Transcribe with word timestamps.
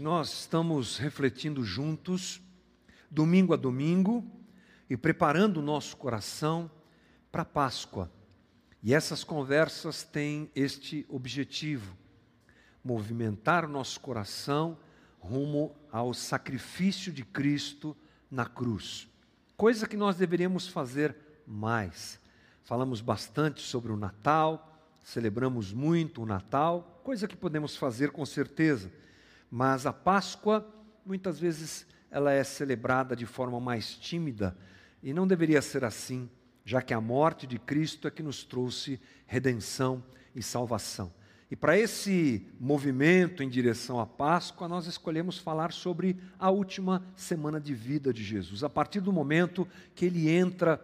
Nós 0.00 0.32
estamos 0.32 0.96
refletindo 0.96 1.62
juntos, 1.62 2.40
domingo 3.10 3.52
a 3.52 3.58
domingo, 3.58 4.24
e 4.88 4.96
preparando 4.96 5.58
o 5.58 5.62
nosso 5.62 5.98
coração 5.98 6.70
para 7.30 7.42
a 7.42 7.44
Páscoa. 7.44 8.10
E 8.82 8.94
essas 8.94 9.22
conversas 9.22 10.02
têm 10.02 10.50
este 10.54 11.04
objetivo: 11.10 11.94
movimentar 12.82 13.66
o 13.66 13.68
nosso 13.68 14.00
coração 14.00 14.78
rumo 15.18 15.76
ao 15.92 16.14
sacrifício 16.14 17.12
de 17.12 17.22
Cristo 17.22 17.94
na 18.30 18.46
cruz. 18.46 19.06
Coisa 19.58 19.86
que 19.86 19.94
nós 19.94 20.16
deveríamos 20.16 20.66
fazer 20.66 21.14
mais. 21.46 22.18
Falamos 22.64 23.02
bastante 23.02 23.60
sobre 23.60 23.92
o 23.92 23.96
Natal, 23.98 24.74
celebramos 25.04 25.70
muito 25.70 26.22
o 26.22 26.26
Natal, 26.26 27.02
coisa 27.04 27.28
que 27.28 27.36
podemos 27.36 27.76
fazer 27.76 28.10
com 28.10 28.24
certeza 28.24 28.90
mas 29.50 29.86
a 29.86 29.92
Páscoa, 29.92 30.66
muitas 31.04 31.38
vezes, 31.38 31.86
ela 32.10 32.32
é 32.32 32.42
celebrada 32.42 33.14
de 33.14 33.26
forma 33.26 33.60
mais 33.60 33.94
tímida 33.94 34.56
e 35.02 35.12
não 35.12 35.26
deveria 35.26 35.62
ser 35.62 35.84
assim, 35.84 36.28
já 36.64 36.82
que 36.82 36.94
a 36.94 37.00
morte 37.00 37.46
de 37.46 37.58
Cristo 37.58 38.08
é 38.08 38.10
que 38.10 38.22
nos 38.22 38.42
trouxe 38.42 39.00
redenção 39.26 40.02
e 40.34 40.42
salvação. 40.42 41.12
E 41.48 41.54
para 41.54 41.78
esse 41.78 42.44
movimento 42.58 43.40
em 43.40 43.48
direção 43.48 44.00
à 44.00 44.06
Páscoa, 44.06 44.66
nós 44.66 44.86
escolhemos 44.86 45.38
falar 45.38 45.72
sobre 45.72 46.16
a 46.38 46.50
última 46.50 47.04
semana 47.14 47.60
de 47.60 47.72
vida 47.72 48.12
de 48.12 48.24
Jesus, 48.24 48.64
a 48.64 48.68
partir 48.68 49.00
do 49.00 49.12
momento 49.12 49.66
que 49.94 50.06
ele 50.06 50.28
entra 50.28 50.80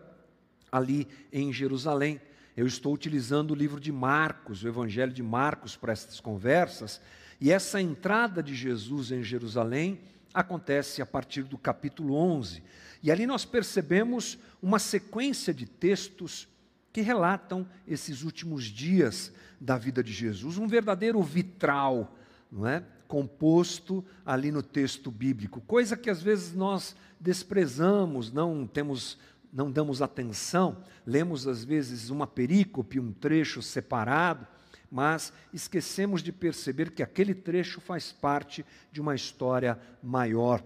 ali 0.71 1.09
em 1.33 1.53
Jerusalém. 1.53 2.21
Eu 2.57 2.67
estou 2.67 2.95
utilizando 2.95 3.51
o 3.51 3.57
livro 3.57 3.81
de 3.81 3.91
Marcos, 3.91 4.63
o 4.63 4.69
Evangelho 4.69 5.13
de 5.13 5.23
Marcos, 5.23 5.77
para 5.77 5.93
essas 5.93 6.21
conversas, 6.21 7.01
e 7.43 7.51
essa 7.51 7.83
entrada 7.83 8.41
de 8.41 8.55
Jesus 8.55 9.11
em 9.11 9.21
Jerusalém 9.21 9.99
acontece 10.33 11.03
a 11.03 11.07
partir 11.07 11.43
do 11.43 11.59
capítulo 11.59 12.15
11. 12.15 12.63
E 13.03 13.11
ali 13.11 13.27
nós 13.27 13.45
percebemos 13.45 14.39
uma 14.63 14.79
sequência 14.79 15.53
de 15.53 15.67
textos 15.67 16.47
que 16.93 17.01
relatam 17.01 17.67
esses 17.85 18.23
últimos 18.23 18.67
dias 18.67 19.33
da 19.61 19.77
vida 19.77 20.05
de 20.05 20.13
Jesus, 20.13 20.57
um 20.57 20.69
verdadeiro 20.69 21.21
vitral, 21.21 22.17
não 22.49 22.65
é? 22.65 22.85
Composto 23.09 24.05
ali 24.25 24.53
no 24.53 24.63
texto 24.63 25.11
bíblico, 25.11 25.61
coisa 25.63 25.97
que 25.97 26.09
às 26.09 26.23
vezes 26.23 26.55
nós 26.55 26.95
desprezamos, 27.19 28.31
não 28.31 28.69
temos 28.69 29.19
não 29.53 29.69
damos 29.69 30.01
atenção, 30.01 30.83
lemos 31.05 31.49
às 31.49 31.65
vezes 31.65 32.09
uma 32.09 32.27
perícope, 32.27 33.01
um 33.01 33.13
trecho 33.13 33.61
separado, 33.61 34.47
mas 34.93 35.33
esquecemos 35.55 36.23
de 36.23 36.31
perceber 36.31 36.91
que 36.91 37.03
aquele 37.03 37.35
trecho 37.35 37.81
faz 37.81 38.13
parte 38.13 38.63
de 38.93 39.01
uma 39.01 39.15
história 39.15 39.81
maior. 40.03 40.63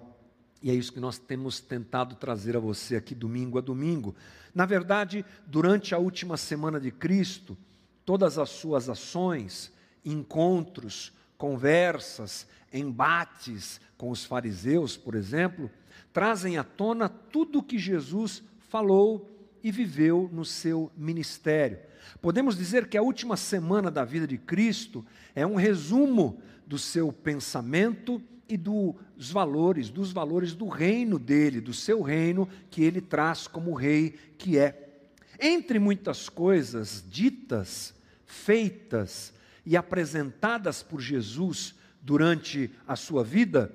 E 0.61 0.69
é 0.69 0.75
isso 0.75 0.93
que 0.93 0.99
nós 0.99 1.17
temos 1.17 1.61
tentado 1.61 2.17
trazer 2.17 2.57
a 2.57 2.61
você 2.61 2.97
aqui 2.97 3.15
domingo 3.15 3.57
a 3.57 3.61
domingo. 3.61 4.17
Na 4.53 4.67
verdade, 4.67 5.25
durante 5.47 5.95
a 5.95 5.99
última 5.99 6.37
semana 6.37 6.81
de 6.81 6.91
Cristo, 6.91 7.57
todas 8.05 8.37
as 8.37 8.51
suas 8.51 8.89
ações, 8.89 9.73
encontros, 10.05 11.13
conversas, 11.39 12.49
embates 12.73 13.81
com 13.97 14.11
os 14.11 14.25
fariseus, 14.25 14.97
por 14.97 15.15
exemplo, 15.15 15.71
trazem 16.13 16.59
à 16.59 16.65
tona 16.65 17.09
tudo 17.09 17.61
o 17.61 17.63
que 17.63 17.79
Jesus 17.79 18.43
falou 18.59 19.36
e 19.67 19.73
viveu 19.73 20.31
no 20.33 20.45
seu 20.45 20.93
ministério. 20.97 21.81
Podemos 22.23 22.57
dizer 22.57 22.87
que 22.87 22.97
a 22.97 23.03
última 23.03 23.37
semana 23.37 23.91
da 23.91 24.05
vida 24.05 24.25
de 24.25 24.39
Cristo 24.39 25.05
é 25.35 25.45
um 25.45 25.57
resumo 25.57 26.41
do 26.65 26.79
seu 26.79 27.13
pensamento 27.13 28.23
e 28.49 28.57
dos 28.57 28.95
valores, 29.33 29.91
dos 29.91 30.13
valores 30.13 30.55
do 30.55 30.69
reino 30.69 31.19
dele, 31.19 31.61
do 31.61 31.75
seu 31.75 32.01
reino 32.01 32.49
que 32.71 32.85
ele 32.85 33.01
traz 33.01 33.49
como 33.49 33.75
rei 33.75 34.11
que 34.39 34.57
é. 34.57 35.01
Entre 35.41 35.81
muitas 35.81 36.29
coisas 36.29 37.05
ditas, 37.11 37.93
feitas 38.25 39.35
e 39.65 39.77
apresentadas 39.77 40.81
por 40.81 41.01
Jesus 41.01 41.75
durante 42.01 42.71
a 42.87 42.95
sua 42.95 43.25
vida, 43.25 43.75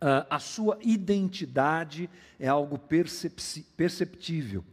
a 0.00 0.38
sua 0.38 0.78
identidade 0.80 2.08
é 2.38 2.48
algo 2.48 2.78
perceptível 3.76 4.64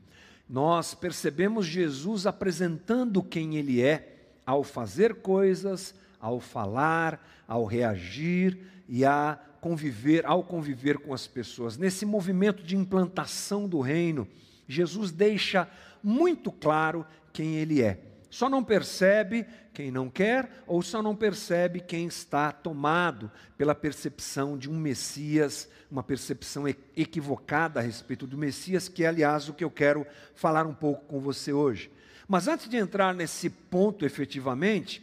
nós 0.50 0.94
percebemos 0.94 1.66
Jesus 1.66 2.26
apresentando 2.26 3.22
quem 3.22 3.58
Ele 3.58 3.82
é 3.82 4.16
ao 4.46 4.64
fazer 4.64 5.16
coisas, 5.16 5.94
ao 6.20 6.40
falar, 6.40 7.44
ao 7.48 7.66
reagir 7.66 8.58
e 8.88 9.04
a 9.04 9.38
conviver, 9.60 10.26
ao 10.26 10.44
conviver 10.44 11.00
com 11.00 11.14
as 11.14 11.28
pessoas. 11.28 11.78
Nesse 11.78 12.06
movimento 12.06 12.64
de 12.64 12.78
implantação 12.78 13.68
do 13.68 13.82
reino, 13.82 14.28
Jesus 14.68 15.12
deixa 15.12 15.70
muito 16.02 16.52
claro 16.52 17.06
quem 17.34 17.56
Ele 17.56 17.82
é. 17.82 18.00
Só 18.30 18.50
não 18.50 18.64
percebe 18.64 19.46
quem 19.74 19.92
não 19.92 20.10
quer, 20.10 20.64
ou 20.66 20.82
só 20.82 21.02
não 21.02 21.16
percebe 21.16 21.80
quem 21.80 22.08
está 22.08 22.52
tomado 22.52 23.32
pela 23.58 23.76
percepção 23.76 24.58
de 24.58 24.70
um 24.70 24.78
Messias, 24.78 25.70
uma 25.90 26.04
percepção 26.04 26.68
equivocada 26.96 27.80
a 27.80 27.84
respeito 27.84 28.28
do 28.28 28.38
Messias, 28.38 28.90
que 28.90 29.04
é, 29.04 29.08
aliás, 29.08 29.48
o 29.48 29.54
que 29.54 29.64
eu 29.64 29.72
quero 29.72 30.06
falar 30.36 30.66
um 30.66 30.74
pouco 30.74 31.06
com 31.06 31.20
você 31.20 31.54
hoje. 31.54 31.92
Mas 32.28 32.48
antes 32.48 32.68
de 32.68 32.76
entrar 32.76 33.14
nesse 33.14 33.50
ponto 33.50 34.06
efetivamente, 34.06 35.02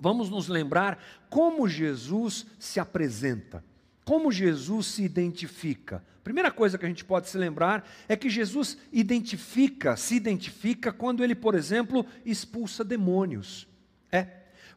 vamos 0.00 0.28
nos 0.28 0.48
lembrar 0.48 0.98
como 1.30 1.68
Jesus 1.68 2.46
se 2.58 2.80
apresenta. 2.80 3.62
Como 4.08 4.32
Jesus 4.32 4.86
se 4.86 5.02
identifica? 5.02 6.02
Primeira 6.24 6.50
coisa 6.50 6.78
que 6.78 6.86
a 6.86 6.88
gente 6.88 7.04
pode 7.04 7.28
se 7.28 7.36
lembrar 7.36 7.86
é 8.08 8.16
que 8.16 8.30
Jesus 8.30 8.78
identifica, 8.90 9.98
se 9.98 10.14
identifica 10.14 10.90
quando 10.90 11.22
ele, 11.22 11.34
por 11.34 11.54
exemplo, 11.54 12.06
expulsa 12.24 12.82
demônios. 12.82 13.68
É. 14.10 14.26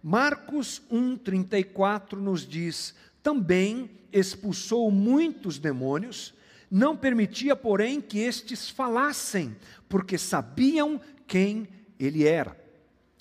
Marcos 0.03 0.81
1:34 0.91 2.19
nos 2.19 2.45
diz: 2.45 2.93
"Também 3.23 3.89
expulsou 4.11 4.91
muitos 4.91 5.57
demônios, 5.57 6.33
não 6.69 6.97
permitia, 6.97 7.55
porém, 7.55 8.01
que 8.01 8.19
estes 8.19 8.69
falassem, 8.69 9.55
porque 9.87 10.17
sabiam 10.17 10.99
quem 11.25 11.69
ele 11.97 12.27
era." 12.27 12.53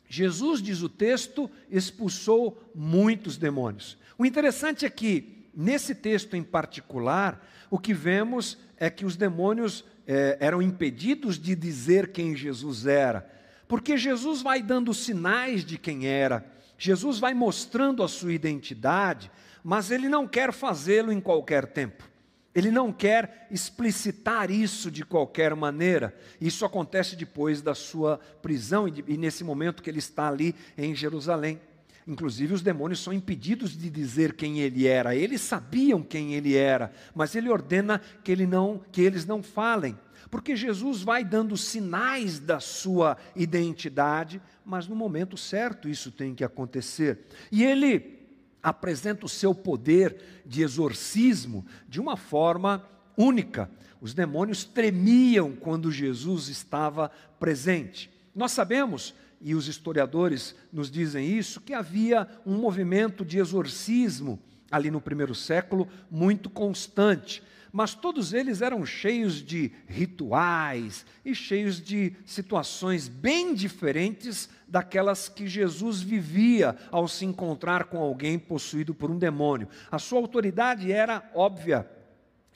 Jesus, 0.08 0.60
diz 0.60 0.82
o 0.82 0.88
texto, 0.88 1.48
expulsou 1.70 2.60
muitos 2.74 3.36
demônios. 3.36 3.96
O 4.18 4.26
interessante 4.26 4.84
é 4.84 4.90
que 4.90 5.39
nesse 5.54 5.94
texto 5.94 6.36
em 6.36 6.42
particular, 6.42 7.44
o 7.70 7.78
que 7.78 7.94
vemos 7.94 8.58
é 8.76 8.88
que 8.88 9.04
os 9.04 9.16
demônios 9.16 9.84
é, 10.06 10.36
eram 10.40 10.60
impedidos 10.60 11.38
de 11.38 11.54
dizer 11.54 12.12
quem 12.12 12.36
Jesus 12.36 12.86
era, 12.86 13.30
porque 13.68 13.96
Jesus 13.96 14.42
vai 14.42 14.62
dando 14.62 14.92
sinais 14.92 15.64
de 15.64 15.78
quem 15.78 16.06
era, 16.06 16.44
Jesus 16.76 17.18
vai 17.18 17.34
mostrando 17.34 18.02
a 18.02 18.08
sua 18.08 18.32
identidade, 18.32 19.30
mas 19.62 19.90
ele 19.90 20.08
não 20.08 20.26
quer 20.26 20.52
fazê-lo 20.52 21.12
em 21.12 21.20
qualquer 21.20 21.66
tempo. 21.66 22.08
Ele 22.52 22.70
não 22.70 22.92
quer 22.92 23.46
explicitar 23.50 24.50
isso 24.50 24.90
de 24.90 25.04
qualquer 25.04 25.54
maneira. 25.54 26.16
Isso 26.40 26.64
acontece 26.64 27.14
depois 27.14 27.62
da 27.62 27.74
sua 27.74 28.18
prisão 28.42 28.88
e, 28.88 28.90
de, 28.90 29.04
e 29.06 29.16
nesse 29.16 29.44
momento 29.44 29.82
que 29.82 29.90
ele 29.90 30.00
está 30.00 30.26
ali 30.28 30.54
em 30.76 30.94
Jerusalém. 30.94 31.60
Inclusive, 32.06 32.54
os 32.54 32.62
demônios 32.62 33.00
são 33.00 33.12
impedidos 33.12 33.76
de 33.76 33.90
dizer 33.90 34.34
quem 34.34 34.60
ele 34.60 34.86
era. 34.86 35.14
Eles 35.14 35.40
sabiam 35.40 36.02
quem 36.02 36.34
ele 36.34 36.56
era, 36.56 36.92
mas 37.14 37.34
ele 37.34 37.48
ordena 37.48 38.00
que, 38.24 38.32
ele 38.32 38.46
não, 38.46 38.80
que 38.90 39.00
eles 39.00 39.26
não 39.26 39.42
falem. 39.42 39.96
Porque 40.30 40.54
Jesus 40.54 41.02
vai 41.02 41.24
dando 41.24 41.56
sinais 41.56 42.38
da 42.38 42.60
sua 42.60 43.16
identidade, 43.34 44.40
mas 44.64 44.86
no 44.86 44.94
momento 44.94 45.36
certo 45.36 45.88
isso 45.88 46.10
tem 46.10 46.34
que 46.34 46.44
acontecer. 46.44 47.26
E 47.50 47.64
ele 47.64 48.20
apresenta 48.62 49.26
o 49.26 49.28
seu 49.28 49.54
poder 49.54 50.42
de 50.46 50.62
exorcismo 50.62 51.66
de 51.88 52.00
uma 52.00 52.16
forma 52.16 52.86
única. 53.16 53.70
Os 54.00 54.14
demônios 54.14 54.64
tremiam 54.64 55.52
quando 55.52 55.90
Jesus 55.90 56.48
estava 56.48 57.10
presente. 57.38 58.10
Nós 58.34 58.52
sabemos 58.52 59.14
e 59.40 59.54
os 59.54 59.68
historiadores 59.68 60.54
nos 60.72 60.90
dizem 60.90 61.26
isso, 61.26 61.60
que 61.60 61.72
havia 61.72 62.28
um 62.44 62.56
movimento 62.56 63.24
de 63.24 63.38
exorcismo 63.38 64.38
ali 64.70 64.90
no 64.90 65.00
primeiro 65.00 65.34
século 65.34 65.88
muito 66.10 66.50
constante. 66.50 67.42
Mas 67.72 67.94
todos 67.94 68.32
eles 68.32 68.62
eram 68.62 68.84
cheios 68.84 69.36
de 69.44 69.70
rituais 69.86 71.06
e 71.24 71.34
cheios 71.34 71.80
de 71.80 72.14
situações 72.26 73.06
bem 73.08 73.54
diferentes 73.54 74.48
daquelas 74.66 75.28
que 75.28 75.46
Jesus 75.46 76.00
vivia 76.00 76.76
ao 76.90 77.06
se 77.06 77.24
encontrar 77.24 77.84
com 77.84 77.98
alguém 77.98 78.38
possuído 78.38 78.92
por 78.92 79.10
um 79.10 79.18
demônio. 79.18 79.68
A 79.90 79.98
sua 79.98 80.18
autoridade 80.18 80.90
era 80.90 81.30
óbvia 81.32 81.88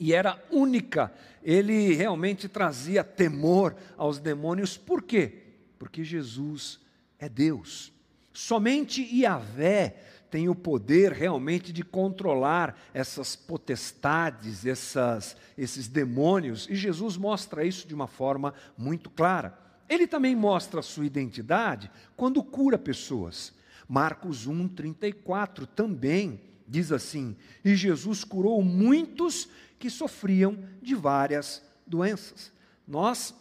e 0.00 0.12
era 0.12 0.42
única. 0.50 1.12
Ele 1.42 1.94
realmente 1.94 2.48
trazia 2.48 3.04
temor 3.04 3.76
aos 3.96 4.18
demônios. 4.18 4.76
Por 4.76 5.00
quê? 5.00 5.43
Porque 5.84 6.02
Jesus 6.02 6.80
é 7.18 7.28
Deus. 7.28 7.92
Somente 8.32 9.02
Yahvé 9.02 10.02
tem 10.30 10.48
o 10.48 10.54
poder 10.54 11.12
realmente 11.12 11.74
de 11.74 11.84
controlar 11.84 12.74
essas 12.94 13.36
potestades, 13.36 14.64
essas, 14.64 15.36
esses 15.58 15.86
demônios, 15.86 16.66
e 16.70 16.74
Jesus 16.74 17.18
mostra 17.18 17.66
isso 17.66 17.86
de 17.86 17.94
uma 17.94 18.06
forma 18.06 18.54
muito 18.78 19.10
clara. 19.10 19.58
Ele 19.86 20.06
também 20.06 20.34
mostra 20.34 20.80
a 20.80 20.82
sua 20.82 21.04
identidade 21.04 21.90
quando 22.16 22.42
cura 22.42 22.78
pessoas. 22.78 23.52
Marcos 23.86 24.46
1, 24.46 24.68
34 24.68 25.66
também 25.66 26.40
diz 26.66 26.92
assim: 26.92 27.36
E 27.62 27.76
Jesus 27.76 28.24
curou 28.24 28.62
muitos 28.62 29.50
que 29.78 29.90
sofriam 29.90 30.58
de 30.80 30.94
várias 30.94 31.62
doenças. 31.86 32.50
Nós 32.88 33.34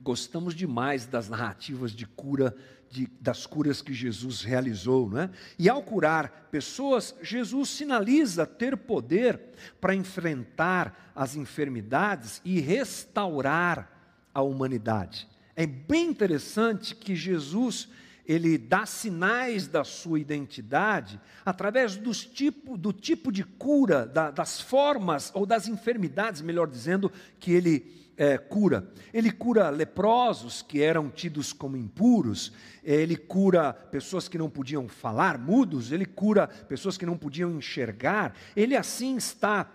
gostamos 0.00 0.54
demais 0.54 1.06
das 1.06 1.28
narrativas 1.28 1.92
de 1.92 2.06
cura, 2.06 2.54
de, 2.90 3.08
das 3.20 3.46
curas 3.46 3.82
que 3.82 3.92
Jesus 3.92 4.42
realizou, 4.42 5.08
não 5.08 5.20
é? 5.20 5.30
E 5.58 5.68
ao 5.68 5.82
curar 5.82 6.48
pessoas, 6.50 7.14
Jesus 7.22 7.70
sinaliza 7.70 8.46
ter 8.46 8.76
poder 8.76 9.40
para 9.80 9.94
enfrentar 9.94 11.12
as 11.14 11.34
enfermidades 11.34 12.40
e 12.44 12.60
restaurar 12.60 13.90
a 14.32 14.42
humanidade. 14.42 15.26
É 15.54 15.66
bem 15.66 16.10
interessante 16.10 16.94
que 16.94 17.16
Jesus 17.16 17.88
ele 18.26 18.58
dá 18.58 18.84
sinais 18.84 19.68
da 19.68 19.84
sua 19.84 20.18
identidade 20.18 21.20
através 21.44 21.96
dos 21.96 22.24
tipo, 22.24 22.76
do 22.76 22.92
tipo 22.92 23.30
de 23.30 23.44
cura, 23.44 24.04
da, 24.04 24.32
das 24.32 24.60
formas 24.60 25.30
ou 25.32 25.46
das 25.46 25.68
enfermidades, 25.68 26.42
melhor 26.42 26.68
dizendo, 26.68 27.10
que 27.38 27.52
ele 27.52 28.05
é, 28.16 28.38
cura. 28.38 28.90
Ele 29.12 29.30
cura 29.30 29.68
leprosos 29.70 30.62
que 30.62 30.82
eram 30.82 31.10
tidos 31.10 31.52
como 31.52 31.76
impuros, 31.76 32.52
ele 32.82 33.16
cura 33.16 33.72
pessoas 33.72 34.28
que 34.28 34.38
não 34.38 34.48
podiam 34.48 34.88
falar, 34.88 35.38
mudos, 35.38 35.92
ele 35.92 36.06
cura 36.06 36.46
pessoas 36.46 36.96
que 36.96 37.06
não 37.06 37.16
podiam 37.16 37.50
enxergar. 37.50 38.34
Ele 38.54 38.76
assim 38.76 39.16
está 39.16 39.70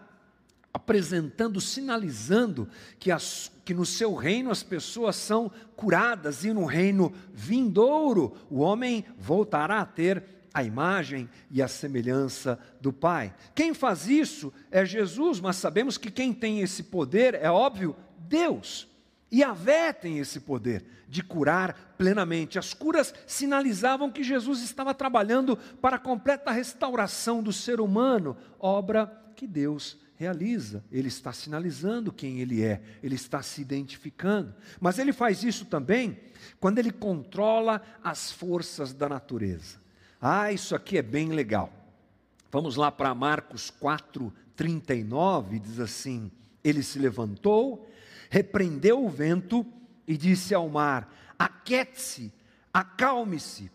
apresentando, 0.74 1.60
sinalizando 1.60 2.68
que, 2.98 3.12
as, 3.12 3.52
que 3.66 3.74
no 3.74 3.86
seu 3.86 4.16
reino 4.16 4.50
as 4.50 4.64
pessoas 4.64 5.16
são 5.16 5.52
curadas 5.76 6.44
e 6.44 6.54
no 6.54 6.66
reino 6.66 7.14
vindouro 7.34 8.36
o 8.50 8.60
homem 8.60 9.06
voltará 9.18 9.82
a 9.82 9.86
ter 9.86 10.24
a 10.54 10.64
imagem 10.64 11.30
e 11.50 11.62
a 11.62 11.68
semelhança 11.68 12.60
do 12.80 12.92
Pai. 12.92 13.34
Quem 13.56 13.74
faz 13.74 14.08
isso 14.08 14.54
é 14.70 14.86
Jesus, 14.86 15.40
mas 15.40 15.56
sabemos 15.56 15.98
que 15.98 16.12
quem 16.12 16.34
tem 16.34 16.60
esse 16.60 16.84
poder 16.84 17.36
é 17.36 17.50
óbvio, 17.50 17.96
Deus. 18.28 18.88
E 19.32 19.44
a 19.44 19.54
Vé 19.54 19.94
tem 19.94 20.20
esse 20.20 20.42
poder 20.42 20.84
de 21.08 21.24
curar 21.24 21.96
plenamente. 21.98 22.60
As 22.60 22.74
curas 22.74 23.14
sinalizavam 23.26 24.12
que 24.12 24.24
Jesus 24.24 24.62
estava 24.62 24.94
trabalhando 24.94 25.58
para 25.82 25.96
a 25.96 26.00
completa 26.00 26.52
restauração 26.52 27.42
do 27.42 27.54
ser 27.54 27.80
humano, 27.80 28.36
obra 28.60 29.08
que 29.36 29.48
Deus 29.48 29.98
realiza, 30.22 30.84
ele 30.92 31.08
está 31.08 31.34
sinalizando 31.34 32.14
quem 32.14 32.42
ele 32.42 32.62
é, 32.62 32.80
ele 33.02 33.16
está 33.16 33.42
se 33.42 33.60
identificando. 33.60 34.54
Mas 34.80 35.00
ele 35.00 35.12
faz 35.12 35.44
isso 35.44 35.66
também 35.66 36.20
quando 36.60 36.78
ele 36.78 36.92
controla 36.92 37.82
as 38.04 38.32
forças 38.32 38.94
da 38.94 39.10
natureza. 39.10 39.80
Ah, 40.22 40.52
isso 40.52 40.76
aqui 40.76 41.00
é 41.00 41.02
bem 41.02 41.30
legal. 41.30 41.74
Vamos 42.52 42.76
lá 42.76 42.92
para 42.92 43.16
Marcos 43.16 43.72
4, 43.72 44.32
39, 44.56 45.58
diz 45.58 45.80
assim: 45.80 46.30
Ele 46.64 46.84
se 46.84 47.00
levantou, 47.00 47.90
repreendeu 48.32 49.06
o 49.06 49.10
vento 49.10 49.64
e 50.08 50.18
disse 50.18 50.56
ao 50.56 50.68
mar: 50.68 51.14
Aquete-se, 51.38 52.34
acalme-se. 52.74 53.70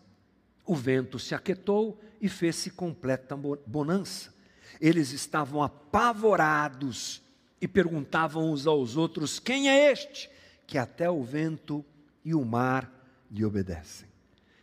O 0.65 0.75
vento 0.75 1.17
se 1.17 1.33
aquietou 1.33 1.97
e 2.19 2.27
fez-se 2.27 2.71
completa 2.71 3.37
bonança 3.65 4.35
eles 4.79 5.11
estavam 5.11 5.61
apavorados 5.61 7.21
e 7.59 7.67
perguntavam 7.67 8.51
uns 8.51 8.67
aos 8.67 8.95
outros: 8.95 9.39
Quem 9.39 9.69
é 9.69 9.91
este 9.91 10.29
que 10.65 10.77
até 10.77 11.09
o 11.09 11.23
vento 11.23 11.83
e 12.23 12.33
o 12.33 12.43
mar 12.45 12.91
lhe 13.31 13.43
obedecem? 13.43 14.07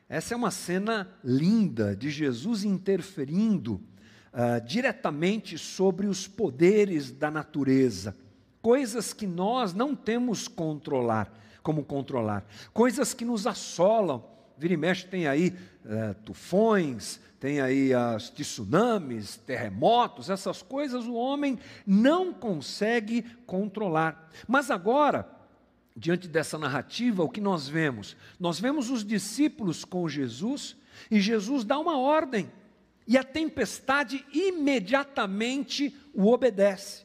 Essa 0.09 0.35
é 0.35 0.37
uma 0.37 0.51
cena 0.51 1.09
linda 1.25 1.97
de 1.97 2.11
Jesus 2.11 2.63
interferindo 2.63 3.75
uh, 3.75 4.65
diretamente 4.65 5.59
sobre 5.59 6.07
os 6.07 6.29
poderes 6.29 7.11
da 7.11 7.31
natureza, 7.31 8.17
coisas 8.65 9.13
que 9.13 9.27
nós 9.27 9.75
não 9.75 9.95
temos 9.95 10.49
controlar, 10.49 11.31
como 11.63 11.85
controlar, 11.85 12.47
coisas 12.73 13.13
que 13.13 13.23
nos 13.23 13.47
assolam. 13.47 14.25
Vira 14.57 14.73
e 14.73 14.77
mexe 14.79 15.07
tem 15.07 15.27
aí 15.27 15.55
uh, 15.85 16.15
tufões, 16.25 17.21
tem 17.39 17.61
aí 17.61 17.93
as 17.93 18.31
tsunamis, 18.31 19.37
terremotos, 19.37 20.31
essas 20.31 20.63
coisas 20.63 21.05
o 21.05 21.13
homem 21.13 21.59
não 21.87 22.33
consegue 22.33 23.21
controlar. 23.45 24.31
Mas 24.49 24.71
agora, 24.71 25.29
diante 25.95 26.27
dessa 26.27 26.59
narrativa, 26.59 27.23
o 27.23 27.29
que 27.29 27.43
nós 27.43 27.69
vemos? 27.69 28.17
Nós 28.41 28.59
vemos 28.59 28.89
os 28.89 29.05
discípulos 29.05 29.85
com 29.85 30.09
Jesus 30.09 30.75
e 31.11 31.21
Jesus 31.21 31.65
dá 31.65 31.79
uma 31.79 31.99
ordem 31.99 32.51
e 33.07 33.19
a 33.19 33.23
tempestade 33.23 34.25
imediatamente 34.33 35.95
o 36.15 36.33
obedece. 36.33 37.04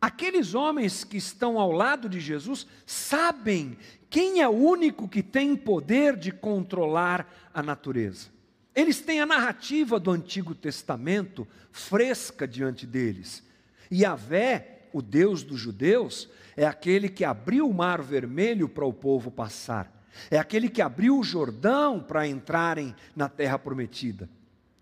Aqueles 0.00 0.54
homens 0.54 1.02
que 1.02 1.16
estão 1.16 1.58
ao 1.58 1.72
lado 1.72 2.08
de 2.08 2.20
Jesus 2.20 2.66
sabem 2.86 3.76
quem 4.08 4.40
é 4.40 4.48
o 4.48 4.52
único 4.52 5.08
que 5.08 5.22
tem 5.22 5.56
poder 5.56 6.16
de 6.16 6.30
controlar 6.30 7.28
a 7.52 7.62
natureza. 7.62 8.28
Eles 8.74 9.00
têm 9.00 9.20
a 9.20 9.26
narrativa 9.26 9.98
do 9.98 10.12
Antigo 10.12 10.54
Testamento 10.54 11.46
fresca 11.72 12.46
diante 12.46 12.86
deles. 12.86 13.42
E 13.90 14.02
Yahvé, 14.02 14.88
o 14.92 15.02
Deus 15.02 15.42
dos 15.42 15.58
judeus, 15.58 16.28
é 16.56 16.64
aquele 16.64 17.08
que 17.08 17.24
abriu 17.24 17.68
o 17.68 17.74
mar 17.74 18.00
vermelho 18.00 18.68
para 18.68 18.86
o 18.86 18.92
povo 18.92 19.32
passar. 19.32 19.92
É 20.30 20.38
aquele 20.38 20.68
que 20.68 20.80
abriu 20.80 21.18
o 21.18 21.24
Jordão 21.24 22.00
para 22.00 22.26
entrarem 22.26 22.94
na 23.16 23.28
terra 23.28 23.58
prometida. 23.58 24.28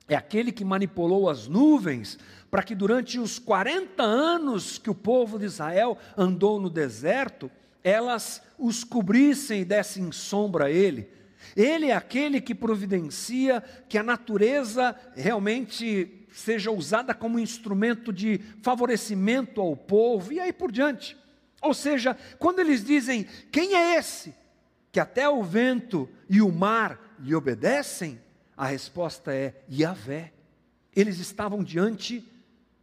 É 0.08 0.14
aquele 0.14 0.52
que 0.52 0.64
manipulou 0.64 1.28
as 1.28 1.48
nuvens 1.48 2.18
para 2.50 2.62
que 2.62 2.74
durante 2.74 3.18
os 3.18 3.38
40 3.38 4.02
anos 4.02 4.78
que 4.78 4.88
o 4.88 4.94
povo 4.94 5.38
de 5.38 5.46
Israel 5.46 5.98
andou 6.16 6.60
no 6.60 6.70
deserto, 6.70 7.50
elas 7.82 8.40
os 8.58 8.84
cobrissem 8.84 9.62
e 9.62 9.64
dessem 9.64 10.10
sombra 10.12 10.66
a 10.66 10.70
ele. 10.70 11.08
Ele 11.56 11.86
é 11.86 11.94
aquele 11.94 12.40
que 12.40 12.54
providencia 12.54 13.62
que 13.88 13.98
a 13.98 14.02
natureza 14.02 14.96
realmente 15.14 16.26
seja 16.32 16.70
usada 16.70 17.14
como 17.14 17.38
instrumento 17.38 18.12
de 18.12 18.40
favorecimento 18.62 19.60
ao 19.60 19.76
povo 19.76 20.32
e 20.32 20.40
aí 20.40 20.52
por 20.52 20.70
diante. 20.70 21.16
Ou 21.62 21.74
seja, 21.74 22.16
quando 22.38 22.58
eles 22.60 22.84
dizem: 22.84 23.26
Quem 23.50 23.74
é 23.74 23.96
esse 23.96 24.34
que 24.92 25.00
até 25.00 25.28
o 25.28 25.42
vento 25.42 26.08
e 26.28 26.40
o 26.40 26.52
mar 26.52 27.16
lhe 27.18 27.34
obedecem? 27.34 28.20
A 28.56 28.66
resposta 28.66 29.34
é 29.34 29.62
Yahvé. 29.70 30.32
Eles 30.94 31.18
estavam 31.18 31.62
diante 31.62 32.26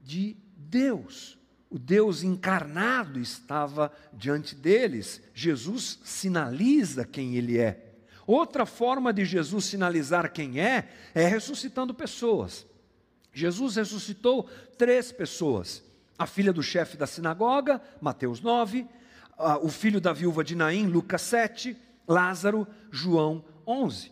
de 0.02 0.38
Deus. 0.56 1.38
O 1.70 1.80
Deus 1.80 2.22
encarnado 2.22 3.20
estava 3.20 3.92
diante 4.14 4.54
deles. 4.54 5.22
Jesus 5.34 6.00
sinaliza 6.04 7.04
quem 7.04 7.36
ele 7.36 7.58
é. 7.58 7.94
Outra 8.28 8.66
forma 8.66 9.12
de 9.12 9.26
Jesus 9.26 9.66
sinalizar 9.66 10.32
quem 10.32 10.60
é, 10.60 10.90
é 11.14 11.28
ressuscitando 11.28 11.94
pessoas. 11.94 12.66
Jesus 13.34 13.76
ressuscitou 13.76 14.48
três 14.78 15.12
pessoas: 15.12 15.84
a 16.18 16.28
filha 16.28 16.54
do 16.54 16.62
chefe 16.62 16.96
da 16.96 17.08
sinagoga, 17.08 17.82
Mateus 18.00 18.40
9, 18.40 18.88
o 19.62 19.70
filho 19.70 20.00
da 20.00 20.14
viúva 20.14 20.44
de 20.44 20.56
Naim, 20.56 20.86
Lucas 20.86 21.24
7, 21.24 21.76
Lázaro, 22.08 22.68
João 22.92 23.44
11. 23.66 24.12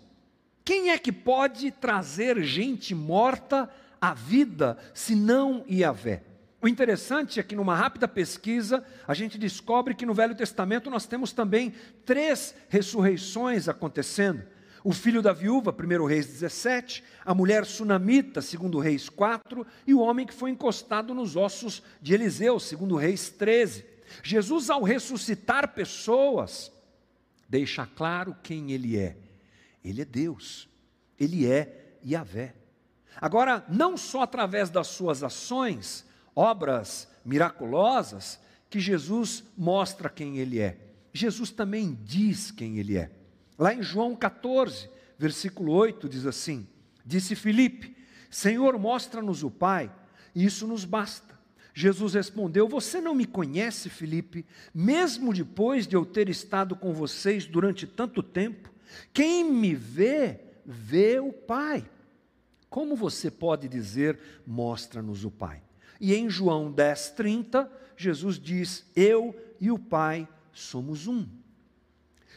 Quem 0.64 0.92
é 0.92 0.98
que 0.98 1.12
pode 1.12 1.72
trazer 1.72 2.42
gente 2.44 2.94
morta 2.94 3.70
à 4.00 4.14
vida, 4.14 4.78
se 4.94 5.16
não 5.16 5.66
Iavé? 5.70 6.24
O 6.62 6.68
interessante 6.68 7.40
é 7.40 7.44
que, 7.44 7.56
numa 7.56 7.76
rápida 7.76 8.08
pesquisa, 8.08 8.86
a 9.08 9.16
gente 9.16 9.38
descobre 9.40 9.96
que 9.96 10.06
no 10.06 10.14
Velho 10.14 10.36
Testamento 10.36 10.92
nós 10.92 11.08
temos 11.08 11.32
também 11.32 11.74
três 12.06 12.54
ressurreições 12.70 13.68
acontecendo. 13.68 14.44
O 14.84 14.94
filho 14.94 15.24
da 15.24 15.34
viúva, 15.34 15.76
1 15.76 16.06
Reis 16.06 16.28
17, 16.28 17.04
a 17.26 17.34
mulher 17.34 17.66
sunamita, 17.66 18.42
2 18.42 18.84
Reis 18.84 19.10
4, 19.10 19.66
e 19.88 19.94
o 19.94 20.00
homem 20.00 20.26
que 20.26 20.34
foi 20.34 20.52
encostado 20.52 21.16
nos 21.16 21.36
ossos 21.36 21.82
de 22.00 22.14
Eliseu, 22.14 22.58
2 22.58 23.02
Reis 23.02 23.30
13. 23.30 23.84
Jesus, 24.24 24.70
ao 24.70 24.84
ressuscitar 24.84 25.74
pessoas, 25.74 26.72
deixa 27.50 27.88
claro 27.88 28.36
quem 28.44 28.72
ele 28.72 28.98
é. 28.98 29.16
Ele 29.84 30.02
é 30.02 30.06
Deus, 30.06 30.70
ele 31.20 31.46
é 31.46 31.98
Yahvé. 32.06 32.56
Agora, 33.20 33.66
não 33.70 33.98
só 33.98 34.22
através 34.22 34.70
das 34.70 34.88
suas 34.88 35.24
ações, 35.24 36.06
obras 36.36 37.08
miraculosas 37.26 38.40
que 38.70 38.80
Jesus 38.80 39.44
mostra 39.58 40.10
quem 40.10 40.38
ele 40.38 40.60
é. 40.60 40.78
Jesus 41.14 41.52
também 41.52 41.98
diz 42.04 42.52
quem 42.52 42.78
ele 42.78 42.98
é. 42.98 43.12
Lá 43.60 43.74
em 43.74 43.84
João 43.84 44.16
14, 44.16 44.90
versículo 45.18 45.74
8, 45.74 46.08
diz 46.08 46.26
assim: 46.26 46.68
Disse 47.06 47.36
Filipe: 47.36 47.96
Senhor, 48.30 48.80
mostra-nos 48.80 49.44
o 49.44 49.52
Pai, 49.52 49.92
e 50.34 50.46
isso 50.46 50.66
nos 50.66 50.86
basta. 50.86 51.40
Jesus 51.74 52.14
respondeu: 52.14 52.68
Você 52.68 53.02
não 53.02 53.14
me 53.14 53.26
conhece, 53.26 53.90
Felipe, 53.90 54.46
mesmo 54.74 55.34
depois 55.34 55.86
de 55.86 55.96
eu 55.96 56.06
ter 56.06 56.30
estado 56.30 56.76
com 56.76 56.94
vocês 56.94 57.46
durante 57.46 57.86
tanto 57.86 58.24
tempo? 58.24 58.72
Quem 59.14 59.44
me 59.44 59.74
vê, 59.76 60.40
vê 60.66 61.20
o 61.20 61.32
Pai. 61.32 61.86
Como 62.70 62.96
você 62.96 63.30
pode 63.30 63.68
dizer, 63.68 64.18
mostra-nos 64.46 65.26
o 65.26 65.32
Pai? 65.32 65.62
E 66.00 66.16
em 66.16 66.30
João 66.30 66.74
10,30, 66.74 67.68
Jesus 67.98 68.40
diz: 68.40 68.86
Eu 68.96 69.36
e 69.60 69.70
o 69.70 69.78
Pai 69.78 70.28
somos 70.54 71.08
um. 71.08 71.28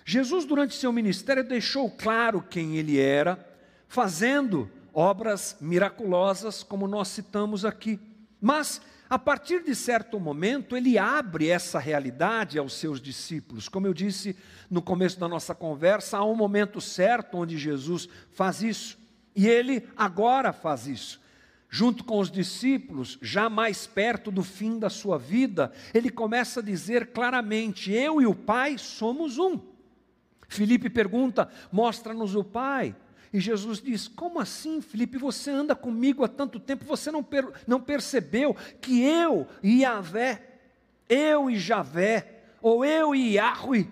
Jesus, 0.05 0.45
durante 0.45 0.75
seu 0.75 0.93
ministério, 0.93 1.43
deixou 1.43 1.91
claro 1.91 2.43
quem 2.43 2.77
ele 2.77 2.99
era, 2.99 3.43
fazendo 3.89 4.71
obras 4.93 5.57
miraculosas, 5.61 6.63
como 6.63 6.87
nós 6.87 7.09
citamos 7.09 7.65
aqui. 7.65 7.99
Mas, 8.41 8.83
a 9.09 9.19
partir 9.19 9.63
de 9.63 9.75
certo 9.75 10.19
momento, 10.19 10.77
ele 10.77 10.99
abre 10.99 11.49
essa 11.49 11.79
realidade 11.79 12.59
aos 12.59 12.73
seus 12.73 13.01
discípulos. 13.01 13.69
Como 13.69 13.87
eu 13.87 13.93
disse 13.93 14.37
no 14.71 14.81
começo 14.81 15.21
da 15.21 15.29
nossa 15.29 15.55
conversa, 15.55 16.19
há 16.19 16.25
um 16.25 16.35
momento 16.35 16.81
certo 16.81 17.37
onde 17.37 17.59
Jesus 17.59 18.09
faz 18.33 18.63
isso. 18.63 18.99
E 19.37 19.47
ele 19.47 19.87
agora 19.97 20.53
faz 20.53 20.87
isso. 20.87 21.21
Junto 21.69 22.05
com 22.05 22.19
os 22.19 22.31
discípulos, 22.31 23.19
já 23.21 23.51
mais 23.51 23.87
perto 23.87 24.31
do 24.31 24.45
fim 24.45 24.79
da 24.79 24.89
sua 24.89 25.19
vida, 25.19 25.73
ele 25.93 26.09
começa 26.09 26.61
a 26.61 26.63
dizer 26.63 27.09
claramente: 27.09 27.93
Eu 27.93 28.23
e 28.23 28.27
o 28.27 28.35
Pai 28.35 28.79
somos 28.79 29.39
um. 29.39 29.61
Felipe 30.49 30.89
pergunta: 30.89 31.49
Mostra-nos 31.73 32.35
o 32.37 32.45
Pai. 32.45 32.95
E 33.35 33.41
Jesus 33.41 33.83
diz: 33.83 34.07
Como 34.07 34.39
assim, 34.39 34.81
Felipe? 34.81 35.19
Você 35.19 35.51
anda 35.51 35.75
comigo 35.75 36.23
há 36.23 36.29
tanto 36.29 36.61
tempo, 36.61 36.85
você 36.85 37.11
não, 37.11 37.21
per 37.21 37.45
não 37.67 37.81
percebeu 37.81 38.55
que 38.81 39.03
eu 39.03 39.49
e 39.61 39.81
Yahvé, 39.81 40.41
eu 41.09 41.51
e 41.51 41.59
Javé, 41.59 42.45
ou 42.63 42.85
eu 42.85 43.13
e 43.13 43.35
Yahweh, 43.35 43.89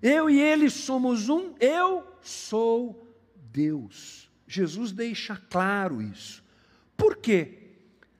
eu 0.00 0.30
e 0.30 0.40
ele 0.40 0.70
somos 0.70 1.28
um, 1.28 1.54
eu 1.60 2.06
sou 2.22 3.06
Deus. 3.52 4.30
Jesus 4.48 4.92
deixa 4.92 5.36
claro 5.50 6.00
isso. 6.00 6.42
Por 6.96 7.16
que 7.18 7.74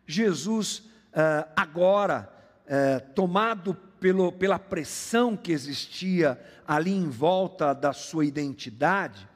Jesus, 0.07 0.81
uh, 0.81 1.49
agora, 1.57 2.31
uh, 2.67 3.15
tomado 3.15 3.73
pelo, 3.99 4.31
pela 4.31 4.59
pressão 4.59 5.39
que 5.39 5.53
existia 5.53 6.39
ali 6.69 6.93
em 6.93 7.09
volta 7.09 7.73
da 7.73 7.95
sua 7.95 8.27
identidade, 8.27 9.27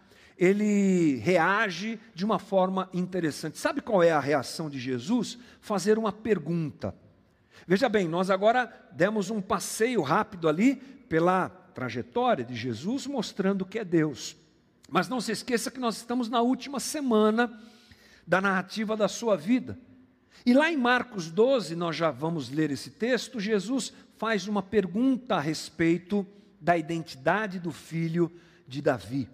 ele 0.41 1.17
reage 1.17 2.01
de 2.15 2.25
uma 2.25 2.39
forma 2.39 2.89
interessante. 2.95 3.59
Sabe 3.59 3.83
qual 3.83 4.03
é 4.03 4.11
a 4.11 4.19
reação 4.19 4.71
de 4.71 4.81
Jesus? 4.81 5.37
Fazer 5.61 5.99
uma 5.99 6.11
pergunta. 6.11 6.95
Veja 7.67 7.91
bem, 7.91 8.09
nós 8.09 8.31
agora 8.31 8.73
demos 8.91 9.29
um 9.29 9.43
passeio 9.43 10.01
rápido 10.01 10.49
ali 10.49 10.77
pela 10.77 11.51
trajetória 11.51 12.43
de 12.43 12.55
Jesus, 12.55 13.07
mostrando 13.07 13.67
que 13.67 13.79
é 13.79 13.85
Deus. 13.85 14.35
Mas 14.89 15.11
não 15.11 15.21
se 15.21 15.31
esqueça 15.31 15.71
que 15.71 15.79
nós 15.79 15.99
estamos 15.99 16.31
na 16.31 16.41
última 16.41 16.81
semana 16.81 17.53
da 18.27 18.41
narrativa 18.41 18.97
da 18.97 19.09
sua 19.09 19.37
vida. 19.37 19.79
E 20.47 20.55
lá 20.55 20.73
em 20.73 20.77
Marcos 20.77 21.31
12, 21.31 21.77
nós 21.77 21.95
já 21.95 22.11
vamos 22.11 22.49
ler 22.49 22.71
esse 22.71 22.89
texto, 22.89 23.39
Jesus 23.39 23.93
faz 24.17 24.49
uma 24.49 24.63
pergunta 24.63 25.37
a 25.37 25.41
respeito 25.41 26.27
da 26.59 26.79
identidade 26.79 27.59
do 27.59 27.71
filho 27.71 28.33
de 28.67 28.81
Davi. 28.81 29.29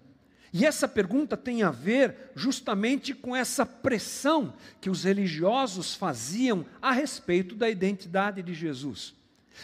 E 0.53 0.65
essa 0.65 0.87
pergunta 0.87 1.35
tem 1.35 1.63
a 1.63 1.71
ver 1.71 2.31
justamente 2.35 3.13
com 3.13 3.35
essa 3.35 3.65
pressão 3.65 4.53
que 4.79 4.89
os 4.89 5.03
religiosos 5.03 5.93
faziam 5.93 6.65
a 6.81 6.91
respeito 6.91 7.55
da 7.55 7.69
identidade 7.69 8.41
de 8.41 8.53
Jesus. 8.53 9.13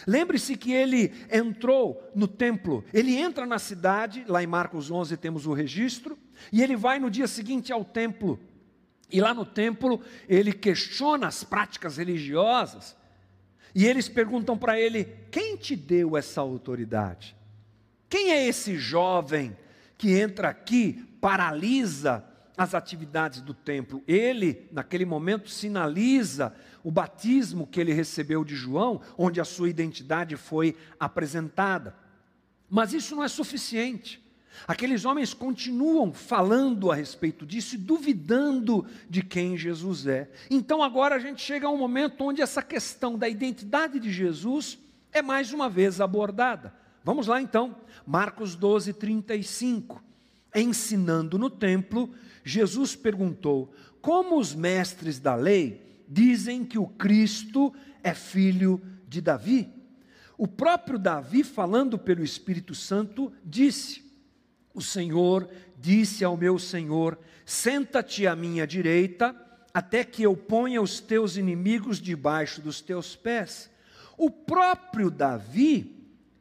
Lembre-se 0.06 0.56
que 0.56 0.72
ele 0.72 1.12
entrou 1.30 2.10
no 2.14 2.26
templo, 2.26 2.84
ele 2.92 3.14
entra 3.16 3.46
na 3.46 3.58
cidade, 3.58 4.24
lá 4.26 4.42
em 4.42 4.46
Marcos 4.46 4.90
11 4.90 5.16
temos 5.16 5.46
o 5.46 5.52
registro, 5.52 6.18
e 6.52 6.62
ele 6.62 6.76
vai 6.76 6.98
no 6.98 7.10
dia 7.10 7.28
seguinte 7.28 7.72
ao 7.72 7.84
templo. 7.84 8.38
E 9.10 9.20
lá 9.20 9.32
no 9.32 9.46
templo 9.46 10.00
ele 10.28 10.52
questiona 10.52 11.28
as 11.28 11.44
práticas 11.44 11.96
religiosas, 11.96 12.96
e 13.74 13.86
eles 13.86 14.08
perguntam 14.08 14.58
para 14.58 14.78
ele: 14.78 15.04
quem 15.30 15.56
te 15.56 15.76
deu 15.76 16.16
essa 16.16 16.40
autoridade? 16.40 17.36
Quem 18.08 18.32
é 18.32 18.46
esse 18.46 18.76
jovem 18.76 19.56
que 20.04 20.20
entra 20.20 20.50
aqui, 20.50 21.02
paralisa 21.18 22.22
as 22.58 22.74
atividades 22.74 23.40
do 23.40 23.54
templo? 23.54 24.04
Ele, 24.06 24.68
naquele 24.70 25.06
momento, 25.06 25.48
sinaliza 25.48 26.54
o 26.82 26.90
batismo 26.90 27.66
que 27.66 27.80
ele 27.80 27.94
recebeu 27.94 28.44
de 28.44 28.54
João, 28.54 29.00
onde 29.16 29.40
a 29.40 29.46
sua 29.46 29.70
identidade 29.70 30.36
foi 30.36 30.76
apresentada. 31.00 31.96
Mas 32.68 32.92
isso 32.92 33.16
não 33.16 33.24
é 33.24 33.28
suficiente. 33.28 34.22
Aqueles 34.68 35.06
homens 35.06 35.32
continuam 35.32 36.12
falando 36.12 36.92
a 36.92 36.94
respeito 36.94 37.46
disso 37.46 37.74
e 37.74 37.78
duvidando 37.78 38.86
de 39.08 39.22
quem 39.22 39.56
Jesus 39.56 40.06
é. 40.06 40.30
Então 40.50 40.82
agora 40.82 41.14
a 41.14 41.18
gente 41.18 41.40
chega 41.40 41.66
a 41.66 41.70
um 41.70 41.78
momento 41.78 42.22
onde 42.24 42.42
essa 42.42 42.60
questão 42.60 43.16
da 43.16 43.26
identidade 43.26 43.98
de 43.98 44.12
Jesus 44.12 44.78
é 45.10 45.22
mais 45.22 45.50
uma 45.50 45.70
vez 45.70 45.98
abordada. 45.98 46.83
Vamos 47.04 47.26
lá 47.26 47.42
então, 47.42 47.76
Marcos 48.06 48.54
12, 48.56 48.94
35. 48.94 50.02
Ensinando 50.54 51.38
no 51.38 51.50
templo, 51.50 52.14
Jesus 52.42 52.96
perguntou: 52.96 53.74
Como 54.00 54.38
os 54.38 54.54
mestres 54.54 55.20
da 55.20 55.34
lei 55.34 56.02
dizem 56.08 56.64
que 56.64 56.78
o 56.78 56.86
Cristo 56.86 57.74
é 58.02 58.14
filho 58.14 58.80
de 59.06 59.20
Davi. 59.20 59.68
O 60.38 60.48
próprio 60.48 60.98
Davi, 60.98 61.44
falando 61.44 61.98
pelo 61.98 62.24
Espírito 62.24 62.74
Santo, 62.74 63.30
disse: 63.44 64.02
O 64.72 64.80
Senhor 64.80 65.46
disse 65.78 66.24
ao 66.24 66.38
meu 66.38 66.58
Senhor: 66.58 67.18
Senta-te 67.44 68.26
à 68.26 68.34
minha 68.34 68.66
direita, 68.66 69.36
até 69.74 70.04
que 70.04 70.22
eu 70.22 70.34
ponha 70.34 70.80
os 70.80 71.00
teus 71.00 71.36
inimigos 71.36 72.00
debaixo 72.00 72.62
dos 72.62 72.80
teus 72.80 73.14
pés. 73.14 73.70
O 74.16 74.30
próprio 74.30 75.10
Davi 75.10 75.93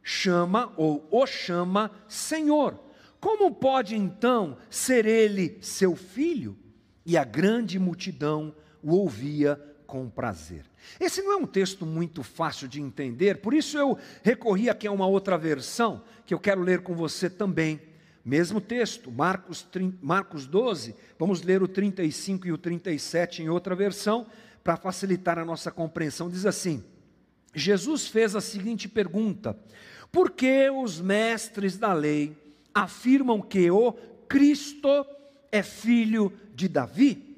chama 0.03 0.73
ou 0.75 1.07
o 1.09 1.25
chama 1.25 1.89
Senhor. 2.07 2.79
Como 3.19 3.55
pode 3.55 3.95
então 3.95 4.57
ser 4.69 5.05
ele 5.05 5.57
seu 5.61 5.95
filho? 5.95 6.57
E 7.05 7.17
a 7.17 7.23
grande 7.23 7.79
multidão 7.79 8.53
o 8.81 8.95
ouvia 8.95 9.59
com 9.87 10.09
prazer. 10.09 10.65
Esse 10.99 11.21
não 11.21 11.33
é 11.33 11.35
um 11.37 11.45
texto 11.45 11.85
muito 11.85 12.23
fácil 12.23 12.67
de 12.67 12.81
entender, 12.81 13.37
por 13.37 13.53
isso 13.53 13.77
eu 13.77 13.97
recorri 14.21 14.69
aqui 14.69 14.87
a 14.87 14.91
uma 14.91 15.07
outra 15.07 15.37
versão 15.37 16.03
que 16.25 16.33
eu 16.33 16.39
quero 16.39 16.61
ler 16.61 16.81
com 16.81 16.93
você 16.95 17.29
também. 17.29 17.79
Mesmo 18.25 18.61
texto, 18.61 19.11
Marcos, 19.11 19.67
Marcos 20.01 20.47
12, 20.47 20.95
vamos 21.19 21.41
ler 21.41 21.61
o 21.61 21.67
35 21.67 22.47
e 22.47 22.51
o 22.51 22.57
37 22.57 23.43
em 23.43 23.49
outra 23.49 23.75
versão, 23.75 24.27
para 24.63 24.77
facilitar 24.77 25.37
a 25.37 25.45
nossa 25.45 25.69
compreensão. 25.69 26.29
Diz 26.29 26.45
assim: 26.45 26.83
Jesus 27.53 28.07
fez 28.07 28.35
a 28.35 28.41
seguinte 28.41 28.87
pergunta: 28.87 29.57
Por 30.13 30.31
que 30.31 30.69
os 30.69 31.01
mestres 31.01 31.77
da 31.77 31.91
lei 31.91 32.37
afirmam 32.73 33.41
que 33.41 33.69
o 33.69 33.91
Cristo 34.29 35.05
é 35.51 35.61
filho 35.61 36.31
de 36.55 36.69
Davi? 36.69 37.33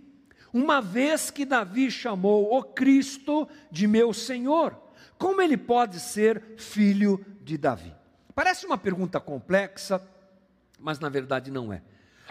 uma 0.55 0.79
vez 0.79 1.29
que 1.29 1.43
Davi 1.43 1.91
chamou 1.91 2.57
o 2.57 2.63
Cristo 2.63 3.45
de 3.69 3.85
meu 3.87 4.13
Senhor, 4.13 4.73
como 5.17 5.41
ele 5.41 5.57
pode 5.57 5.99
ser 5.99 6.41
filho 6.55 7.25
de 7.41 7.57
Davi? 7.57 7.93
Parece 8.33 8.65
uma 8.65 8.77
pergunta 8.77 9.19
complexa, 9.19 10.01
mas 10.79 10.97
na 10.97 11.09
verdade 11.09 11.51
não 11.51 11.73
é. 11.73 11.81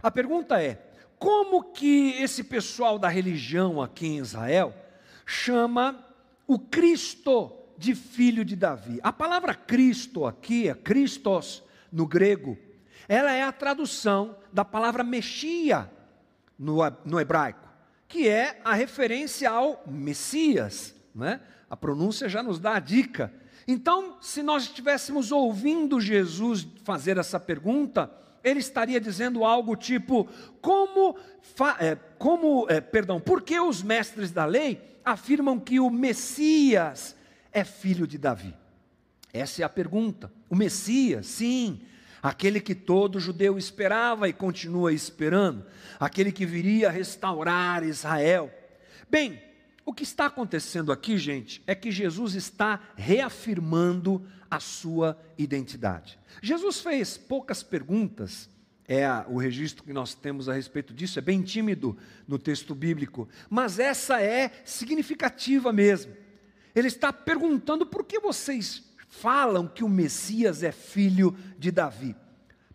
A 0.02 0.10
pergunta 0.10 0.62
é: 0.62 0.82
como 1.18 1.64
que 1.64 2.12
esse 2.12 2.42
pessoal 2.42 2.98
da 2.98 3.08
religião 3.08 3.82
aqui 3.82 4.06
em 4.06 4.18
Israel 4.20 4.74
chama 5.26 6.02
o 6.46 6.58
Cristo 6.58 7.52
de 7.76 7.95
filho 7.95 8.45
de 8.45 8.57
Davi? 8.57 9.00
A 9.02 9.12
palavra 9.12 9.54
Cristo 9.54 10.26
aqui, 10.26 10.69
é 10.69 10.75
Christos 10.75 11.62
no 11.90 12.07
grego, 12.07 12.59
ela 13.09 13.33
é 13.33 13.43
a 13.43 13.52
tradução 13.52 14.37
da 14.52 14.64
palavra 14.64 15.04
Mexia 15.04 15.90
no, 16.59 16.78
no 17.04 17.21
hebraico 17.21 17.64
que 18.14 18.28
é 18.28 18.61
a 18.64 18.75
referência 18.75 19.50
ao 19.50 19.83
Messias, 19.88 20.95
né? 21.12 21.40
A 21.69 21.76
pronúncia 21.76 22.28
já 22.28 22.45
nos 22.45 22.61
dá 22.61 22.76
a 22.76 22.78
dica. 22.78 23.33
Então, 23.66 24.19
se 24.21 24.40
nós 24.40 24.62
estivéssemos 24.62 25.33
ouvindo 25.33 26.00
Jesus 26.00 26.64
fazer 26.85 27.19
essa 27.19 27.40
pergunta, 27.40 28.09
ele 28.45 28.61
estaria 28.61 29.00
dizendo 29.00 29.45
algo 29.45 29.75
tipo: 29.75 30.28
como, 30.61 31.16
é, 31.81 31.97
como 32.16 32.66
é, 32.69 32.81
perdão, 32.81 33.21
por 33.21 33.43
que 33.43 33.59
os 33.59 33.83
mestres 33.83 34.31
da 34.31 34.45
lei 34.45 34.81
afirmam 35.04 35.59
que 35.59 35.81
o 35.81 35.90
Messias 35.90 37.16
é 37.54 37.64
filho 37.64 38.06
de 38.06 38.18
Davi? 38.18 38.54
Essa 39.32 39.62
é 39.62 39.64
a 39.64 39.68
pergunta. 39.68 40.30
O 40.50 40.56
Messias, 40.56 41.26
sim, 41.26 41.80
aquele 42.23 42.61
que 42.61 42.75
todo 42.75 43.20
judeu 43.20 43.56
esperava 43.56 44.28
e 44.28 44.32
continua 44.32 44.92
esperando, 44.92 45.64
aquele 45.99 46.32
que 46.32 46.44
viria 46.44 46.90
restaurar 46.90 47.84
Israel. 47.84 48.52
Bem, 49.11 49.40
o 49.87 49.92
que 49.92 50.02
está 50.02 50.26
acontecendo 50.26 50.90
aqui, 50.90 51.16
gente, 51.18 51.62
é 51.66 51.75
que 51.75 51.90
Jesus 51.90 52.34
está 52.34 52.80
reafirmando 52.96 54.26
a 54.50 54.58
sua 54.58 55.20
identidade. 55.37 56.18
Jesus 56.42 56.80
fez 56.80 57.16
poucas 57.18 57.62
perguntas, 57.62 58.49
é 58.87 59.06
o 59.28 59.38
registro 59.38 59.84
que 59.84 59.92
nós 59.92 60.14
temos 60.14 60.49
a 60.49 60.54
respeito 60.54 60.94
disso, 60.94 61.18
é 61.18 61.23
bem 61.23 61.42
tímido 61.42 61.96
no 62.26 62.38
texto 62.38 62.75
bíblico, 62.75 63.28
mas 63.50 63.78
essa 63.78 64.23
é 64.23 64.50
significativa 64.64 65.73
mesmo. 65.73 66.24
Ele 66.75 66.88
está 66.88 67.12
perguntando 67.12 67.87
por 67.87 68.04
que 68.04 68.19
vocês 68.19 68.83
falam 69.09 69.69
que 69.69 69.85
o 69.85 69.88
Messias 69.88 70.62
é 70.62 70.73
filho 70.73 71.37
de 71.59 71.71
Davi. 71.71 72.16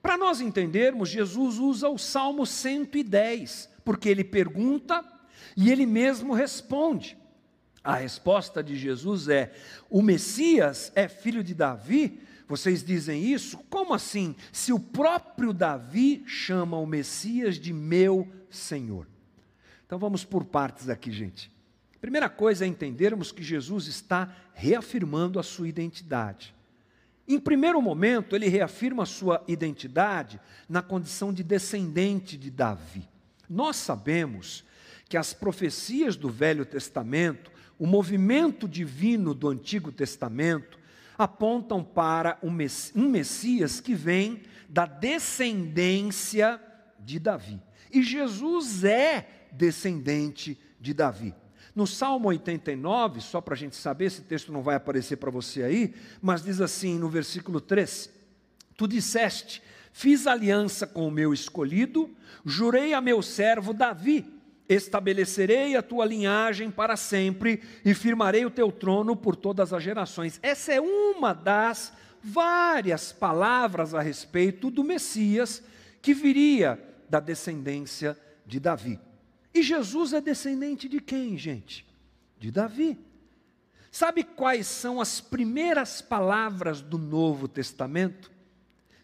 Para 0.01 0.17
nós 0.17 0.39
entendermos, 0.39 1.09
Jesus 1.09 1.57
usa 1.57 1.89
o 1.89 1.97
Salmo 1.97 2.45
110, 2.45 3.69
porque 3.83 4.07
ele 4.07 4.23
pergunta 4.23 5.03
e 5.57 5.69
ele 5.69 5.85
mesmo 5.85 6.33
responde. 6.33 7.17
A 7.83 7.95
resposta 7.95 8.63
de 8.63 8.75
Jesus 8.75 9.27
é: 9.27 9.53
o 9.89 10.01
Messias 10.01 10.91
é 10.95 11.07
filho 11.07 11.43
de 11.43 11.53
Davi? 11.53 12.21
Vocês 12.47 12.83
dizem 12.83 13.23
isso? 13.25 13.57
Como 13.69 13.93
assim? 13.93 14.35
Se 14.51 14.73
o 14.73 14.79
próprio 14.79 15.53
Davi 15.53 16.23
chama 16.25 16.77
o 16.77 16.85
Messias 16.85 17.59
de 17.59 17.71
meu 17.71 18.27
Senhor. 18.49 19.07
Então 19.85 19.99
vamos 19.99 20.23
por 20.23 20.45
partes 20.45 20.89
aqui, 20.89 21.11
gente. 21.11 21.51
Primeira 22.01 22.29
coisa 22.29 22.65
é 22.65 22.67
entendermos 22.67 23.31
que 23.31 23.43
Jesus 23.43 23.87
está 23.87 24.33
reafirmando 24.53 25.39
a 25.39 25.43
sua 25.43 25.67
identidade. 25.67 26.55
Em 27.27 27.39
primeiro 27.39 27.81
momento, 27.81 28.35
ele 28.35 28.47
reafirma 28.47 29.03
a 29.03 29.05
sua 29.05 29.43
identidade 29.47 30.39
na 30.67 30.81
condição 30.81 31.31
de 31.31 31.43
descendente 31.43 32.37
de 32.37 32.49
Davi. 32.49 33.07
Nós 33.47 33.75
sabemos 33.75 34.63
que 35.07 35.17
as 35.17 35.33
profecias 35.33 36.15
do 36.15 36.29
Velho 36.29 36.65
Testamento, 36.65 37.51
o 37.77 37.85
movimento 37.85 38.67
divino 38.67 39.33
do 39.33 39.47
Antigo 39.47 39.91
Testamento, 39.91 40.79
apontam 41.17 41.83
para 41.83 42.39
um 42.41 42.49
Messias 43.09 43.79
que 43.81 43.93
vem 43.93 44.41
da 44.69 44.85
descendência 44.85 46.61
de 46.99 47.19
Davi. 47.19 47.61
E 47.91 48.01
Jesus 48.01 48.83
é 48.83 49.49
descendente 49.51 50.57
de 50.79 50.93
Davi. 50.93 51.33
No 51.75 51.85
Salmo 51.85 52.27
89, 52.29 53.21
só 53.21 53.39
para 53.39 53.53
a 53.53 53.57
gente 53.57 53.75
saber, 53.75 54.05
esse 54.05 54.21
texto 54.21 54.51
não 54.51 54.61
vai 54.61 54.75
aparecer 54.75 55.17
para 55.17 55.31
você 55.31 55.63
aí, 55.63 55.93
mas 56.21 56.43
diz 56.43 56.59
assim 56.61 56.97
no 56.97 57.09
versículo 57.09 57.61
3: 57.61 58.09
Tu 58.75 58.87
disseste, 58.87 59.61
fiz 59.93 60.27
aliança 60.27 60.87
com 60.87 61.07
o 61.07 61.11
meu 61.11 61.33
escolhido, 61.33 62.09
jurei 62.45 62.93
a 62.93 63.01
meu 63.01 63.21
servo 63.21 63.73
Davi 63.73 64.39
estabelecerei 64.69 65.75
a 65.75 65.81
tua 65.81 66.05
linhagem 66.05 66.69
para 66.69 66.95
sempre 66.95 67.59
e 67.83 67.95
firmarei 67.95 68.45
o 68.45 68.51
teu 68.51 68.71
trono 68.71 69.15
por 69.15 69.35
todas 69.35 69.73
as 69.73 69.81
gerações. 69.81 70.39
Essa 70.43 70.73
é 70.73 70.79
uma 70.79 71.33
das 71.33 71.91
várias 72.21 73.11
palavras 73.11 73.95
a 73.95 74.01
respeito 74.01 74.69
do 74.69 74.83
Messias 74.83 75.63
que 76.01 76.13
viria 76.13 76.79
da 77.09 77.19
descendência 77.19 78.15
de 78.45 78.59
Davi. 78.59 78.99
E 79.53 79.61
Jesus 79.63 80.13
é 80.13 80.21
descendente 80.21 80.87
de 80.87 80.99
quem, 80.99 81.37
gente? 81.37 81.85
De 82.37 82.51
Davi. 82.51 82.97
Sabe 83.91 84.23
quais 84.23 84.67
são 84.67 85.01
as 85.01 85.19
primeiras 85.19 86.01
palavras 86.01 86.81
do 86.81 86.97
Novo 86.97 87.47
Testamento? 87.47 88.31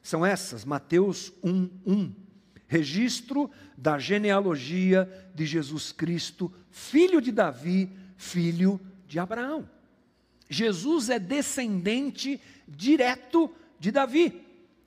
São 0.02 0.25
essas, 0.25 0.64
Mateus 0.64 1.34
1, 1.44 1.70
1 1.86 2.25
registro 2.68 3.50
da 3.78 3.98
genealogia 3.98 5.10
de 5.34 5.46
Jesus 5.46 5.92
Cristo, 5.92 6.52
filho 6.70 7.22
de 7.22 7.32
Davi, 7.32 7.90
filho 8.18 8.80
de 9.08 9.20
Abraão. 9.20 9.70
Jesus 10.50 11.10
é 11.10 11.20
descendente 11.20 12.40
direto 12.68 13.51
de 13.79 13.92
Davi. 13.92 14.42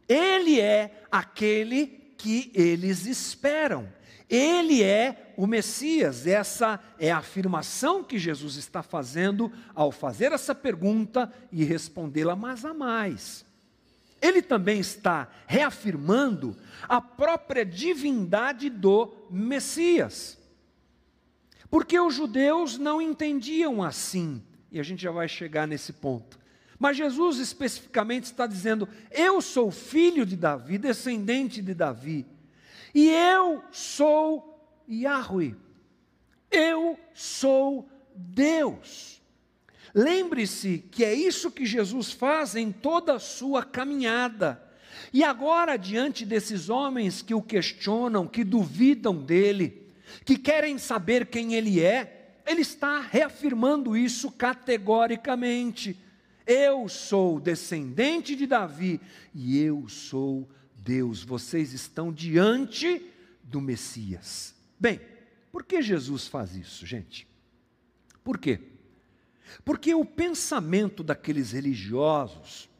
Ele 0.09 0.61
é 0.61 1.03
aquele 1.11 1.87
que 2.17 2.51
eles 2.55 3.07
esperam. 3.07 3.89
Ele 4.29 4.83
é 4.83 5.33
o 5.37 5.47
Messias. 5.47 6.27
Essa 6.27 6.81
é 6.99 7.11
a 7.11 7.19
afirmação 7.19 8.05
que 8.05 8.19
Jesus 8.19 8.57
está 8.57 8.83
fazendo 8.83 9.51
ao 9.75 9.91
fazer 9.91 10.33
essa 10.33 10.55
pergunta 10.55 11.33
e 11.51 11.65
respondê-la, 11.65 12.37
mas 12.37 12.65
a 12.65 12.75
mais 12.75 13.49
ele 14.21 14.43
também 14.43 14.81
está 14.81 15.29
reafirmando 15.47 16.57
a 16.89 17.01
própria 17.01 17.65
divindade 17.65 18.69
do 18.69 19.13
Messias. 19.31 20.37
Porque 21.71 21.99
os 21.99 22.15
judeus 22.15 22.79
não 22.79 23.01
entendiam 23.01 23.83
assim, 23.83 24.43
e 24.73 24.81
a 24.81 24.83
gente 24.83 25.03
já 25.03 25.11
vai 25.11 25.29
chegar 25.29 25.67
nesse 25.67 25.93
ponto. 25.93 26.39
Mas 26.79 26.97
Jesus 26.97 27.39
especificamente 27.39 28.25
está 28.25 28.47
dizendo: 28.47 28.89
Eu 29.11 29.41
sou 29.41 29.71
filho 29.71 30.25
de 30.25 30.37
Davi, 30.37 30.79
descendente 30.79 31.61
de 31.61 31.75
Davi, 31.75 32.27
e 32.95 33.11
eu 33.11 33.63
sou 33.71 34.59
Yahweh, 34.89 35.55
eu 36.51 36.99
sou 37.13 37.89
Deus. 38.15 39.21
Lembre-se 39.95 40.85
que 40.91 41.05
é 41.05 41.15
isso 41.15 41.51
que 41.51 41.67
Jesus 41.67 42.13
faz 42.13 42.55
em 42.55 42.71
toda 42.71 43.15
a 43.15 43.19
sua 43.19 43.65
caminhada. 43.65 44.63
E 45.13 45.25
agora, 45.25 45.77
diante 45.77 46.25
desses 46.25 46.69
homens 46.69 47.23
que 47.23 47.35
o 47.35 47.43
questionam, 47.43 48.27
que 48.27 48.45
duvidam 48.45 49.17
dele, 49.17 49.89
que 50.25 50.37
querem 50.37 50.79
saber 50.79 51.27
quem 51.27 51.55
ele 51.55 51.81
é, 51.81 52.35
ele 52.47 52.63
está 52.63 53.01
reafirmando 53.01 53.97
isso 53.97 54.31
categoricamente. 54.31 55.97
Eu 56.47 56.89
sou 56.89 57.39
descendente 57.39 58.35
de 58.35 58.47
Davi 58.47 59.01
e 59.35 59.59
eu 59.63 59.87
sou 59.89 60.49
Deus. 60.89 61.23
Vocês 61.23 61.75
estão 61.75 62.11
diante 62.11 63.05
do 63.43 63.61
Messias. 63.61 64.55
Bem, 64.81 64.99
por 65.53 65.63
que 65.63 65.83
Jesus 65.83 66.27
faz 66.27 66.57
isso, 66.57 66.87
gente? 66.87 67.29
Por 68.25 68.39
quê? 68.39 68.59
Porque 69.67 69.95
o 69.95 70.03
pensamento 70.03 71.03
daqueles 71.03 71.53
religiosos 71.53 72.71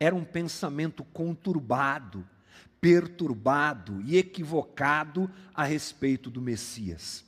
era 0.00 0.12
um 0.12 0.24
pensamento 0.24 1.04
conturbado, 1.04 2.28
perturbado 2.80 4.02
e 4.02 4.16
equivocado 4.16 5.30
a 5.54 5.62
respeito 5.62 6.28
do 6.30 6.42
Messias. 6.42 7.24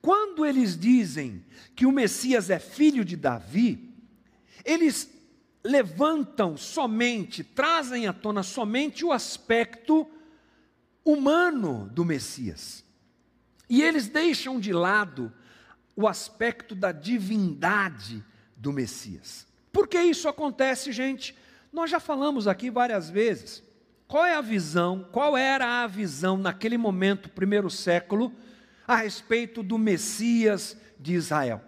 Quando 0.00 0.46
eles 0.46 0.78
dizem 0.78 1.44
que 1.74 1.86
o 1.86 1.90
Messias 1.90 2.50
é 2.50 2.60
filho 2.60 3.04
de 3.04 3.16
Davi, 3.16 3.92
eles 4.64 5.10
levantam 5.66 6.56
somente, 6.56 7.42
trazem 7.42 8.06
à 8.06 8.12
tona 8.12 8.42
somente 8.42 9.04
o 9.04 9.12
aspecto 9.12 10.08
humano 11.04 11.90
do 11.92 12.04
Messias. 12.04 12.84
E 13.68 13.82
eles 13.82 14.08
deixam 14.08 14.60
de 14.60 14.72
lado 14.72 15.32
o 15.94 16.06
aspecto 16.06 16.74
da 16.74 16.92
divindade 16.92 18.24
do 18.56 18.72
Messias. 18.72 19.46
Por 19.72 19.88
que 19.88 20.00
isso 20.00 20.28
acontece, 20.28 20.92
gente? 20.92 21.36
Nós 21.72 21.90
já 21.90 22.00
falamos 22.00 22.46
aqui 22.46 22.70
várias 22.70 23.10
vezes. 23.10 23.62
Qual 24.06 24.24
é 24.24 24.34
a 24.34 24.40
visão, 24.40 25.06
qual 25.10 25.36
era 25.36 25.82
a 25.82 25.86
visão 25.86 26.38
naquele 26.38 26.78
momento, 26.78 27.28
primeiro 27.28 27.68
século, 27.68 28.32
a 28.86 28.96
respeito 28.96 29.62
do 29.64 29.76
Messias 29.76 30.76
de 30.98 31.14
Israel? 31.14 31.60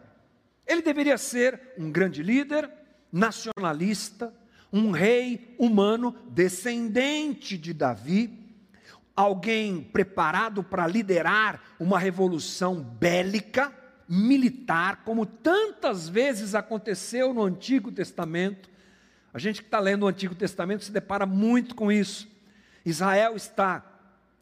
Ele 0.67 0.83
deveria 0.83 1.19
ser 1.19 1.61
um 1.77 1.91
grande 1.91 2.23
líder, 2.23 2.71
nacionalista, 3.13 4.33
um 4.73 4.91
rei 4.91 5.55
humano, 5.59 6.15
descendente 6.31 7.57
de 7.57 7.73
Davi, 7.73 8.49
alguém 9.17 9.83
preparado 9.83 10.63
para 10.63 10.87
liderar 10.87 11.61
uma 11.81 11.99
revolução 11.99 12.77
bélica, 12.81 13.73
militar, 14.09 15.03
como 15.05 15.27
tantas 15.27 16.09
vezes 16.09 16.55
aconteceu 16.55 17.35
no 17.35 17.43
Antigo 17.43 17.91
Testamento. 17.91 18.71
A 19.33 19.39
gente 19.39 19.61
que 19.61 19.67
está 19.67 19.81
lendo 19.81 20.05
o 20.05 20.09
Antigo 20.09 20.35
Testamento 20.35 20.85
se 20.85 20.93
depara 20.93 21.27
muito 21.27 21.75
com 21.75 21.91
isso. 21.91 22.29
Israel 22.85 23.37
está 23.37 23.85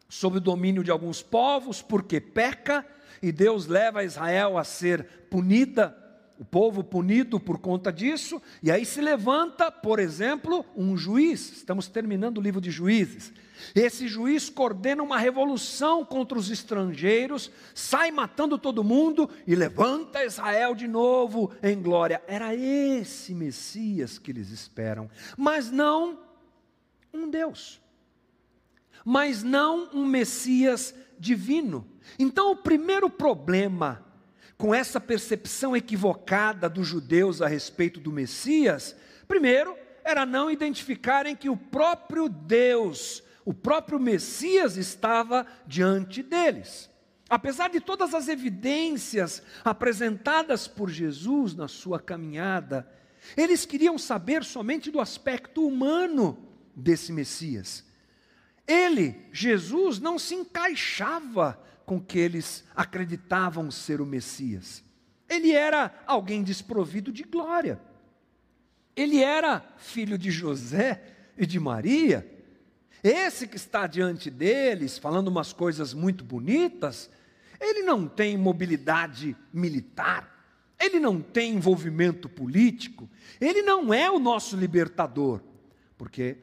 sob 0.09 0.37
o 0.37 0.41
domínio 0.41 0.85
de 0.85 0.91
alguns 0.91 1.23
povos 1.23 1.83
porque 1.83 2.21
peca, 2.21 2.87
e 3.23 3.33
Deus 3.33 3.67
leva 3.67 4.05
Israel 4.05 4.59
a 4.59 4.63
ser 4.63 5.27
punida 5.31 5.97
o 6.39 6.45
povo 6.45 6.85
punido 6.85 7.41
por 7.41 7.59
conta 7.59 7.93
disso, 7.93 8.41
e 8.63 8.71
aí 8.71 8.85
se 8.85 9.01
levanta, 9.01 9.71
por 9.71 9.99
exemplo, 9.99 10.65
um 10.77 10.97
juiz, 10.97 11.53
estamos 11.53 11.89
terminando 11.89 12.39
o 12.39 12.43
livro 12.43 12.61
de 12.61 12.71
juízes. 12.71 13.33
Esse 13.75 14.07
juiz 14.07 14.51
coordena 14.51 15.03
uma 15.03 15.19
revolução 15.19 16.05
contra 16.05 16.39
os 16.39 16.51
estrangeiros, 16.51 17.51
sai 17.75 18.11
matando 18.11 18.59
todo 18.59 18.85
mundo 18.85 19.31
e 19.47 19.55
levanta 19.55 20.25
Israel 20.25 20.75
de 20.75 20.87
novo 20.87 21.51
em 21.63 21.81
glória. 21.81 22.23
Era 22.27 22.55
esse 22.55 23.35
Messias 23.35 24.19
que 24.19 24.31
eles 24.31 24.51
esperam, 24.51 25.11
mas 25.37 25.71
não 25.71 26.19
um 27.13 27.31
Deus, 27.31 27.81
mas 29.05 29.43
não 29.43 29.89
um 29.95 30.05
Messias 30.05 30.95
divino. 31.19 31.87
Então, 32.19 32.53
o 32.53 32.57
primeiro 32.57 33.09
problema 33.09 34.06
com 34.57 34.75
essa 34.75 35.01
percepção 35.01 35.77
equivocada 35.77 36.69
dos 36.69 36.87
judeus 36.87 37.43
a 37.43 37.47
respeito 37.47 38.01
do 38.01 38.11
Messias, 38.11 38.97
primeiro, 39.29 39.77
era 40.03 40.25
não 40.25 40.51
identificarem 40.51 41.37
que 41.37 41.49
o 41.49 41.57
próprio 41.57 42.29
Deus, 42.29 43.23
o 43.45 43.53
próprio 43.53 43.99
Messias 43.99 44.77
estava 44.77 45.47
diante 45.67 46.23
deles. 46.23 46.89
Apesar 47.29 47.69
de 47.69 47.81
todas 47.81 48.15
as 48.15 48.29
evidências 48.29 49.43
apresentadas 49.65 50.69
por 50.69 50.89
Jesus 50.89 51.55
na 51.55 51.67
sua 51.67 51.99
caminhada, 51.99 52.89
eles 53.37 53.67
queriam 53.67 53.99
saber 53.99 54.45
somente 54.45 54.91
do 54.91 55.01
aspecto 55.01 55.67
humano 55.67 56.39
desse 56.75 57.13
Messias. 57.13 57.85
Ele, 58.67 59.27
Jesus, 59.33 59.99
não 59.99 60.19
se 60.19 60.35
encaixava 60.35 61.61
com 61.87 62.01
que 62.01 62.19
eles 62.19 62.65
acreditavam 62.75 63.71
ser 63.71 64.01
o 64.01 64.07
Messias. 64.07 64.85
Ele 65.29 65.53
era 65.53 65.95
alguém 66.05 66.43
desprovido 66.43 67.13
de 67.13 67.23
glória. 67.23 67.81
Ele 68.95 69.23
era 69.23 69.65
filho 69.79 70.19
de 70.19 70.31
José 70.31 71.03
e 71.39 71.47
de 71.47 71.61
Maria. 71.61 72.29
Esse 73.03 73.47
que 73.47 73.57
está 73.57 73.87
diante 73.87 74.31
deles, 74.31 74.99
falando 74.99 75.29
umas 75.29 75.53
coisas 75.53 75.95
muito 75.95 76.25
bonitas, 76.25 77.09
ele 77.61 77.83
não 77.83 78.09
tem 78.09 78.37
mobilidade 78.37 79.37
militar, 79.53 80.75
ele 80.79 80.99
não 80.99 81.21
tem 81.21 81.55
envolvimento 81.55 82.29
político, 82.29 83.09
ele 83.41 83.63
não 83.63 83.95
é 83.95 84.11
o 84.11 84.19
nosso 84.19 84.57
libertador, 84.57 85.41
porque 85.97 86.39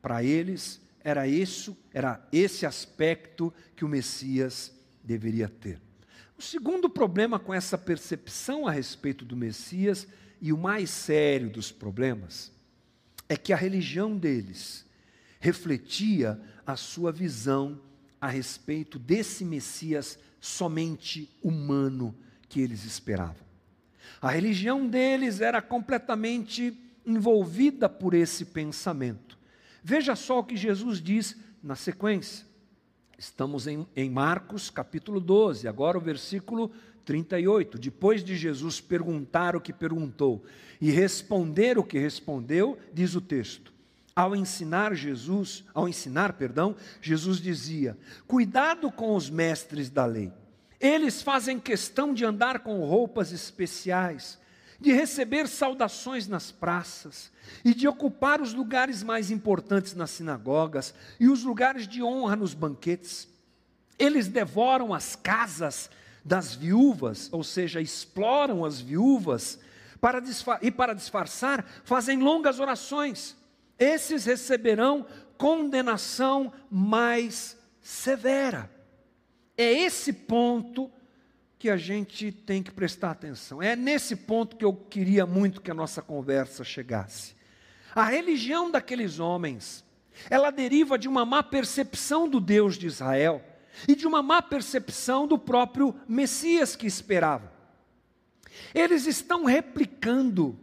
para 0.00 0.24
eles 0.24 0.80
era 1.04 1.26
isso, 1.28 1.76
era 1.92 2.26
esse 2.32 2.64
aspecto 2.64 3.52
que 3.76 3.84
o 3.84 3.88
Messias 3.88 4.72
deveria 5.06 5.48
ter. 5.48 5.80
O 6.36 6.42
segundo 6.42 6.90
problema 6.90 7.38
com 7.38 7.54
essa 7.54 7.78
percepção 7.78 8.66
a 8.66 8.70
respeito 8.70 9.24
do 9.24 9.36
Messias, 9.36 10.06
e 10.40 10.52
o 10.52 10.58
mais 10.58 10.90
sério 10.90 11.48
dos 11.48 11.72
problemas, 11.72 12.52
é 13.28 13.36
que 13.36 13.52
a 13.52 13.56
religião 13.56 14.16
deles 14.16 14.84
refletia 15.40 16.40
a 16.66 16.76
sua 16.76 17.10
visão 17.10 17.80
a 18.20 18.28
respeito 18.28 18.98
desse 18.98 19.44
Messias 19.44 20.18
somente 20.40 21.30
humano 21.42 22.14
que 22.48 22.60
eles 22.60 22.84
esperavam. 22.84 23.46
A 24.20 24.30
religião 24.30 24.86
deles 24.86 25.40
era 25.40 25.62
completamente 25.62 26.78
envolvida 27.04 27.88
por 27.88 28.14
esse 28.14 28.46
pensamento. 28.46 29.38
Veja 29.82 30.16
só 30.16 30.40
o 30.40 30.44
que 30.44 30.56
Jesus 30.56 31.00
diz 31.00 31.36
na 31.62 31.76
sequência. 31.76 32.44
Estamos 33.18 33.66
em, 33.66 33.86
em 33.96 34.10
Marcos 34.10 34.68
capítulo 34.68 35.20
12, 35.20 35.66
agora 35.66 35.96
o 35.96 36.00
versículo 36.00 36.70
38. 37.04 37.78
Depois 37.78 38.22
de 38.22 38.36
Jesus 38.36 38.80
perguntar 38.80 39.56
o 39.56 39.60
que 39.60 39.72
perguntou 39.72 40.44
e 40.80 40.90
responder 40.90 41.78
o 41.78 41.84
que 41.84 41.98
respondeu, 41.98 42.78
diz 42.92 43.14
o 43.14 43.20
texto. 43.20 43.72
Ao 44.14 44.36
ensinar 44.36 44.94
Jesus, 44.94 45.64
ao 45.72 45.88
ensinar, 45.88 46.34
perdão, 46.34 46.76
Jesus 47.00 47.40
dizia: 47.40 47.96
"Cuidado 48.26 48.90
com 48.90 49.14
os 49.14 49.30
mestres 49.30 49.88
da 49.88 50.04
lei. 50.04 50.30
Eles 50.78 51.22
fazem 51.22 51.58
questão 51.58 52.12
de 52.12 52.24
andar 52.24 52.60
com 52.60 52.84
roupas 52.84 53.32
especiais, 53.32 54.38
de 54.80 54.92
receber 54.92 55.48
saudações 55.48 56.28
nas 56.28 56.50
praças 56.50 57.30
e 57.64 57.74
de 57.74 57.88
ocupar 57.88 58.40
os 58.40 58.52
lugares 58.52 59.02
mais 59.02 59.30
importantes 59.30 59.94
nas 59.94 60.10
sinagogas 60.10 60.94
e 61.18 61.28
os 61.28 61.42
lugares 61.42 61.88
de 61.88 62.02
honra 62.02 62.36
nos 62.36 62.54
banquetes. 62.54 63.28
Eles 63.98 64.28
devoram 64.28 64.92
as 64.92 65.16
casas 65.16 65.88
das 66.24 66.54
viúvas, 66.54 67.28
ou 67.32 67.42
seja, 67.42 67.80
exploram 67.80 68.64
as 68.64 68.80
viúvas, 68.80 69.58
para 70.00 70.22
e 70.60 70.70
para 70.70 70.94
disfarçar, 70.94 71.64
fazem 71.84 72.18
longas 72.18 72.60
orações. 72.60 73.36
Esses 73.78 74.24
receberão 74.24 75.06
condenação 75.38 76.52
mais 76.70 77.56
severa. 77.80 78.70
É 79.56 79.72
esse 79.72 80.12
ponto 80.12 80.90
que 81.66 81.70
a 81.70 81.76
gente 81.76 82.30
tem 82.30 82.62
que 82.62 82.70
prestar 82.70 83.10
atenção. 83.10 83.60
É 83.60 83.74
nesse 83.74 84.14
ponto 84.14 84.54
que 84.54 84.64
eu 84.64 84.72
queria 84.72 85.26
muito 85.26 85.60
que 85.60 85.68
a 85.68 85.74
nossa 85.74 86.00
conversa 86.00 86.62
chegasse. 86.62 87.34
A 87.92 88.04
religião 88.04 88.70
daqueles 88.70 89.18
homens, 89.18 89.84
ela 90.30 90.52
deriva 90.52 90.96
de 90.96 91.08
uma 91.08 91.24
má 91.24 91.42
percepção 91.42 92.28
do 92.28 92.38
Deus 92.38 92.78
de 92.78 92.86
Israel 92.86 93.42
e 93.88 93.96
de 93.96 94.06
uma 94.06 94.22
má 94.22 94.40
percepção 94.40 95.26
do 95.26 95.36
próprio 95.36 95.92
Messias 96.06 96.76
que 96.76 96.86
esperavam. 96.86 97.50
Eles 98.72 99.04
estão 99.04 99.44
replicando, 99.44 100.56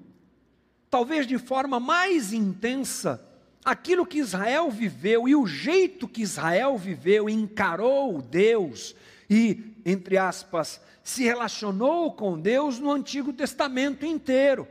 talvez 0.90 1.28
de 1.28 1.38
forma 1.38 1.82
mais 1.82 2.32
intensa, 2.32 3.22
aquilo 3.66 4.06
que 4.06 4.20
Israel 4.20 4.72
viveu 4.72 5.28
e 5.28 5.36
o 5.36 5.46
jeito 5.46 6.08
que 6.08 6.22
Israel 6.22 6.78
viveu 6.78 7.30
encarou 7.30 8.22
Deus 8.22 8.96
e, 9.30 9.76
entre 9.86 10.18
aspas, 10.18 10.82
se 11.04 11.24
relacionou 11.24 12.14
com 12.14 12.40
Deus 12.40 12.80
no 12.80 12.92
Antigo 12.92 13.34
Testamento 13.34 14.06
inteiro. 14.06 14.68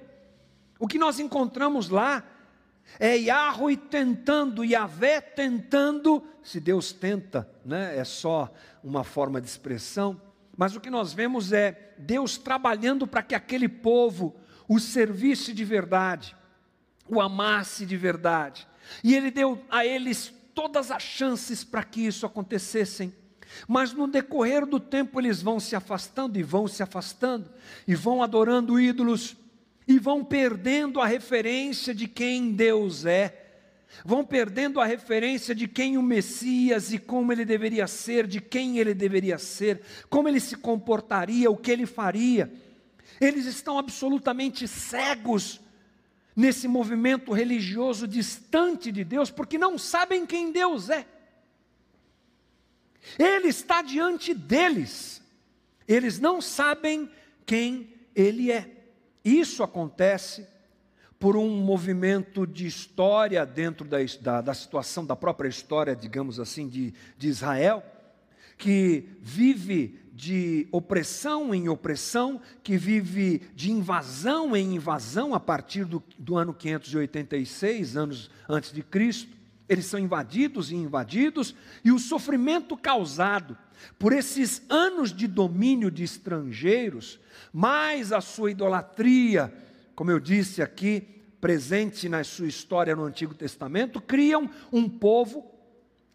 O 0.78 0.88
que 0.88 0.98
nós 0.98 1.20
encontramos 1.20 1.88
lá 1.88 2.24
é 2.98 3.16
Yahweh 3.16 3.76
tentando, 3.76 4.64
Yahvé 4.64 5.20
tentando, 5.20 6.22
se 6.42 6.58
Deus 6.58 6.92
tenta, 6.92 7.48
né, 7.64 7.96
é 7.96 8.04
só 8.04 8.52
uma 8.82 9.04
forma 9.04 9.40
de 9.40 9.46
expressão, 9.46 10.20
mas 10.56 10.76
o 10.76 10.80
que 10.80 10.90
nós 10.90 11.12
vemos 11.12 11.52
é 11.52 11.94
Deus 11.98 12.36
trabalhando 12.36 13.06
para 13.06 13.22
que 13.22 13.34
aquele 13.34 13.68
povo 13.68 14.34
o 14.68 14.78
servisse 14.78 15.52
de 15.52 15.64
verdade, 15.64 16.36
o 17.08 17.20
amasse 17.20 17.84
de 17.86 17.96
verdade. 17.96 18.66
E 19.02 19.14
Ele 19.14 19.30
deu 19.30 19.62
a 19.70 19.84
eles 19.86 20.32
todas 20.54 20.90
as 20.90 21.02
chances 21.02 21.64
para 21.64 21.82
que 21.82 22.06
isso 22.06 22.26
acontecessem. 22.26 23.14
Mas 23.68 23.92
no 23.92 24.06
decorrer 24.06 24.66
do 24.66 24.80
tempo 24.80 25.20
eles 25.20 25.42
vão 25.42 25.60
se 25.60 25.76
afastando 25.76 26.38
e 26.38 26.42
vão 26.42 26.66
se 26.66 26.82
afastando, 26.82 27.50
e 27.86 27.94
vão 27.94 28.22
adorando 28.22 28.80
ídolos, 28.80 29.36
e 29.86 29.98
vão 29.98 30.24
perdendo 30.24 31.00
a 31.00 31.06
referência 31.06 31.94
de 31.94 32.06
quem 32.06 32.52
Deus 32.52 33.04
é, 33.04 33.42
vão 34.04 34.24
perdendo 34.24 34.80
a 34.80 34.86
referência 34.86 35.54
de 35.54 35.68
quem 35.68 35.98
o 35.98 36.02
Messias 36.02 36.92
e 36.92 36.98
como 36.98 37.32
ele 37.32 37.44
deveria 37.44 37.86
ser, 37.86 38.26
de 38.26 38.40
quem 38.40 38.78
ele 38.78 38.94
deveria 38.94 39.38
ser, 39.38 39.82
como 40.08 40.28
ele 40.28 40.40
se 40.40 40.56
comportaria, 40.56 41.50
o 41.50 41.56
que 41.56 41.70
ele 41.70 41.86
faria. 41.86 42.52
Eles 43.20 43.46
estão 43.46 43.78
absolutamente 43.78 44.66
cegos 44.66 45.60
nesse 46.34 46.66
movimento 46.66 47.32
religioso 47.32 48.08
distante 48.08 48.90
de 48.90 49.04
Deus, 49.04 49.30
porque 49.30 49.58
não 49.58 49.76
sabem 49.76 50.24
quem 50.24 50.50
Deus 50.50 50.88
é. 50.88 51.06
Ele 53.18 53.48
está 53.48 53.82
diante 53.82 54.32
deles, 54.32 55.22
eles 55.86 56.18
não 56.18 56.40
sabem 56.40 57.10
quem 57.44 57.92
Ele 58.14 58.50
é. 58.50 58.70
Isso 59.24 59.62
acontece 59.62 60.46
por 61.18 61.36
um 61.36 61.48
movimento 61.48 62.44
de 62.44 62.66
história 62.66 63.46
dentro 63.46 63.86
da, 63.86 63.98
da, 64.20 64.40
da 64.40 64.54
situação 64.54 65.06
da 65.06 65.14
própria 65.14 65.48
história, 65.48 65.94
digamos 65.94 66.40
assim, 66.40 66.68
de, 66.68 66.92
de 67.16 67.28
Israel, 67.28 67.84
que 68.58 69.08
vive 69.20 70.00
de 70.12 70.66
opressão 70.70 71.54
em 71.54 71.68
opressão, 71.68 72.40
que 72.62 72.76
vive 72.76 73.42
de 73.54 73.70
invasão 73.70 74.56
em 74.56 74.74
invasão 74.74 75.34
a 75.34 75.40
partir 75.40 75.84
do, 75.84 76.02
do 76.18 76.36
ano 76.36 76.52
586, 76.52 77.96
anos 77.96 78.30
antes 78.48 78.72
de 78.72 78.82
Cristo. 78.82 79.41
Eles 79.72 79.86
são 79.86 79.98
invadidos 79.98 80.70
e 80.70 80.74
invadidos, 80.74 81.56
e 81.82 81.90
o 81.90 81.98
sofrimento 81.98 82.76
causado 82.76 83.56
por 83.98 84.12
esses 84.12 84.62
anos 84.68 85.10
de 85.14 85.26
domínio 85.26 85.90
de 85.90 86.04
estrangeiros, 86.04 87.18
mais 87.50 88.12
a 88.12 88.20
sua 88.20 88.50
idolatria, 88.50 89.50
como 89.94 90.10
eu 90.10 90.20
disse 90.20 90.60
aqui, 90.60 91.00
presente 91.40 92.06
na 92.06 92.22
sua 92.22 92.48
história 92.48 92.94
no 92.94 93.04
Antigo 93.04 93.34
Testamento, 93.34 93.98
criam 93.98 94.50
um 94.70 94.86
povo 94.86 95.50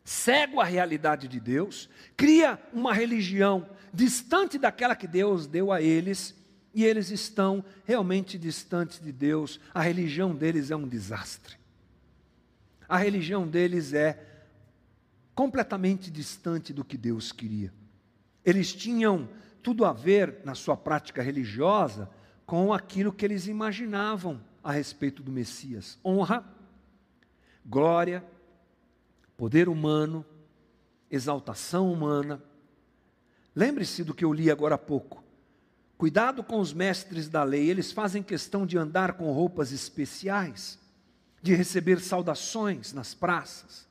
cego 0.04 0.62
à 0.62 0.64
realidade 0.64 1.28
de 1.28 1.40
Deus, 1.40 1.90
cria 2.16 2.62
uma 2.72 2.94
religião 2.94 3.68
distante 3.92 4.60
daquela 4.60 4.96
que 4.96 5.08
Deus 5.08 5.48
deu 5.48 5.72
a 5.72 5.82
eles, 5.82 6.36
e 6.76 6.86
eles 6.86 7.10
estão 7.10 7.66
realmente 7.86 8.38
distantes 8.38 9.00
de 9.00 9.12
Deus, 9.12 9.60
a 9.74 9.82
religião 9.82 10.36
deles 10.36 10.70
é 10.70 10.76
um 10.76 10.88
desastre. 10.88 11.58
A 12.88 12.98
religião 12.98 13.48
deles 13.48 13.94
é 13.94 14.24
completamente 15.36 16.10
distante 16.10 16.74
do 16.74 16.84
que 16.84 16.98
Deus 16.98 17.32
queria. 17.32 17.74
Eles 18.44 18.74
tinham 18.74 19.30
tudo 19.62 19.86
a 19.86 19.92
ver, 19.92 20.40
na 20.44 20.56
sua 20.56 20.78
prática 20.78 21.22
religiosa, 21.22 22.10
com 22.46 22.72
aquilo 22.72 23.12
que 23.12 23.26
eles 23.26 23.48
imaginavam 23.48 24.42
a 24.64 24.72
respeito 24.72 25.22
do 25.22 25.32
Messias: 25.32 26.00
honra, 26.04 26.46
glória, 27.66 28.24
poder 29.36 29.68
humano, 29.68 30.26
exaltação 31.12 31.92
humana, 31.92 32.42
Lembre-se 33.58 34.04
do 34.04 34.14
que 34.14 34.24
eu 34.24 34.32
li 34.32 34.52
agora 34.52 34.76
há 34.76 34.78
pouco. 34.78 35.24
Cuidado 35.98 36.44
com 36.44 36.60
os 36.60 36.74
mestres 36.74 37.28
da 37.28 37.44
lei, 37.44 37.68
eles 37.68 37.92
fazem 37.92 38.22
questão 38.22 38.68
de 38.68 38.78
andar 38.78 39.14
com 39.14 39.32
roupas 39.32 39.72
especiais, 39.72 40.78
de 41.48 41.56
receber 41.56 42.02
saudações 42.02 42.92
nas 42.92 43.14
praças, 43.14 43.88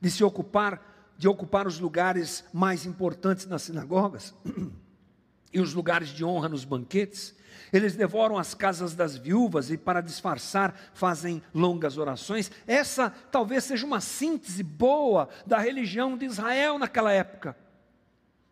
de 0.00 0.10
se 0.10 0.24
ocupar 0.24 0.94
de 1.18 1.26
ocupar 1.26 1.66
os 1.66 1.78
lugares 1.78 2.44
mais 2.52 2.84
importantes 2.84 3.46
nas 3.46 3.62
sinagogas 3.62 4.34
e 5.50 5.58
os 5.58 5.72
lugares 5.72 6.10
de 6.10 6.22
honra 6.22 6.46
nos 6.46 6.62
banquetes. 6.62 7.34
Eles 7.72 7.96
devoram 7.96 8.36
as 8.36 8.52
casas 8.52 8.94
das 8.94 9.16
viúvas 9.16 9.70
e, 9.70 9.78
para 9.78 10.02
disfarçar, 10.02 10.78
fazem 10.92 11.42
longas 11.54 11.96
orações. 11.96 12.50
Essa 12.66 13.08
talvez 13.08 13.64
seja 13.64 13.86
uma 13.86 13.98
síntese 13.98 14.62
boa 14.62 15.30
da 15.46 15.56
religião 15.56 16.18
de 16.18 16.26
Israel 16.26 16.78
naquela 16.78 17.12
época. 17.12 17.56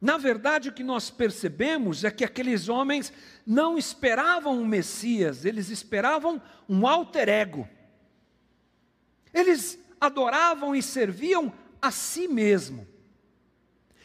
Na 0.00 0.16
verdade, 0.16 0.70
o 0.70 0.72
que 0.72 0.82
nós 0.82 1.10
percebemos 1.10 2.02
é 2.02 2.10
que 2.10 2.24
aqueles 2.24 2.70
homens 2.70 3.12
não 3.46 3.76
esperavam 3.76 4.58
um 4.58 4.64
Messias, 4.64 5.44
eles 5.44 5.68
esperavam 5.68 6.40
um 6.66 6.86
alter 6.86 7.28
ego. 7.28 7.68
Eles 9.34 9.78
adoravam 10.00 10.74
e 10.74 10.80
serviam 10.82 11.52
a 11.82 11.90
si 11.90 12.28
mesmo. 12.28 12.86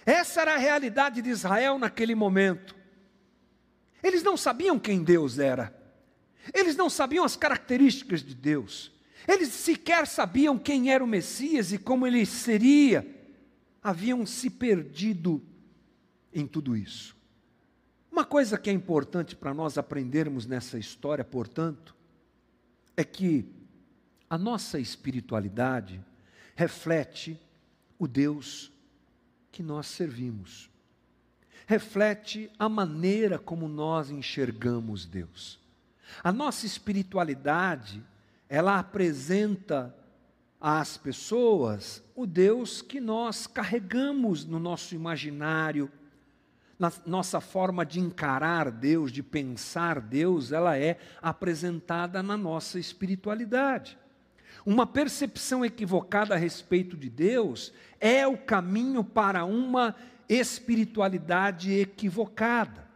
Essa 0.05 0.41
era 0.41 0.55
a 0.55 0.57
realidade 0.57 1.21
de 1.21 1.29
Israel 1.29 1.77
naquele 1.77 2.15
momento. 2.15 2.75
Eles 4.01 4.23
não 4.23 4.35
sabiam 4.35 4.79
quem 4.79 5.03
Deus 5.03 5.37
era, 5.37 5.75
eles 6.53 6.75
não 6.75 6.89
sabiam 6.89 7.23
as 7.23 7.35
características 7.35 8.23
de 8.23 8.33
Deus, 8.33 8.91
eles 9.27 9.49
sequer 9.49 10.07
sabiam 10.07 10.57
quem 10.57 10.91
era 10.91 11.03
o 11.03 11.07
Messias 11.07 11.71
e 11.71 11.77
como 11.77 12.07
ele 12.07 12.25
seria. 12.25 13.05
Haviam 13.83 14.25
se 14.25 14.49
perdido 14.49 15.41
em 16.33 16.47
tudo 16.47 16.75
isso. 16.75 17.15
Uma 18.11 18.25
coisa 18.25 18.57
que 18.57 18.69
é 18.69 18.73
importante 18.73 19.35
para 19.35 19.53
nós 19.53 19.77
aprendermos 19.77 20.45
nessa 20.45 20.77
história, 20.77 21.23
portanto, 21.23 21.95
é 22.97 23.03
que 23.03 23.45
a 24.29 24.37
nossa 24.37 24.79
espiritualidade 24.79 25.99
reflete 26.55 27.39
o 27.97 28.07
Deus 28.07 28.71
que 29.51 29.63
nós 29.63 29.87
servimos. 29.87 30.69
Reflete 31.65 32.51
a 32.57 32.69
maneira 32.69 33.39
como 33.39 33.67
nós 33.67 34.09
enxergamos 34.09 35.05
Deus. 35.05 35.59
A 36.23 36.31
nossa 36.31 36.65
espiritualidade, 36.65 38.03
ela 38.47 38.79
apresenta 38.79 39.95
às 40.59 40.97
pessoas 40.97 42.03
o 42.15 42.25
Deus 42.25 42.81
que 42.81 42.99
nós 42.99 43.47
carregamos 43.47 44.45
no 44.45 44.59
nosso 44.59 44.95
imaginário, 44.95 45.91
na 46.79 46.91
nossa 47.05 47.41
forma 47.41 47.85
de 47.85 47.99
encarar 47.99 48.71
Deus, 48.71 49.11
de 49.11 49.21
pensar 49.21 49.99
Deus, 49.99 50.51
ela 50.51 50.77
é 50.77 50.97
apresentada 51.21 52.23
na 52.23 52.37
nossa 52.37 52.79
espiritualidade. 52.79 53.98
Uma 54.69 54.85
percepção 54.85 55.65
equivocada 55.65 56.35
a 56.35 56.37
respeito 56.37 56.95
de 56.95 57.09
Deus 57.09 57.73
é 57.99 58.27
o 58.27 58.37
caminho 58.37 59.03
para 59.03 59.43
uma 59.43 59.95
espiritualidade 60.29 61.73
equivocada. 61.73 62.87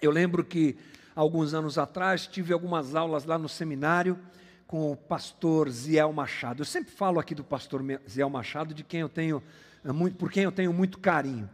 Eu 0.00 0.10
lembro 0.10 0.42
que 0.42 0.74
alguns 1.14 1.52
anos 1.52 1.76
atrás 1.76 2.26
tive 2.26 2.50
algumas 2.50 2.94
aulas 2.94 3.26
lá 3.26 3.36
no 3.36 3.46
seminário 3.46 4.18
com 4.66 4.90
o 4.90 4.96
pastor 4.96 5.68
Ziel 5.68 6.10
Machado. 6.14 6.62
Eu 6.62 6.64
sempre 6.64 6.90
falo 6.90 7.20
aqui 7.20 7.34
do 7.34 7.44
pastor 7.44 7.84
Ziel 8.08 8.30
Machado, 8.30 8.72
de 8.72 8.82
quem 8.82 9.00
eu 9.00 9.08
tenho 9.10 9.42
eh, 9.84 9.92
muito, 9.92 10.16
por 10.16 10.32
quem 10.32 10.44
eu 10.44 10.52
tenho 10.52 10.72
muito 10.72 10.98
carinho. 10.98 11.50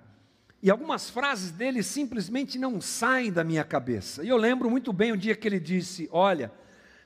E 0.62 0.70
algumas 0.70 1.10
frases 1.10 1.50
dele 1.50 1.82
simplesmente 1.82 2.60
não 2.60 2.80
saem 2.80 3.32
da 3.32 3.42
minha 3.42 3.64
cabeça. 3.64 4.22
E 4.22 4.28
eu 4.28 4.36
lembro 4.36 4.70
muito 4.70 4.92
bem 4.92 5.10
o 5.10 5.16
dia 5.16 5.34
que 5.34 5.48
ele 5.48 5.58
disse: 5.58 6.08
Olha, 6.12 6.52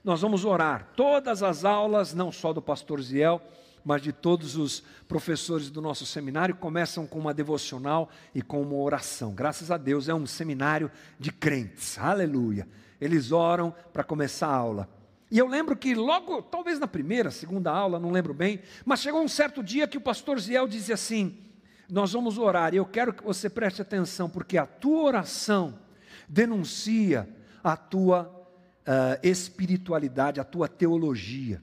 nós 0.06 0.20
vamos 0.20 0.44
orar. 0.44 0.92
Todas 0.94 1.42
as 1.42 1.64
aulas, 1.64 2.14
não 2.14 2.30
só 2.30 2.52
do 2.52 2.62
pastor 2.62 3.02
Ziel, 3.02 3.42
mas 3.84 4.00
de 4.00 4.12
todos 4.12 4.56
os 4.56 4.80
professores 5.08 5.68
do 5.68 5.82
nosso 5.82 6.06
seminário, 6.06 6.54
começam 6.54 7.08
com 7.08 7.18
uma 7.18 7.34
devocional 7.34 8.08
e 8.32 8.40
com 8.40 8.62
uma 8.62 8.76
oração. 8.76 9.34
Graças 9.34 9.68
a 9.68 9.76
Deus, 9.76 10.08
é 10.08 10.14
um 10.14 10.24
seminário 10.24 10.92
de 11.18 11.32
crentes. 11.32 11.98
Aleluia. 11.98 12.68
Eles 13.00 13.32
oram 13.32 13.74
para 13.92 14.04
começar 14.04 14.46
a 14.46 14.54
aula. 14.54 14.88
E 15.28 15.38
eu 15.38 15.48
lembro 15.48 15.76
que 15.76 15.92
logo, 15.92 16.40
talvez 16.40 16.78
na 16.78 16.86
primeira, 16.86 17.32
segunda 17.32 17.72
aula, 17.72 17.98
não 17.98 18.12
lembro 18.12 18.32
bem, 18.32 18.60
mas 18.84 19.00
chegou 19.00 19.20
um 19.20 19.28
certo 19.28 19.60
dia 19.60 19.88
que 19.88 19.98
o 19.98 20.00
pastor 20.00 20.38
Ziel 20.38 20.68
dizia 20.68 20.94
assim: 20.94 21.36
Nós 21.90 22.12
vamos 22.12 22.38
orar, 22.38 22.72
e 22.72 22.76
eu 22.76 22.86
quero 22.86 23.12
que 23.12 23.24
você 23.24 23.50
preste 23.50 23.82
atenção, 23.82 24.30
porque 24.30 24.56
a 24.56 24.66
tua 24.66 25.02
oração 25.02 25.76
denuncia 26.28 27.28
a 27.62 27.76
tua 27.76 28.36
uh, 28.86 29.18
espiritualidade, 29.22 30.40
a 30.40 30.44
tua 30.44 30.68
teologia. 30.68 31.60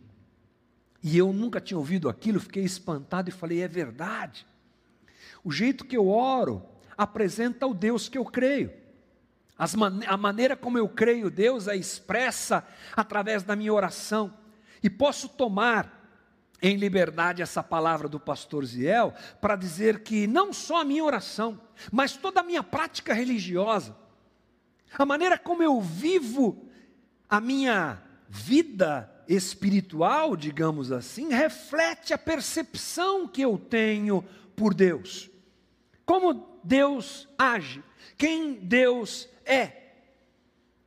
E 1.02 1.18
eu 1.18 1.34
nunca 1.34 1.60
tinha 1.60 1.78
ouvido 1.78 2.10
aquilo, 2.10 2.40
fiquei 2.40 2.64
espantado 2.64 3.30
e 3.30 3.34
falei: 3.34 3.62
é 3.62 3.68
verdade. 3.68 4.46
O 5.44 5.52
jeito 5.52 5.86
que 5.86 5.98
eu 5.98 6.08
oro 6.08 6.64
apresenta 6.98 7.66
o 7.68 7.74
Deus 7.74 8.08
que 8.08 8.18
eu 8.18 8.26
creio. 8.26 8.72
Man 9.78 10.02
a 10.08 10.18
maneira 10.18 10.56
como 10.56 10.78
eu 10.78 10.90
creio 10.90 11.30
Deus 11.30 11.68
é 11.68 11.76
expressa 11.76 12.66
através 12.96 13.44
da 13.44 13.56
minha 13.56 13.74
oração. 13.74 14.34
E 14.82 14.90
posso 14.90 15.30
tomar 15.30 16.02
em 16.62 16.78
liberdade 16.78 17.42
essa 17.42 17.62
palavra 17.62 18.08
do 18.08 18.20
pastor 18.20 18.66
Ziel 18.66 19.14
para 19.42 19.56
dizer 19.56 20.00
que 20.00 20.26
não 20.26 20.54
só 20.54 20.82
a 20.82 20.86
minha 20.86 21.04
oração, 21.04 21.60
mas 21.92 22.16
toda 22.16 22.40
a 22.40 22.44
minha 22.44 22.64
prática 22.64 23.14
religiosa, 23.14 23.96
a 24.98 25.06
maneira 25.06 25.38
como 25.38 25.62
eu 25.62 25.82
vivo 25.82 26.70
a 27.34 27.42
minha 27.42 28.00
vida 28.30 29.12
espiritual, 29.28 30.36
digamos 30.36 30.92
assim, 30.92 31.30
reflete 31.30 32.14
a 32.14 32.18
percepção 32.18 33.28
que 33.28 33.42
eu 33.42 33.58
tenho 33.58 34.24
por 34.56 34.72
Deus. 34.72 35.32
Como 36.06 36.60
Deus 36.64 37.28
age, 37.36 37.84
quem 38.20 38.54
Deus 38.54 39.28
é, 39.44 39.94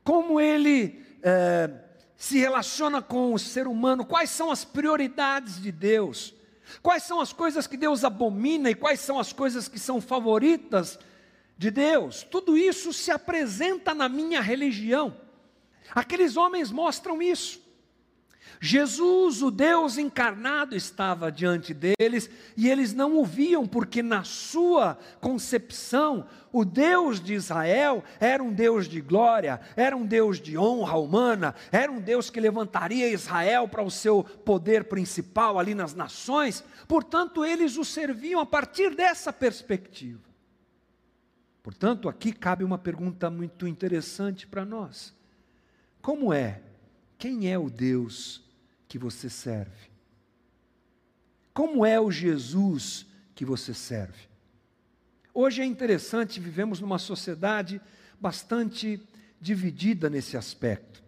como 0.05 0.41
Ele 0.41 1.05
é, 1.21 1.69
se 2.15 2.39
relaciona 2.39 3.03
com 3.03 3.35
o 3.35 3.39
ser 3.41 3.67
humano, 3.67 4.07
quais 4.07 4.31
são 4.31 4.49
as 4.49 4.65
prioridades 4.65 5.61
de 5.61 5.73
Deus, 5.73 6.33
quais 6.81 7.03
são 7.03 7.21
as 7.21 7.33
coisas 7.33 7.67
que 7.67 7.77
Deus 7.77 8.05
abomina 8.05 8.71
e 8.71 8.75
quais 8.77 9.01
são 9.01 9.19
as 9.19 9.33
coisas 9.33 9.67
que 9.67 9.81
são 9.81 10.01
favoritas 10.01 10.97
de 11.59 11.73
Deus. 11.73 12.23
Tudo 12.23 12.57
isso 12.57 12.93
se 12.93 13.11
apresenta 13.11 13.93
na 13.93 14.09
minha 14.09 14.41
religião. 14.41 15.26
Aqueles 15.95 16.37
homens 16.37 16.71
mostram 16.71 17.23
isso. 17.23 17.67
Jesus, 18.61 19.43
o 19.43 19.51
Deus 19.51 19.99
encarnado, 19.99 20.75
estava 20.75 21.31
diante 21.31 21.75
deles 21.75 22.31
e 22.57 22.69
eles 22.69 22.93
não 22.93 23.19
o 23.19 23.25
viam, 23.25 23.67
porque 23.67 24.03
na 24.03 24.25
sua 24.25 24.99
concepção, 25.21 26.27
o 26.53 26.65
Deus 26.65 27.21
de 27.21 27.35
Israel 27.35 28.03
era 28.19 28.43
um 28.43 28.53
Deus 28.53 28.89
de 28.89 29.01
glória, 29.01 29.61
era 29.77 29.97
um 29.97 30.07
Deus 30.07 30.41
de 30.41 30.57
honra 30.57 30.97
humana, 30.97 31.55
era 31.71 31.93
um 31.93 32.01
Deus 32.01 32.31
que 32.31 32.41
levantaria 32.41 33.11
Israel 33.11 33.69
para 33.69 33.83
o 33.83 33.91
seu 33.91 34.25
poder 34.25 34.85
principal 34.85 35.59
ali 35.59 35.75
nas 35.75 35.95
nações, 35.95 36.65
portanto, 36.89 37.45
eles 37.45 37.77
o 37.77 37.85
serviam 37.85 38.41
a 38.41 38.47
partir 38.47 38.95
dessa 38.95 39.33
perspectiva. 39.33 40.25
Portanto, 41.63 42.09
aqui 42.09 42.33
cabe 42.33 42.63
uma 42.63 42.79
pergunta 42.79 43.29
muito 43.29 43.67
interessante 43.67 44.47
para 44.47 44.65
nós. 44.65 45.16
Como 46.07 46.33
é? 46.33 46.61
Quem 47.19 47.51
é 47.51 47.59
o 47.59 47.69
Deus 47.69 48.41
que 48.87 48.97
você 48.97 49.29
serve? 49.29 49.91
Como 51.53 51.85
é 51.85 51.99
o 51.99 52.13
Jesus 52.13 53.05
que 53.35 53.45
você 53.45 53.75
serve? 53.75 54.29
Hoje 55.35 55.63
é 55.63 55.65
interessante, 55.65 56.39
vivemos 56.39 56.79
numa 56.79 57.01
sociedade 57.01 57.81
bastante 58.21 59.03
dividida 59.41 60.09
nesse 60.09 60.37
aspecto. 60.37 61.03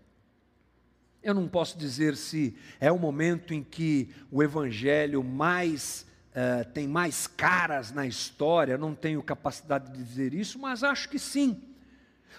Eu 1.22 1.32
não 1.32 1.46
posso 1.46 1.78
dizer 1.78 2.16
se 2.16 2.56
é 2.80 2.90
o 2.90 2.98
momento 2.98 3.54
em 3.54 3.62
que 3.62 4.12
o 4.32 4.42
Evangelho 4.42 5.22
mais 5.22 6.04
uh, 6.32 6.68
tem 6.72 6.88
mais 6.88 7.28
caras 7.28 7.92
na 7.92 8.04
história, 8.04 8.76
não 8.76 8.96
tenho 8.96 9.22
capacidade 9.22 9.92
de 9.92 10.02
dizer 10.02 10.34
isso, 10.34 10.58
mas 10.58 10.82
acho 10.82 11.08
que 11.08 11.20
sim. 11.20 11.62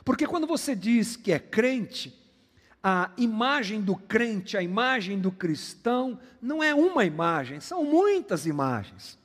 Porque 0.04 0.28
quando 0.28 0.46
você 0.46 0.76
diz 0.76 1.16
que 1.16 1.32
é 1.32 1.40
crente, 1.40 2.19
a 2.84 3.12
imagem 3.18 3.82
do 3.82 3.96
crente, 3.96 4.56
a 4.56 4.64
imagem 4.64 5.20
do 5.20 5.32
cristão, 5.32 6.20
não 6.42 6.64
é 6.64 6.74
uma 6.74 7.04
imagem, 7.04 7.60
são 7.60 7.84
muitas 7.84 8.46
imagens. 8.46 9.20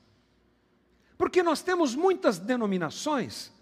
Porque 1.17 1.43
nós 1.43 1.63
temos 1.63 1.95
muitas 1.95 2.39
denominações, 2.39 3.53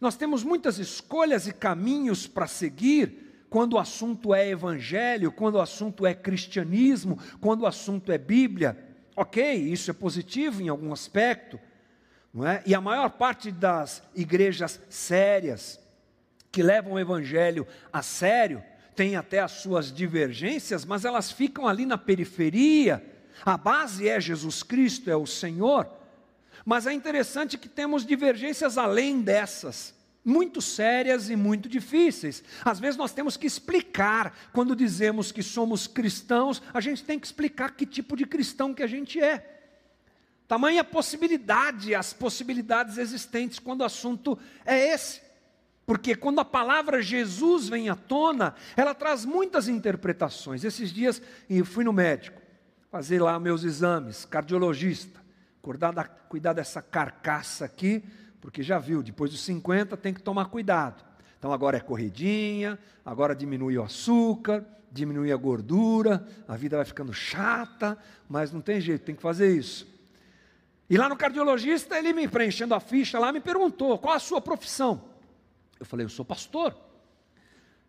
nós 0.00 0.16
temos 0.16 0.42
muitas 0.42 0.78
escolhas 0.78 1.46
e 1.46 1.52
caminhos 1.52 2.26
para 2.26 2.46
seguir 2.46 3.46
quando 3.48 3.74
o 3.74 3.78
assunto 3.78 4.34
é 4.34 4.48
evangelho, 4.48 5.30
quando 5.30 5.54
o 5.54 5.60
assunto 5.60 6.04
é 6.04 6.12
cristianismo, 6.12 7.18
quando 7.40 7.62
o 7.62 7.66
assunto 7.66 8.10
é 8.10 8.18
Bíblia. 8.18 8.76
Ok, 9.14 9.54
isso 9.54 9.90
é 9.90 9.94
positivo 9.94 10.60
em 10.60 10.68
algum 10.68 10.92
aspecto, 10.92 11.58
não 12.34 12.46
é? 12.46 12.62
E 12.66 12.74
a 12.74 12.80
maior 12.80 13.10
parte 13.10 13.50
das 13.50 14.02
igrejas 14.14 14.80
sérias, 14.90 15.80
que 16.52 16.62
levam 16.62 16.94
o 16.94 16.98
evangelho 16.98 17.66
a 17.92 18.02
sério, 18.02 18.62
têm 18.96 19.14
até 19.14 19.40
as 19.40 19.52
suas 19.52 19.92
divergências, 19.92 20.84
mas 20.84 21.04
elas 21.04 21.30
ficam 21.30 21.68
ali 21.68 21.84
na 21.84 21.98
periferia. 21.98 23.04
A 23.44 23.56
base 23.56 24.08
é 24.08 24.18
Jesus 24.18 24.62
Cristo, 24.62 25.10
é 25.10 25.16
o 25.16 25.26
Senhor. 25.26 25.86
Mas 26.64 26.86
é 26.86 26.92
interessante 26.92 27.58
que 27.58 27.68
temos 27.68 28.04
divergências 28.04 28.78
além 28.78 29.20
dessas 29.20 29.94
muito 30.24 30.60
sérias 30.60 31.30
e 31.30 31.36
muito 31.36 31.68
difíceis. 31.68 32.42
Às 32.64 32.80
vezes 32.80 32.96
nós 32.96 33.12
temos 33.12 33.36
que 33.36 33.46
explicar, 33.46 34.36
quando 34.52 34.74
dizemos 34.74 35.30
que 35.30 35.40
somos 35.40 35.86
cristãos, 35.86 36.60
a 36.74 36.80
gente 36.80 37.04
tem 37.04 37.16
que 37.16 37.26
explicar 37.26 37.76
que 37.76 37.86
tipo 37.86 38.16
de 38.16 38.26
cristão 38.26 38.74
que 38.74 38.82
a 38.82 38.88
gente 38.88 39.22
é. 39.22 39.52
Tamanha 40.48 40.82
possibilidade, 40.82 41.94
as 41.94 42.12
possibilidades 42.12 42.98
existentes 42.98 43.60
quando 43.60 43.82
o 43.82 43.84
assunto 43.84 44.36
é 44.64 44.92
esse. 44.92 45.20
Porque 45.86 46.16
quando 46.16 46.40
a 46.40 46.44
palavra 46.44 47.00
Jesus 47.00 47.68
vem 47.68 47.88
à 47.88 47.94
tona, 47.94 48.56
ela 48.76 48.92
traz 48.92 49.24
muitas 49.24 49.68
interpretações. 49.68 50.64
Esses 50.64 50.92
dias 50.92 51.22
eu 51.48 51.64
fui 51.64 51.84
no 51.84 51.92
médico, 51.92 52.42
fazer 52.90 53.22
lá 53.22 53.38
meus 53.38 53.62
exames, 53.62 54.24
cardiologista, 54.24 55.20
cuidar, 55.62 55.92
da, 55.92 56.04
cuidar 56.04 56.52
dessa 56.54 56.82
carcaça 56.82 57.64
aqui, 57.64 58.02
porque 58.40 58.64
já 58.64 58.80
viu, 58.80 59.00
depois 59.00 59.30
dos 59.30 59.40
50 59.42 59.96
tem 59.96 60.12
que 60.12 60.20
tomar 60.20 60.46
cuidado. 60.46 61.04
Então 61.38 61.52
agora 61.52 61.76
é 61.76 61.80
corridinha, 61.80 62.76
agora 63.04 63.34
diminui 63.34 63.78
o 63.78 63.84
açúcar, 63.84 64.64
diminui 64.90 65.30
a 65.30 65.36
gordura, 65.36 66.26
a 66.48 66.56
vida 66.56 66.76
vai 66.76 66.84
ficando 66.84 67.12
chata, 67.12 67.96
mas 68.28 68.52
não 68.52 68.60
tem 68.60 68.80
jeito, 68.80 69.04
tem 69.04 69.14
que 69.14 69.22
fazer 69.22 69.54
isso. 69.54 69.86
E 70.90 70.96
lá 70.96 71.08
no 71.08 71.16
cardiologista, 71.16 71.96
ele 71.96 72.12
me 72.12 72.26
preenchendo 72.26 72.74
a 72.74 72.80
ficha 72.80 73.20
lá, 73.20 73.32
me 73.32 73.40
perguntou: 73.40 73.96
qual 73.98 74.14
a 74.14 74.18
sua 74.18 74.40
profissão? 74.40 75.15
Eu 75.78 75.86
falei: 75.86 76.04
eu 76.04 76.10
sou 76.10 76.24
pastor. 76.24 76.76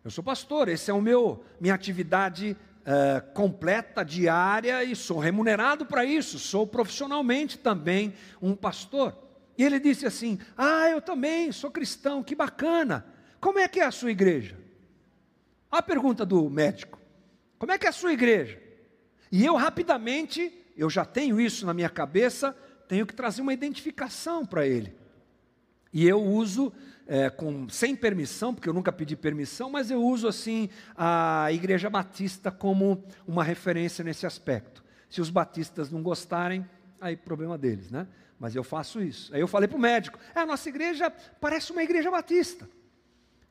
Eu 0.04 0.10
sou 0.10 0.22
pastor, 0.22 0.68
esse 0.68 0.90
é 0.90 0.94
o 0.94 1.02
meu 1.02 1.44
minha 1.60 1.74
atividade 1.74 2.56
uh, 2.88 3.32
completa, 3.32 4.04
diária, 4.04 4.82
e 4.84 4.94
sou 4.96 5.18
remunerado 5.18 5.84
para 5.84 6.04
isso, 6.04 6.38
sou 6.38 6.66
profissionalmente 6.66 7.58
também 7.58 8.14
um 8.40 8.54
pastor. 8.54 9.16
E 9.56 9.64
ele 9.64 9.80
disse 9.80 10.06
assim: 10.06 10.38
Ah, 10.56 10.88
eu 10.88 11.02
também 11.02 11.50
sou 11.52 11.70
cristão, 11.70 12.22
que 12.22 12.34
bacana. 12.34 13.04
Como 13.40 13.58
é 13.58 13.68
que 13.68 13.80
é 13.80 13.84
a 13.84 13.90
sua 13.90 14.10
igreja? 14.10 14.56
A 15.70 15.82
pergunta 15.82 16.24
do 16.24 16.48
médico: 16.48 16.98
Como 17.58 17.72
é 17.72 17.78
que 17.78 17.86
é 17.86 17.88
a 17.88 17.92
sua 17.92 18.12
igreja? 18.12 18.62
E 19.30 19.44
eu 19.44 19.56
rapidamente, 19.56 20.52
eu 20.76 20.88
já 20.88 21.04
tenho 21.04 21.40
isso 21.40 21.66
na 21.66 21.74
minha 21.74 21.90
cabeça, 21.90 22.56
tenho 22.88 23.06
que 23.06 23.14
trazer 23.14 23.42
uma 23.42 23.52
identificação 23.52 24.46
para 24.46 24.66
ele. 24.66 24.96
E 25.92 26.06
eu 26.06 26.22
uso, 26.22 26.72
é, 27.06 27.30
com, 27.30 27.68
sem 27.68 27.96
permissão, 27.96 28.54
porque 28.54 28.68
eu 28.68 28.74
nunca 28.74 28.92
pedi 28.92 29.16
permissão, 29.16 29.70
mas 29.70 29.90
eu 29.90 30.02
uso 30.02 30.28
assim 30.28 30.68
a 30.96 31.46
Igreja 31.52 31.88
Batista 31.88 32.50
como 32.50 33.04
uma 33.26 33.42
referência 33.42 34.04
nesse 34.04 34.26
aspecto. 34.26 34.84
Se 35.08 35.20
os 35.20 35.30
batistas 35.30 35.90
não 35.90 36.02
gostarem, 36.02 36.68
aí 37.00 37.16
problema 37.16 37.56
deles, 37.56 37.90
né? 37.90 38.06
mas 38.38 38.54
eu 38.54 38.62
faço 38.62 39.02
isso. 39.02 39.34
Aí 39.34 39.40
eu 39.40 39.48
falei 39.48 39.68
para 39.68 39.76
o 39.76 39.80
médico: 39.80 40.18
é, 40.34 40.40
a 40.40 40.46
nossa 40.46 40.68
igreja 40.68 41.10
parece 41.40 41.72
uma 41.72 41.82
igreja 41.82 42.10
batista. 42.10 42.68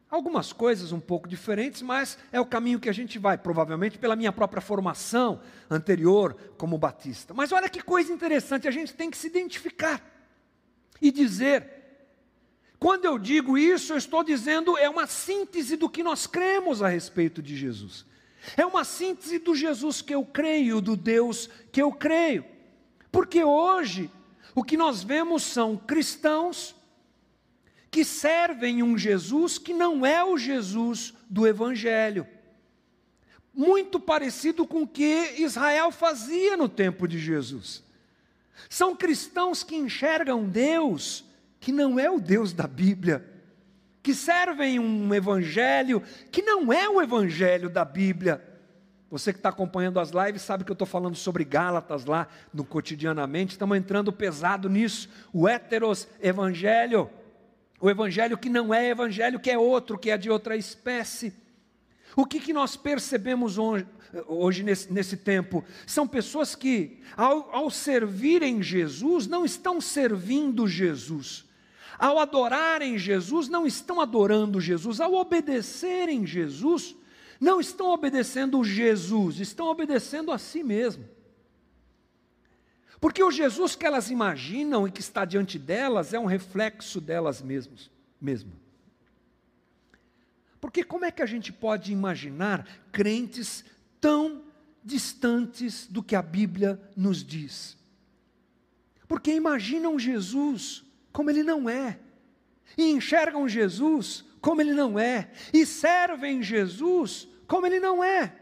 Algumas 0.09 0.53
coisas 0.53 0.93
um 0.93 1.01
pouco 1.01 1.27
diferentes, 1.27 1.81
mas 1.81 2.17
é 2.31 2.39
o 2.39 2.45
caminho 2.45 2.79
que 2.79 2.87
a 2.87 2.93
gente 2.93 3.19
vai, 3.19 3.37
provavelmente 3.37 3.97
pela 3.97 4.15
minha 4.15 4.31
própria 4.31 4.61
formação 4.61 5.41
anterior 5.69 6.33
como 6.57 6.77
batista. 6.77 7.33
Mas 7.33 7.51
olha 7.51 7.69
que 7.69 7.81
coisa 7.81 8.13
interessante, 8.13 8.69
a 8.69 8.71
gente 8.71 8.93
tem 8.93 9.11
que 9.11 9.17
se 9.17 9.27
identificar 9.27 10.01
e 11.01 11.11
dizer. 11.11 11.75
Quando 12.79 13.05
eu 13.05 13.17
digo 13.17 13.57
isso, 13.57 13.93
eu 13.93 13.97
estou 13.97 14.23
dizendo 14.23 14.77
é 14.77 14.89
uma 14.89 15.07
síntese 15.07 15.75
do 15.75 15.89
que 15.89 16.03
nós 16.03 16.27
cremos 16.27 16.83
a 16.83 16.87
respeito 16.87 17.41
de 17.41 17.55
Jesus. 17.55 18.05
É 18.55 18.65
uma 18.65 18.83
síntese 18.83 19.39
do 19.39 19.55
Jesus 19.55 20.01
que 20.01 20.13
eu 20.13 20.23
creio, 20.23 20.79
do 20.79 20.95
Deus 20.95 21.49
que 21.71 21.81
eu 21.81 21.91
creio. 21.91 22.45
Porque 23.11 23.43
hoje 23.43 24.11
o 24.53 24.63
que 24.63 24.77
nós 24.77 25.03
vemos 25.03 25.43
são 25.43 25.75
cristãos 25.75 26.75
que 27.89 28.05
servem 28.05 28.83
um 28.83 28.97
Jesus 28.97 29.57
que 29.57 29.73
não 29.73 30.05
é 30.05 30.23
o 30.23 30.37
Jesus 30.37 31.13
do 31.29 31.47
Evangelho. 31.47 32.27
Muito 33.53 33.99
parecido 33.99 34.67
com 34.67 34.83
o 34.83 34.87
que 34.87 35.33
Israel 35.37 35.91
fazia 35.91 36.55
no 36.55 36.69
tempo 36.69 37.07
de 37.07 37.17
Jesus. 37.17 37.83
São 38.69 38.95
cristãos 38.95 39.63
que 39.63 39.75
enxergam 39.75 40.47
Deus 40.47 41.26
que 41.59 41.71
não 41.71 41.99
é 41.99 42.09
o 42.09 42.19
Deus 42.19 42.53
da 42.53 42.67
Bíblia, 42.67 43.25
que 44.01 44.13
servem 44.13 44.79
um 44.79 45.13
Evangelho 45.13 46.01
que 46.31 46.41
não 46.41 46.71
é 46.71 46.87
o 46.87 47.01
Evangelho 47.01 47.69
da 47.69 47.83
Bíblia 47.83 48.41
você 49.09 49.31
que 49.31 49.39
está 49.39 49.49
acompanhando 49.49 49.99
as 49.99 50.11
lives 50.11 50.41
sabe 50.41 50.65
que 50.65 50.71
eu 50.71 50.73
estou 50.73 50.87
falando 50.87 51.15
sobre 51.15 51.45
Gálatas 51.45 52.05
lá 52.05 52.27
no 52.53 52.65
cotidianamente, 52.65 53.53
estamos 53.53 53.77
entrando 53.77 54.11
pesado 54.11 54.69
nisso. 54.69 55.09
O 55.31 55.47
heteros 55.47 56.07
evangelho, 56.21 57.09
o 57.79 57.89
evangelho 57.89 58.37
que 58.37 58.49
não 58.49 58.73
é 58.73 58.89
evangelho, 58.89 59.39
que 59.39 59.49
é 59.49 59.57
outro, 59.57 59.97
que 59.97 60.11
é 60.11 60.17
de 60.17 60.29
outra 60.29 60.57
espécie. 60.57 61.33
O 62.17 62.25
que, 62.25 62.39
que 62.39 62.51
nós 62.51 62.75
percebemos 62.75 63.57
hoje, 63.57 63.87
hoje 64.27 64.63
nesse, 64.63 64.91
nesse, 64.91 65.15
tempo? 65.15 65.63
São 65.85 66.05
pessoas 66.05 66.53
que, 66.53 66.99
ao, 67.15 67.55
ao 67.55 67.69
servirem 67.69 68.61
Jesus, 68.61 69.25
não 69.25 69.45
estão 69.45 69.79
servindo 69.79 70.67
Jesus. 70.67 71.46
Ao 71.97 72.19
adorarem 72.19 72.97
Jesus, 72.97 73.47
não 73.47 73.65
estão 73.65 73.99
adorando 73.99 74.61
Jesus. 74.61 75.01
Ao 75.01 75.13
obedecerem 75.13 76.25
Jesus, 76.25 76.95
não 77.39 77.59
estão 77.59 77.87
obedecendo 77.89 78.63
Jesus, 78.63 79.39
estão 79.39 79.67
obedecendo 79.67 80.31
a 80.31 80.37
si 80.37 80.63
mesmo. 80.63 81.07
Porque 82.99 83.23
o 83.23 83.31
Jesus 83.31 83.75
que 83.75 83.85
elas 83.85 84.09
imaginam 84.09 84.87
e 84.87 84.91
que 84.91 85.01
está 85.01 85.23
diante 85.25 85.59
delas 85.59 86.13
é 86.13 86.19
um 86.19 86.25
reflexo 86.25 86.99
delas 86.99 87.41
mesmas. 87.41 87.89
Mesmo. 88.19 88.53
Porque 90.59 90.83
como 90.83 91.05
é 91.05 91.11
que 91.11 91.21
a 91.21 91.25
gente 91.27 91.53
pode 91.53 91.91
imaginar 91.91 92.67
crentes 92.91 93.63
tão 94.01 94.43
distantes 94.83 95.85
do 95.85 96.01
que 96.01 96.15
a 96.15 96.21
Bíblia 96.21 96.81
nos 96.95 97.23
diz? 97.23 97.77
Porque 99.07 99.31
imaginam 99.31 99.99
Jesus 99.99 100.83
como 101.17 101.31
ele 101.31 101.41
não 101.41 101.67
é, 101.67 101.97
e 102.77 102.91
enxergam 102.91 103.49
Jesus 103.49 104.23
como 104.39 104.61
ele 104.61 104.75
não 104.75 104.99
é, 104.99 105.31
e 105.51 105.65
servem 105.65 106.43
Jesus 106.43 107.27
como 107.47 107.65
ele 107.65 107.79
não 107.79 108.03
é. 108.03 108.35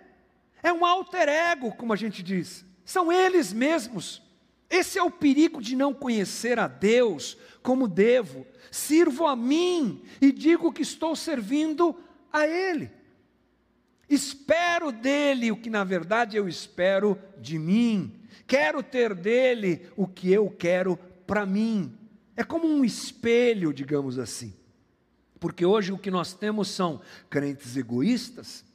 É 0.62 0.74
um 0.74 0.86
alter 0.86 1.30
ego, 1.30 1.72
como 1.72 1.94
a 1.94 1.96
gente 1.96 2.22
diz. 2.22 2.66
São 2.84 3.10
eles 3.10 3.54
mesmos. 3.54 4.22
Esse 4.70 5.00
é 5.00 5.02
o 5.02 5.10
perigo 5.10 5.62
de 5.62 5.74
não 5.74 5.94
conhecer 5.94 6.60
a 6.60 6.68
Deus 6.68 7.38
como 7.64 7.88
devo. 7.88 8.46
Sirvo 8.70 9.26
a 9.26 9.38
mim 9.38 10.04
e 10.20 10.30
digo 10.34 10.74
que 10.74 10.82
estou 10.82 11.16
servindo 11.16 11.98
a 12.30 12.46
Ele. 12.46 12.92
Espero 14.10 14.92
dele 14.92 15.50
o 15.50 15.56
que 15.56 15.70
na 15.70 15.86
verdade 15.86 16.36
eu 16.36 16.46
espero 16.46 17.18
de 17.38 17.58
mim. 17.58 18.20
Quero 18.46 18.84
ter 18.84 19.16
dele 19.16 19.88
o 19.96 20.06
que 20.06 20.30
eu 20.30 20.50
quero 20.50 20.98
para 21.26 21.46
mim. 21.46 21.98
É 22.36 22.44
como 22.44 22.68
um 22.68 22.84
espelho, 22.84 23.74
digamos 23.74 24.20
assim. 24.20 24.54
Porque 25.40 25.66
hoje 25.66 25.92
o 25.92 25.98
que 25.98 26.12
nós 26.12 26.34
temos 26.34 26.70
são 26.70 27.02
crentes 27.30 27.78
egoístas, 27.78 28.66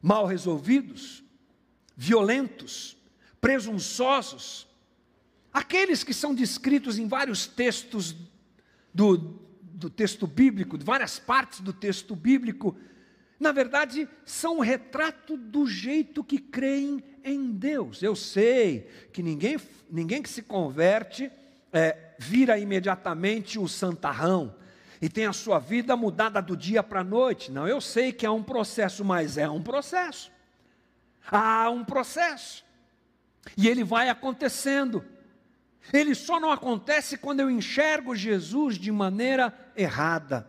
mal 0.00 0.26
resolvidos, 0.26 1.22
violentos, 1.96 2.96
presunçosos, 3.40 4.66
aqueles 5.52 6.02
que 6.02 6.14
são 6.14 6.34
descritos 6.34 6.98
em 6.98 7.06
vários 7.06 7.46
textos 7.46 8.16
do, 8.94 9.16
do 9.62 9.90
texto 9.90 10.26
bíblico, 10.26 10.78
de 10.78 10.84
várias 10.84 11.18
partes 11.18 11.60
do 11.60 11.72
texto 11.72 12.16
bíblico, 12.16 12.76
na 13.38 13.52
verdade, 13.52 14.06
são 14.24 14.58
um 14.58 14.60
retrato 14.60 15.36
do 15.36 15.66
jeito 15.66 16.22
que 16.22 16.38
creem 16.38 17.02
em 17.24 17.52
Deus. 17.52 18.02
Eu 18.02 18.14
sei 18.14 18.86
que 19.12 19.22
ninguém, 19.22 19.58
ninguém 19.90 20.22
que 20.22 20.28
se 20.28 20.42
converte 20.42 21.32
é, 21.72 22.14
vira 22.18 22.58
imediatamente 22.58 23.58
o 23.58 23.68
santarrão, 23.68 24.54
e 25.00 25.08
tem 25.08 25.24
a 25.24 25.32
sua 25.32 25.58
vida 25.58 25.96
mudada 25.96 26.42
do 26.42 26.56
dia 26.56 26.82
para 26.82 27.00
a 27.00 27.04
noite. 27.04 27.50
Não, 27.50 27.66
eu 27.66 27.80
sei 27.80 28.12
que 28.12 28.26
é 28.26 28.30
um 28.30 28.42
processo, 28.42 29.02
mas 29.02 29.38
é 29.38 29.48
um 29.48 29.62
processo. 29.62 30.30
Há 31.30 31.70
um 31.70 31.84
processo. 31.84 32.64
E 33.56 33.66
ele 33.66 33.82
vai 33.82 34.10
acontecendo. 34.10 35.02
Ele 35.90 36.14
só 36.14 36.38
não 36.38 36.52
acontece 36.52 37.16
quando 37.16 37.40
eu 37.40 37.50
enxergo 37.50 38.14
Jesus 38.14 38.76
de 38.76 38.92
maneira 38.92 39.54
errada. 39.74 40.46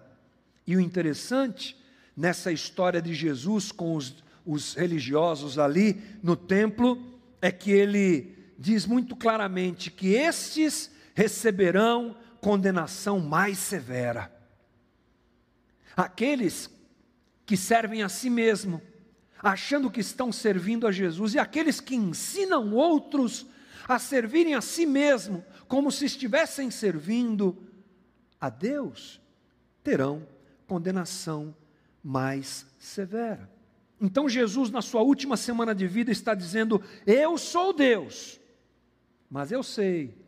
E 0.67 0.75
o 0.75 0.81
interessante 0.81 1.77
nessa 2.15 2.51
história 2.51 3.01
de 3.01 3.13
Jesus 3.13 3.71
com 3.71 3.95
os, 3.95 4.21
os 4.45 4.73
religiosos 4.73 5.57
ali 5.57 6.01
no 6.21 6.35
templo 6.35 7.01
é 7.41 7.51
que 7.51 7.71
ele 7.71 8.37
diz 8.59 8.85
muito 8.85 9.15
claramente 9.15 9.89
que 9.89 10.09
estes 10.09 10.91
receberão 11.21 12.15
condenação 12.39 13.19
mais 13.19 13.59
severa. 13.59 14.31
aqueles 15.95 16.67
que 17.45 17.55
servem 17.55 18.01
a 18.01 18.09
si 18.09 18.29
mesmo, 18.29 18.81
achando 19.37 19.91
que 19.91 19.99
estão 19.99 20.31
servindo 20.31 20.87
a 20.87 20.91
Jesus, 20.91 21.35
e 21.35 21.39
aqueles 21.39 21.79
que 21.79 21.95
ensinam 21.95 22.73
outros 22.73 23.45
a 23.87 23.99
servirem 23.99 24.55
a 24.55 24.61
si 24.61 24.85
mesmo, 24.85 25.45
como 25.67 25.91
se 25.91 26.05
estivessem 26.05 26.71
servindo 26.71 27.55
a 28.39 28.49
Deus, 28.49 29.21
terão 29.83 30.25
condenação 30.65 31.53
mais 32.03 32.65
severa. 32.79 33.47
Então 33.99 34.27
Jesus, 34.27 34.71
na 34.71 34.81
sua 34.81 35.01
última 35.01 35.37
semana 35.37 35.75
de 35.75 35.85
vida, 35.85 36.11
está 36.11 36.33
dizendo: 36.33 36.81
Eu 37.05 37.37
sou 37.37 37.73
Deus, 37.73 38.39
mas 39.29 39.51
eu 39.51 39.61
sei, 39.61 40.20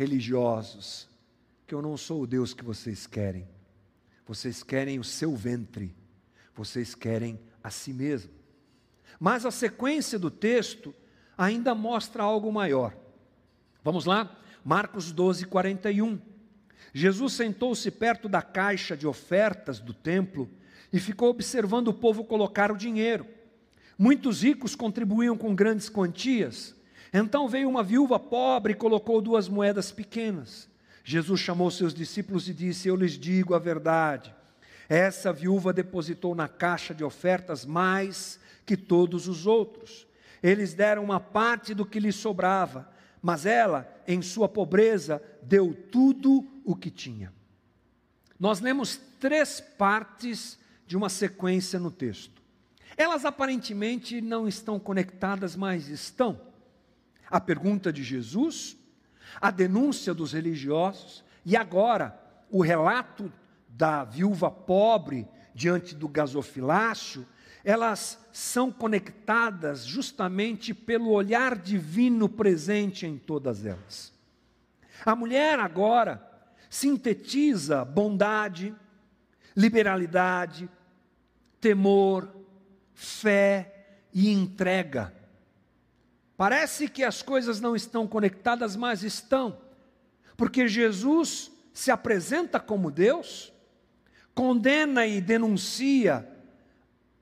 religiosos, 0.00 1.06
que 1.66 1.74
eu 1.74 1.82
não 1.82 1.94
sou 1.94 2.22
o 2.22 2.26
Deus 2.26 2.54
que 2.54 2.64
vocês 2.64 3.06
querem. 3.06 3.46
Vocês 4.26 4.62
querem 4.62 4.98
o 4.98 5.04
seu 5.04 5.36
ventre, 5.36 5.94
vocês 6.54 6.94
querem 6.94 7.38
a 7.62 7.68
si 7.68 7.92
mesmo. 7.92 8.30
Mas 9.18 9.44
a 9.44 9.50
sequência 9.50 10.18
do 10.18 10.30
texto 10.30 10.94
ainda 11.36 11.74
mostra 11.74 12.22
algo 12.22 12.50
maior. 12.50 12.96
Vamos 13.84 14.06
lá? 14.06 14.40
Marcos 14.64 15.12
12, 15.12 15.44
41. 15.44 16.18
Jesus 16.94 17.34
sentou-se 17.34 17.90
perto 17.90 18.26
da 18.26 18.40
caixa 18.40 18.96
de 18.96 19.06
ofertas 19.06 19.80
do 19.80 19.92
templo 19.92 20.48
e 20.90 20.98
ficou 20.98 21.28
observando 21.28 21.88
o 21.88 21.94
povo 21.94 22.24
colocar 22.24 22.72
o 22.72 22.76
dinheiro. 22.76 23.26
Muitos 23.98 24.44
ricos 24.44 24.74
contribuíam 24.74 25.36
com 25.36 25.54
grandes 25.54 25.90
quantias. 25.90 26.74
Então 27.12 27.48
veio 27.48 27.68
uma 27.68 27.82
viúva 27.82 28.18
pobre 28.18 28.72
e 28.72 28.76
colocou 28.76 29.20
duas 29.20 29.48
moedas 29.48 29.90
pequenas. 29.90 30.68
Jesus 31.02 31.40
chamou 31.40 31.70
seus 31.70 31.92
discípulos 31.92 32.48
e 32.48 32.54
disse: 32.54 32.88
Eu 32.88 32.96
lhes 32.96 33.12
digo 33.12 33.54
a 33.54 33.58
verdade. 33.58 34.34
Essa 34.88 35.32
viúva 35.32 35.72
depositou 35.72 36.34
na 36.34 36.48
caixa 36.48 36.94
de 36.94 37.04
ofertas 37.04 37.64
mais 37.64 38.38
que 38.66 38.76
todos 38.76 39.28
os 39.28 39.46
outros. 39.46 40.06
Eles 40.42 40.74
deram 40.74 41.04
uma 41.04 41.20
parte 41.20 41.74
do 41.74 41.84
que 41.84 42.00
lhe 42.00 42.12
sobrava, 42.12 42.88
mas 43.22 43.46
ela, 43.46 43.88
em 44.06 44.22
sua 44.22 44.48
pobreza, 44.48 45.22
deu 45.42 45.74
tudo 45.90 46.46
o 46.64 46.74
que 46.74 46.90
tinha. 46.90 47.32
Nós 48.38 48.60
lemos 48.60 48.98
três 49.18 49.60
partes 49.60 50.58
de 50.86 50.96
uma 50.96 51.08
sequência 51.08 51.78
no 51.78 51.90
texto. 51.90 52.40
Elas 52.96 53.24
aparentemente 53.24 54.20
não 54.20 54.48
estão 54.48 54.78
conectadas, 54.80 55.54
mas 55.54 55.88
estão. 55.88 56.49
A 57.30 57.40
pergunta 57.40 57.92
de 57.92 58.02
Jesus, 58.02 58.76
a 59.40 59.50
denúncia 59.50 60.12
dos 60.12 60.32
religiosos 60.32 61.24
e 61.44 61.56
agora 61.56 62.18
o 62.50 62.62
relato 62.62 63.32
da 63.68 64.04
viúva 64.04 64.50
pobre 64.50 65.28
diante 65.54 65.94
do 65.94 66.08
gasofilácio 66.08 67.26
elas 67.64 68.18
são 68.32 68.72
conectadas 68.72 69.84
justamente 69.84 70.72
pelo 70.72 71.10
olhar 71.10 71.56
divino 71.56 72.28
presente 72.28 73.06
em 73.06 73.18
todas 73.18 73.64
elas. 73.64 74.12
A 75.04 75.14
mulher 75.14 75.58
agora 75.58 76.26
sintetiza 76.68 77.84
bondade, 77.84 78.74
liberalidade, 79.56 80.68
temor, 81.60 82.34
fé 82.94 83.96
e 84.12 84.30
entrega. 84.30 85.12
Parece 86.40 86.88
que 86.88 87.04
as 87.04 87.20
coisas 87.20 87.60
não 87.60 87.76
estão 87.76 88.06
conectadas, 88.06 88.74
mas 88.74 89.02
estão, 89.02 89.58
porque 90.38 90.66
Jesus 90.66 91.52
se 91.70 91.90
apresenta 91.90 92.58
como 92.58 92.90
Deus, 92.90 93.52
condena 94.34 95.06
e 95.06 95.20
denuncia 95.20 96.26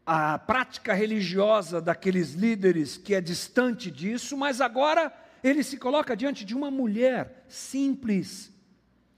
a 0.07 0.39
prática 0.39 0.95
religiosa 0.95 1.81
daqueles 1.81 2.35
líderes 2.35 2.97
que 2.97 3.13
é 3.13 3.21
distante 3.21 3.91
disso, 3.91 4.37
mas 4.37 4.61
agora 4.61 5.13
ele 5.43 5.65
se 5.65 5.79
coloca 5.79 6.17
diante 6.17 6.45
de 6.45 6.55
uma 6.55 6.71
mulher 6.71 7.45
simples 7.49 8.53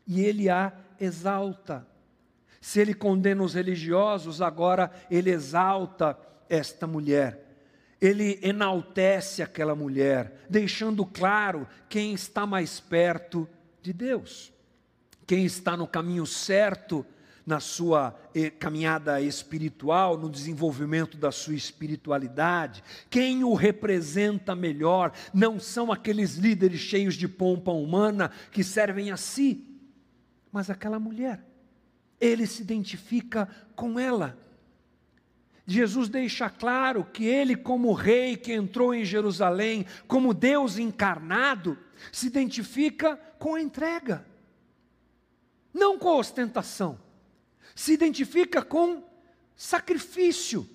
e 0.06 0.22
ele 0.22 0.48
a 0.48 0.72
exalta. 0.98 1.86
Se 2.58 2.80
ele 2.80 2.94
condena 2.94 3.42
os 3.42 3.52
religiosos, 3.52 4.40
agora 4.40 4.90
ele 5.10 5.28
exalta 5.28 6.18
esta 6.48 6.86
mulher. 6.86 7.49
Ele 8.00 8.38
enaltece 8.42 9.42
aquela 9.42 9.74
mulher, 9.74 10.44
deixando 10.48 11.04
claro 11.04 11.68
quem 11.88 12.14
está 12.14 12.46
mais 12.46 12.80
perto 12.80 13.48
de 13.82 13.92
Deus, 13.92 14.52
quem 15.26 15.44
está 15.44 15.76
no 15.76 15.86
caminho 15.86 16.24
certo 16.26 17.04
na 17.50 17.58
sua 17.58 18.16
eh, 18.34 18.48
caminhada 18.48 19.20
espiritual, 19.20 20.16
no 20.16 20.30
desenvolvimento 20.30 21.16
da 21.16 21.32
sua 21.32 21.54
espiritualidade. 21.54 22.82
Quem 23.08 23.42
o 23.42 23.54
representa 23.54 24.54
melhor 24.54 25.12
não 25.32 25.58
são 25.58 25.90
aqueles 25.90 26.36
líderes 26.36 26.80
cheios 26.80 27.14
de 27.14 27.26
pompa 27.26 27.72
humana 27.72 28.30
que 28.52 28.62
servem 28.62 29.10
a 29.10 29.16
si, 29.16 29.66
mas 30.52 30.70
aquela 30.70 31.00
mulher. 31.00 31.44
Ele 32.20 32.46
se 32.46 32.62
identifica 32.62 33.48
com 33.74 33.98
ela. 33.98 34.38
Jesus 35.72 36.08
deixa 36.08 36.50
claro 36.50 37.04
que 37.04 37.24
ele, 37.24 37.56
como 37.56 37.92
rei 37.92 38.36
que 38.36 38.52
entrou 38.52 38.94
em 38.94 39.04
Jerusalém, 39.04 39.86
como 40.08 40.34
Deus 40.34 40.78
encarnado, 40.78 41.78
se 42.10 42.26
identifica 42.26 43.16
com 43.38 43.54
a 43.54 43.60
entrega, 43.60 44.26
não 45.72 45.98
com 45.98 46.08
a 46.08 46.16
ostentação 46.16 46.98
se 47.80 47.94
identifica 47.94 48.62
com 48.62 49.02
sacrifício, 49.56 50.68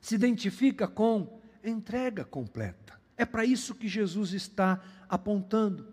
se 0.00 0.14
identifica 0.14 0.88
com 0.88 1.38
entrega 1.62 2.24
completa. 2.24 2.98
É 3.18 3.26
para 3.26 3.44
isso 3.44 3.74
que 3.74 3.86
Jesus 3.86 4.32
está 4.32 4.82
apontando. 5.08 5.92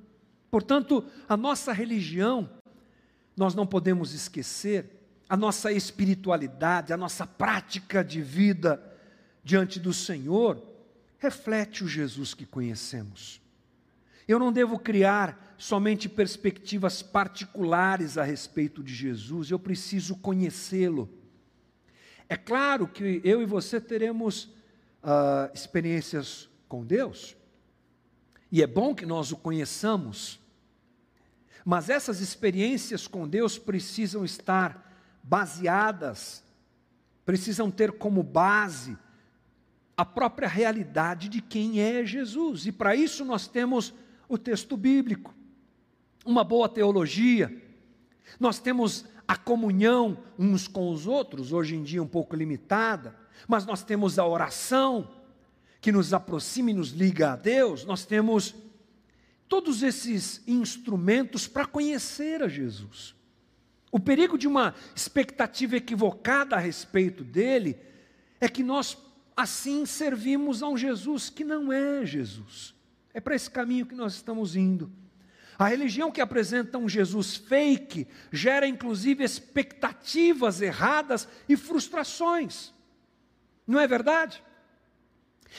Portanto, 0.50 1.06
a 1.28 1.36
nossa 1.36 1.74
religião, 1.74 2.50
nós 3.36 3.54
não 3.54 3.68
podemos 3.68 4.14
esquecer, 4.14 4.97
a 5.30 5.36
nossa 5.36 5.72
espiritualidade, 5.72 6.94
a 6.94 6.98
nossa 6.98 7.28
prática 7.28 8.04
de 8.04 8.22
vida 8.22 8.82
diante 9.44 9.80
do 9.80 9.94
Senhor, 9.94 10.62
reflete 11.18 11.84
o 11.84 11.88
Jesus 11.88 12.34
que 12.34 12.46
conhecemos. 12.46 13.42
Eu 14.28 14.40
não 14.40 14.52
devo 14.52 14.78
criar 14.78 15.56
somente 15.58 16.08
perspectivas 16.08 17.02
particulares 17.02 18.18
a 18.18 18.24
respeito 18.24 18.84
de 18.84 18.94
Jesus, 18.94 19.50
eu 19.50 19.60
preciso 19.60 20.16
conhecê-lo. 20.18 21.10
É 22.30 22.36
claro 22.36 22.88
que 22.88 23.22
eu 23.24 23.42
e 23.42 23.46
você 23.46 23.80
teremos 23.80 24.44
uh, 25.04 25.50
experiências 25.54 26.50
com 26.68 26.86
Deus, 26.86 27.36
e 28.52 28.62
é 28.62 28.68
bom 28.68 28.94
que 28.94 29.06
nós 29.06 29.32
o 29.32 29.38
conheçamos, 29.38 30.40
mas 31.66 31.90
essas 31.90 32.22
experiências 32.22 33.08
com 33.08 33.28
Deus 33.28 33.58
precisam 33.58 34.24
estar 34.24 34.87
baseadas, 35.28 36.44
precisam 37.26 37.70
ter 37.70 37.92
como 37.92 38.24
base 38.24 38.98
a 39.96 40.06
própria 40.06 40.48
realidade 40.48 41.28
de 41.28 41.42
quem 41.42 41.82
é 41.82 42.06
Jesus, 42.06 42.66
e 42.66 42.72
para 42.72 42.96
isso 42.96 43.26
nós 43.26 43.48
temos 43.48 43.94
o 44.30 44.38
texto 44.38 44.78
bíblico, 44.78 45.34
uma 46.26 46.44
boa 46.44 46.70
teologia. 46.70 47.52
Nós 48.40 48.60
temos 48.60 49.06
a 49.28 49.36
comunhão 49.36 50.24
uns 50.38 50.68
com 50.68 50.92
os 50.92 51.08
outros, 51.08 51.52
hoje 51.52 51.76
em 51.76 51.84
dia 51.84 52.02
um 52.02 52.08
pouco 52.08 52.36
limitada, 52.36 53.16
mas 53.48 53.66
nós 53.66 53.84
temos 53.84 54.18
a 54.18 54.26
oração 54.26 55.12
que 55.82 55.92
nos 55.92 56.14
aproxima 56.14 56.72
e 56.72 56.74
nos 56.74 56.90
liga 56.90 57.34
a 57.34 57.36
Deus, 57.36 57.84
nós 57.84 58.06
temos 58.06 58.56
todos 59.50 59.84
esses 59.84 60.42
instrumentos 60.48 61.48
para 61.48 61.66
conhecer 61.66 62.42
a 62.42 62.48
Jesus. 62.48 63.16
O 63.92 64.00
perigo 64.00 64.38
de 64.38 64.48
uma 64.48 64.76
expectativa 64.96 65.78
equivocada 65.78 66.56
a 66.56 66.60
respeito 66.60 67.24
dele 67.24 67.78
é 68.40 68.48
que 68.48 68.64
nós 68.64 68.98
assim 69.36 69.86
servimos 69.86 70.64
a 70.64 70.68
um 70.68 70.78
Jesus 70.78 71.30
que 71.30 71.44
não 71.44 71.72
é 71.72 72.06
Jesus. 72.06 72.74
É 73.14 73.20
para 73.20 73.36
esse 73.36 73.50
caminho 73.50 73.86
que 73.86 73.96
nós 73.96 74.14
estamos 74.16 74.56
indo. 74.56 74.92
A 75.58 75.68
religião 75.68 76.12
que 76.12 76.22
apresenta 76.22 76.78
um 76.78 76.88
Jesus 76.88 77.36
fake 77.36 78.08
gera 78.32 78.68
inclusive 78.68 79.24
expectativas 79.24 80.62
erradas 80.62 81.28
e 81.50 81.58
frustrações. 81.58 82.74
Não 83.66 83.80
é 83.80 83.88
verdade? 83.88 84.44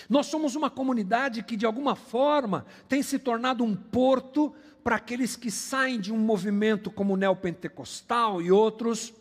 Nós 0.09 0.27
somos 0.27 0.55
uma 0.55 0.71
comunidade 0.71 1.43
que, 1.43 1.57
de 1.57 1.67
alguma 1.67 1.97
forma, 1.97 2.65
tem 2.89 3.03
se 3.03 3.19
tornado 3.19 3.65
um 3.65 3.75
porto 3.75 4.55
para 4.89 4.97
aqueles 4.97 5.37
que 5.37 5.51
saem 5.51 6.01
de 6.01 6.11
um 6.11 6.17
movimento 6.17 6.91
como 6.91 7.13
o 7.13 7.17
neopentecostal 7.19 8.41
e 8.41 8.51
outros, 8.51 9.13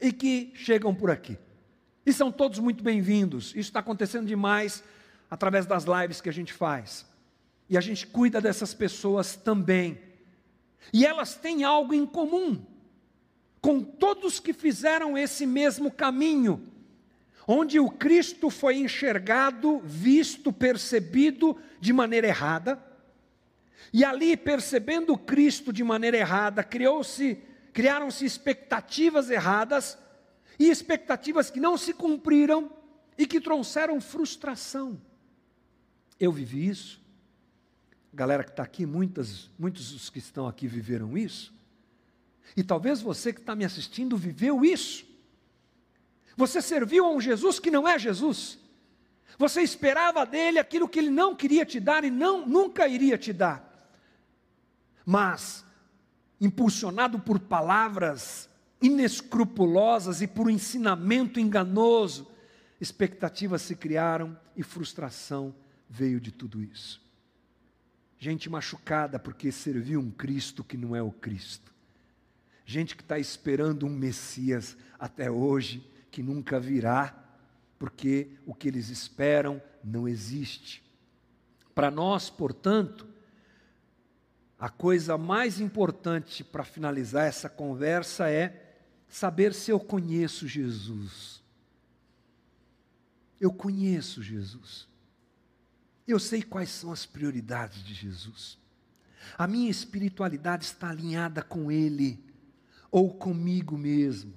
e 0.00 0.10
que 0.10 0.50
chegam 0.54 0.94
por 0.94 1.10
aqui. 1.10 1.36
E 2.06 2.10
são 2.10 2.32
todos 2.32 2.58
muito 2.58 2.82
bem-vindos. 2.82 3.48
Isso 3.48 3.68
está 3.68 3.80
acontecendo 3.80 4.26
demais 4.26 4.82
através 5.30 5.66
das 5.66 5.84
lives 5.84 6.22
que 6.22 6.30
a 6.30 6.32
gente 6.32 6.54
faz. 6.54 7.04
E 7.68 7.76
a 7.76 7.82
gente 7.82 8.06
cuida 8.06 8.40
dessas 8.40 8.72
pessoas 8.72 9.36
também. 9.36 10.00
E 10.90 11.04
elas 11.04 11.34
têm 11.34 11.64
algo 11.64 11.92
em 11.92 12.06
comum 12.06 12.64
com 13.60 13.82
todos 13.82 14.40
que 14.40 14.54
fizeram 14.54 15.18
esse 15.18 15.44
mesmo 15.44 15.90
caminho, 15.90 16.66
onde 17.46 17.78
o 17.78 17.90
Cristo 17.90 18.48
foi 18.48 18.78
enxergado, 18.78 19.82
visto, 19.84 20.50
percebido 20.50 21.58
de 21.78 21.92
maneira 21.92 22.26
errada. 22.26 22.93
E 23.92 24.04
ali, 24.04 24.36
percebendo 24.36 25.16
Cristo 25.16 25.72
de 25.72 25.84
maneira 25.84 26.16
errada, 26.16 26.64
criou-se, 26.64 27.36
criaram-se 27.72 28.24
expectativas 28.24 29.30
erradas 29.30 29.98
e 30.58 30.68
expectativas 30.68 31.50
que 31.50 31.60
não 31.60 31.76
se 31.76 31.92
cumpriram 31.92 32.70
e 33.16 33.26
que 33.26 33.40
trouxeram 33.40 34.00
frustração. 34.00 35.00
Eu 36.18 36.32
vivi 36.32 36.68
isso. 36.68 37.00
A 38.12 38.16
galera 38.16 38.44
que 38.44 38.50
está 38.50 38.62
aqui, 38.62 38.86
muitas, 38.86 39.50
muitos 39.58 39.92
dos 39.92 40.08
que 40.08 40.18
estão 40.18 40.46
aqui 40.46 40.66
viveram 40.66 41.16
isso. 41.18 41.52
E 42.56 42.62
talvez 42.62 43.00
você 43.00 43.32
que 43.32 43.40
está 43.40 43.54
me 43.56 43.64
assistindo 43.64 44.16
viveu 44.16 44.64
isso. 44.64 45.04
Você 46.36 46.60
serviu 46.60 47.04
a 47.04 47.10
um 47.10 47.20
Jesus 47.20 47.58
que 47.58 47.70
não 47.70 47.88
é 47.88 47.98
Jesus. 47.98 48.58
Você 49.38 49.62
esperava 49.62 50.24
dele 50.24 50.58
aquilo 50.58 50.88
que 50.88 50.98
ele 50.98 51.10
não 51.10 51.34
queria 51.34 51.64
te 51.64 51.80
dar 51.80 52.04
e 52.04 52.10
não 52.10 52.46
nunca 52.46 52.86
iria 52.86 53.18
te 53.18 53.32
dar. 53.32 53.90
Mas 55.04 55.64
impulsionado 56.40 57.18
por 57.18 57.38
palavras 57.38 58.48
inescrupulosas 58.80 60.20
e 60.20 60.26
por 60.26 60.46
um 60.46 60.50
ensinamento 60.50 61.40
enganoso, 61.40 62.30
expectativas 62.80 63.62
se 63.62 63.74
criaram 63.74 64.38
e 64.56 64.62
frustração 64.62 65.54
veio 65.88 66.20
de 66.20 66.30
tudo 66.30 66.62
isso. 66.62 67.02
Gente 68.18 68.48
machucada 68.50 69.18
porque 69.18 69.50
serviu 69.50 70.00
um 70.00 70.10
Cristo 70.10 70.62
que 70.62 70.76
não 70.76 70.94
é 70.94 71.02
o 71.02 71.10
Cristo. 71.10 71.72
Gente 72.64 72.96
que 72.96 73.02
está 73.02 73.18
esperando 73.18 73.86
um 73.86 73.90
Messias 73.90 74.76
até 74.98 75.30
hoje, 75.30 75.86
que 76.10 76.22
nunca 76.22 76.58
virá, 76.58 77.23
porque 77.84 78.30
o 78.46 78.54
que 78.54 78.66
eles 78.66 78.88
esperam 78.88 79.60
não 79.84 80.08
existe. 80.08 80.82
Para 81.74 81.90
nós, 81.90 82.30
portanto, 82.30 83.06
a 84.58 84.70
coisa 84.70 85.18
mais 85.18 85.60
importante 85.60 86.42
para 86.42 86.64
finalizar 86.64 87.26
essa 87.26 87.46
conversa 87.46 88.30
é 88.30 88.78
saber 89.06 89.52
se 89.52 89.70
eu 89.70 89.78
conheço 89.78 90.48
Jesus. 90.48 91.42
Eu 93.38 93.52
conheço 93.52 94.22
Jesus. 94.22 94.88
Eu 96.08 96.18
sei 96.18 96.42
quais 96.42 96.70
são 96.70 96.90
as 96.90 97.04
prioridades 97.04 97.84
de 97.84 97.92
Jesus. 97.92 98.56
A 99.36 99.46
minha 99.46 99.70
espiritualidade 99.70 100.64
está 100.64 100.88
alinhada 100.88 101.42
com 101.42 101.70
Ele 101.70 102.24
ou 102.90 103.12
comigo 103.12 103.76
mesmo. 103.76 104.32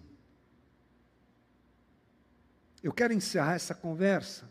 Eu 2.88 2.94
quero 2.94 3.14
encerrar 3.14 3.56
essa 3.56 3.76
conversa 3.76 4.50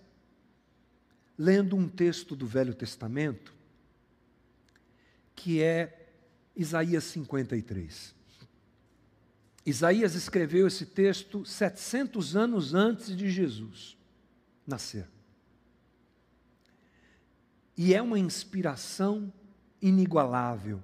lendo 1.39 1.75
um 1.75 1.89
texto 1.89 2.37
do 2.37 2.47
Velho 2.47 2.75
Testamento, 2.75 3.55
que 5.35 5.63
é 5.63 6.11
Isaías 6.55 7.05
53. 7.05 8.15
Isaías 9.65 10.15
escreveu 10.15 10.67
esse 10.67 10.85
texto 10.85 11.47
700 11.47 12.37
anos 12.37 12.75
antes 12.75 13.17
de 13.17 13.31
Jesus 13.31 13.97
nascer. 14.67 15.09
E 17.75 17.95
é 17.95 18.03
uma 18.03 18.19
inspiração 18.19 19.33
inigualável. 19.81 20.83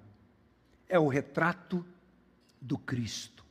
É 0.88 0.98
o 0.98 1.07
retrato 1.07 1.84
do 2.59 2.78
Cristo. 2.78 3.44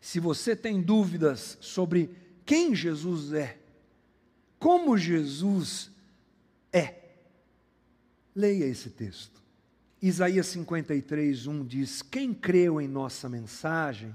Se 0.00 0.18
você 0.18 0.56
tem 0.56 0.80
dúvidas 0.80 1.58
sobre 1.60 2.24
quem 2.46 2.74
Jesus 2.74 3.32
é, 3.32 3.58
como 4.58 4.96
Jesus 4.96 5.90
é, 6.72 6.94
leia 8.34 8.64
esse 8.64 8.88
texto. 8.88 9.42
Isaías 10.00 10.46
53, 10.46 11.48
1 11.48 11.64
diz: 11.64 12.02
Quem 12.02 12.32
creu 12.32 12.80
em 12.80 12.86
nossa 12.86 13.28
mensagem 13.28 14.14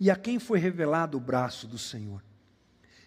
e 0.00 0.10
a 0.10 0.16
quem 0.16 0.38
foi 0.40 0.58
revelado 0.58 1.16
o 1.16 1.20
braço 1.20 1.68
do 1.68 1.78
Senhor. 1.78 2.22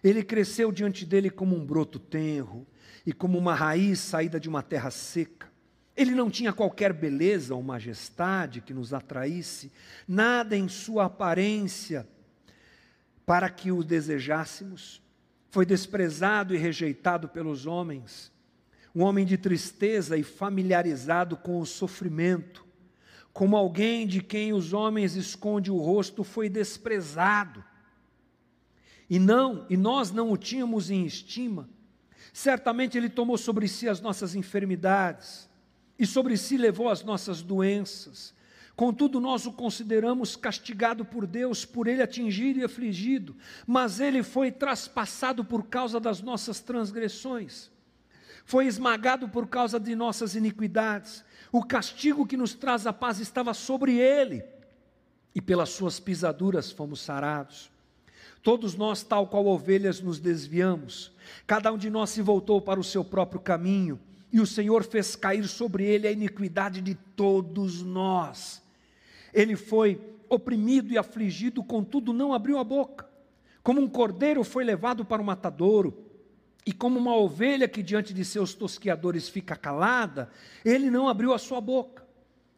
Ele 0.03 0.23
cresceu 0.23 0.71
diante 0.71 1.05
dele 1.05 1.29
como 1.29 1.55
um 1.55 1.65
broto 1.65 1.99
tenro 1.99 2.65
e 3.05 3.11
como 3.11 3.37
uma 3.37 3.53
raiz 3.53 3.99
saída 3.99 4.39
de 4.39 4.49
uma 4.49 4.63
terra 4.63 4.89
seca. 4.89 5.51
Ele 5.95 6.15
não 6.15 6.29
tinha 6.29 6.53
qualquer 6.53 6.93
beleza 6.93 7.53
ou 7.53 7.61
majestade 7.61 8.61
que 8.61 8.73
nos 8.73 8.93
atraísse, 8.93 9.71
nada 10.07 10.55
em 10.55 10.67
sua 10.67 11.05
aparência 11.05 12.07
para 13.31 13.49
que 13.49 13.71
o 13.71 13.81
desejássemos. 13.81 15.01
Foi 15.49 15.65
desprezado 15.65 16.53
e 16.53 16.57
rejeitado 16.57 17.29
pelos 17.29 17.65
homens, 17.65 18.29
um 18.93 19.03
homem 19.03 19.25
de 19.25 19.37
tristeza 19.37 20.17
e 20.17 20.23
familiarizado 20.23 21.37
com 21.37 21.57
o 21.61 21.65
sofrimento 21.65 22.69
como 23.31 23.55
alguém 23.55 24.05
de 24.05 24.21
quem 24.21 24.51
os 24.51 24.73
homens 24.73 25.15
esconde 25.15 25.71
o 25.71 25.77
rosto, 25.77 26.21
foi 26.21 26.49
desprezado. 26.49 27.63
E 29.09 29.17
não, 29.17 29.65
e 29.69 29.77
nós 29.77 30.11
não 30.11 30.33
o 30.33 30.35
tínhamos 30.37 30.89
em 30.89 31.05
estima. 31.05 31.69
Certamente 32.33 32.97
ele 32.97 33.09
tomou 33.09 33.37
sobre 33.37 33.69
si 33.69 33.87
as 33.87 34.01
nossas 34.01 34.35
enfermidades 34.35 35.49
e 35.97 36.05
sobre 36.05 36.35
si 36.35 36.57
levou 36.57 36.89
as 36.89 37.05
nossas 37.05 37.41
doenças. 37.41 38.33
Contudo, 38.81 39.19
nós 39.19 39.45
o 39.45 39.51
consideramos 39.51 40.35
castigado 40.35 41.05
por 41.05 41.27
Deus, 41.27 41.63
por 41.63 41.85
ele 41.85 42.01
atingido 42.01 42.57
e 42.57 42.63
afligido, 42.63 43.35
mas 43.67 43.99
ele 43.99 44.23
foi 44.23 44.51
traspassado 44.51 45.45
por 45.45 45.67
causa 45.67 45.99
das 45.99 46.19
nossas 46.19 46.61
transgressões, 46.61 47.69
foi 48.43 48.65
esmagado 48.65 49.29
por 49.29 49.45
causa 49.45 49.79
de 49.79 49.95
nossas 49.95 50.33
iniquidades. 50.33 51.23
O 51.51 51.63
castigo 51.63 52.25
que 52.25 52.35
nos 52.35 52.55
traz 52.55 52.87
a 52.87 52.91
paz 52.91 53.19
estava 53.19 53.53
sobre 53.53 53.99
ele, 53.99 54.43
e 55.35 55.39
pelas 55.39 55.69
suas 55.69 55.99
pisaduras 55.99 56.71
fomos 56.71 57.01
sarados. 57.01 57.69
Todos 58.41 58.73
nós, 58.73 59.03
tal 59.03 59.27
qual 59.27 59.45
ovelhas, 59.45 60.01
nos 60.01 60.19
desviamos, 60.19 61.11
cada 61.45 61.71
um 61.71 61.77
de 61.77 61.91
nós 61.91 62.09
se 62.09 62.21
voltou 62.23 62.59
para 62.59 62.79
o 62.79 62.83
seu 62.83 63.05
próprio 63.05 63.39
caminho, 63.39 63.99
e 64.33 64.39
o 64.39 64.47
Senhor 64.47 64.83
fez 64.83 65.15
cair 65.15 65.47
sobre 65.47 65.85
ele 65.85 66.07
a 66.07 66.11
iniquidade 66.11 66.81
de 66.81 66.95
todos 66.95 67.83
nós. 67.83 68.60
Ele 69.33 69.55
foi 69.55 69.99
oprimido 70.29 70.93
e 70.93 70.97
afligido, 70.97 71.63
contudo 71.63 72.13
não 72.13 72.33
abriu 72.33 72.57
a 72.57 72.63
boca. 72.63 73.09
Como 73.63 73.81
um 73.81 73.87
cordeiro 73.87 74.43
foi 74.43 74.63
levado 74.63 75.05
para 75.05 75.21
o 75.21 75.25
matadouro, 75.25 76.11
e 76.65 76.71
como 76.71 76.99
uma 76.99 77.15
ovelha 77.15 77.67
que 77.67 77.81
diante 77.81 78.13
de 78.13 78.23
seus 78.23 78.53
tosquiadores 78.53 79.27
fica 79.27 79.55
calada, 79.55 80.29
ele 80.63 80.89
não 80.89 81.07
abriu 81.07 81.33
a 81.33 81.39
sua 81.39 81.59
boca. 81.59 82.05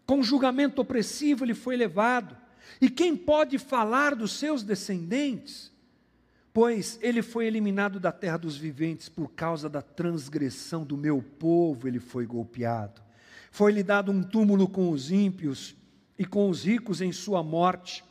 Com 0.06 0.22
julgamento 0.22 0.82
opressivo 0.82 1.46
ele 1.46 1.54
foi 1.54 1.78
levado. 1.78 2.36
E 2.82 2.90
quem 2.90 3.16
pode 3.16 3.58
falar 3.58 4.14
dos 4.14 4.34
seus 4.34 4.62
descendentes? 4.62 5.72
Pois 6.54 7.00
ele 7.02 7.22
foi 7.22 7.48
eliminado 7.48 8.00
da 8.00 8.12
terra 8.12 8.38
dos 8.38 8.58
viventes 8.58 9.10
por 9.10 9.30
causa 9.32 9.70
da 9.70 9.82
transgressão 9.82 10.84
do 10.84 10.98
meu 10.98 11.22
povo, 11.22 11.88
ele 11.88 12.00
foi 12.00 12.26
golpeado. 12.26 13.02
Foi-lhe 13.50 13.82
dado 13.82 14.12
um 14.12 14.22
túmulo 14.22 14.68
com 14.68 14.90
os 14.90 15.12
ímpios 15.12 15.76
e 16.18 16.26
com 16.26 16.50
os 16.50 16.64
ricos 16.64 17.02
em 17.02 17.12
sua 17.12 17.44
morte, 17.44 18.04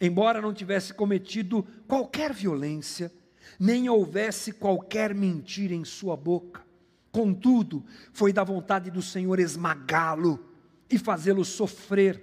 embora 0.00 0.40
não 0.40 0.54
tivesse 0.54 0.94
cometido 0.94 1.66
qualquer 1.86 2.32
violência 2.32 3.12
nem 3.58 3.88
houvesse 3.88 4.52
qualquer 4.52 5.14
mentira 5.14 5.74
em 5.74 5.84
sua 5.84 6.16
boca. 6.16 6.64
Contudo, 7.10 7.84
foi 8.12 8.32
da 8.32 8.44
vontade 8.44 8.90
do 8.90 9.00
Senhor 9.00 9.38
esmagá-lo 9.38 10.44
e 10.90 10.98
fazê-lo 10.98 11.44
sofrer. 11.44 12.22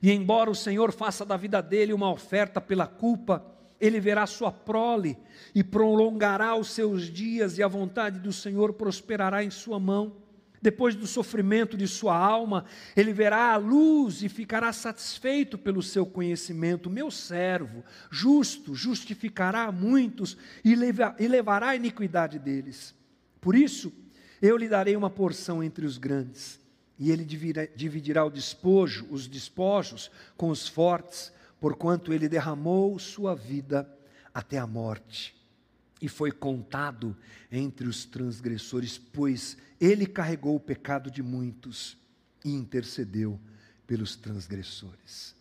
E 0.00 0.10
embora 0.10 0.50
o 0.50 0.54
Senhor 0.54 0.92
faça 0.92 1.24
da 1.24 1.36
vida 1.36 1.60
dele 1.60 1.92
uma 1.92 2.10
oferta 2.10 2.60
pela 2.60 2.86
culpa, 2.86 3.44
ele 3.78 4.00
verá 4.00 4.26
sua 4.26 4.50
prole 4.50 5.18
e 5.54 5.62
prolongará 5.62 6.56
os 6.56 6.70
seus 6.70 7.04
dias, 7.04 7.58
e 7.58 7.62
a 7.62 7.68
vontade 7.68 8.18
do 8.18 8.32
Senhor 8.32 8.72
prosperará 8.72 9.44
em 9.44 9.50
sua 9.50 9.78
mão. 9.78 10.21
Depois 10.62 10.94
do 10.94 11.08
sofrimento 11.08 11.76
de 11.76 11.88
sua 11.88 12.16
alma, 12.16 12.64
ele 12.96 13.12
verá 13.12 13.52
a 13.52 13.56
luz 13.56 14.22
e 14.22 14.28
ficará 14.28 14.72
satisfeito 14.72 15.58
pelo 15.58 15.82
seu 15.82 16.06
conhecimento. 16.06 16.88
Meu 16.88 17.10
servo, 17.10 17.84
justo, 18.08 18.72
justificará 18.72 19.72
muitos 19.72 20.36
e, 20.64 20.72
e 21.18 21.28
levará 21.28 21.70
a 21.70 21.76
iniquidade 21.76 22.38
deles. 22.38 22.94
Por 23.40 23.56
isso, 23.56 23.92
eu 24.40 24.56
lhe 24.56 24.68
darei 24.68 24.94
uma 24.94 25.10
porção 25.10 25.64
entre 25.64 25.84
os 25.84 25.98
grandes, 25.98 26.60
e 26.96 27.10
ele 27.10 27.24
dividirá 27.24 28.24
o 28.24 28.30
despojo, 28.30 29.08
os 29.10 29.26
despojos 29.26 30.12
com 30.36 30.48
os 30.48 30.68
fortes, 30.68 31.32
porquanto 31.60 32.12
ele 32.12 32.28
derramou 32.28 32.96
sua 33.00 33.34
vida 33.34 33.92
até 34.32 34.58
a 34.58 34.66
morte 34.66 35.41
e 36.02 36.08
foi 36.08 36.32
contado 36.32 37.16
entre 37.50 37.86
os 37.86 38.04
transgressores, 38.04 38.98
pois 38.98 39.56
ele 39.80 40.04
carregou 40.04 40.56
o 40.56 40.60
pecado 40.60 41.08
de 41.12 41.22
muitos 41.22 41.96
e 42.44 42.50
intercedeu 42.50 43.40
pelos 43.86 44.16
transgressores. 44.16 45.36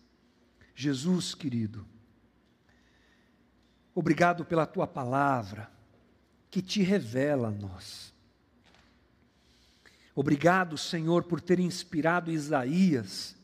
Jesus 0.76 1.34
querido, 1.34 1.84
obrigado 3.96 4.46
pela 4.46 4.68
tua 4.68 4.86
palavra 4.86 5.72
que 6.52 6.62
te 6.62 6.84
revela 6.84 7.48
a 7.48 7.52
nós. 7.52 8.14
Obrigado, 10.14 10.78
Senhor, 10.78 11.24
por 11.24 11.42
ter 11.42 11.60
inspirado 11.60 12.32
Isaías 12.32 13.36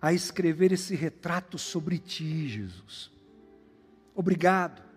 a 0.00 0.14
escrever 0.14 0.72
esse 0.72 0.94
retrato 0.94 1.58
sobre 1.58 1.98
ti, 1.98 2.48
Jesus. 2.48 3.10
Obrigado, 4.14 4.89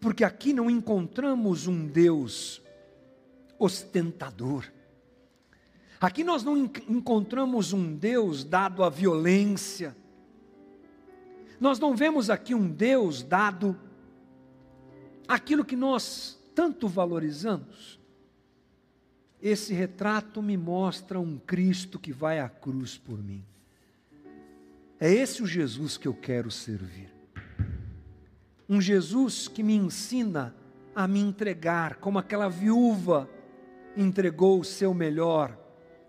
porque 0.00 0.24
aqui 0.24 0.52
não 0.52 0.70
encontramos 0.70 1.66
um 1.66 1.86
Deus 1.86 2.62
ostentador. 3.58 4.70
Aqui 6.00 6.22
nós 6.22 6.42
não 6.42 6.56
encontramos 6.56 7.72
um 7.72 7.94
Deus 7.94 8.44
dado 8.44 8.84
à 8.84 8.90
violência. 8.90 9.96
Nós 11.58 11.78
não 11.78 11.96
vemos 11.96 12.28
aqui 12.28 12.54
um 12.54 12.68
Deus 12.68 13.22
dado 13.22 13.78
aquilo 15.26 15.64
que 15.64 15.76
nós 15.76 16.38
tanto 16.54 16.88
valorizamos. 16.88 17.98
Esse 19.40 19.72
retrato 19.72 20.42
me 20.42 20.56
mostra 20.56 21.20
um 21.20 21.38
Cristo 21.38 21.98
que 21.98 22.12
vai 22.12 22.40
à 22.40 22.48
cruz 22.48 22.98
por 22.98 23.22
mim. 23.22 23.44
É 24.98 25.10
esse 25.10 25.42
o 25.42 25.46
Jesus 25.46 25.96
que 25.96 26.08
eu 26.08 26.14
quero 26.14 26.50
servir. 26.50 27.13
Um 28.68 28.80
Jesus 28.80 29.48
que 29.48 29.62
me 29.62 29.74
ensina 29.74 30.54
a 30.94 31.06
me 31.06 31.20
entregar, 31.20 31.96
como 31.96 32.18
aquela 32.18 32.48
viúva 32.48 33.28
entregou 33.96 34.60
o 34.60 34.64
seu 34.64 34.94
melhor 34.94 35.58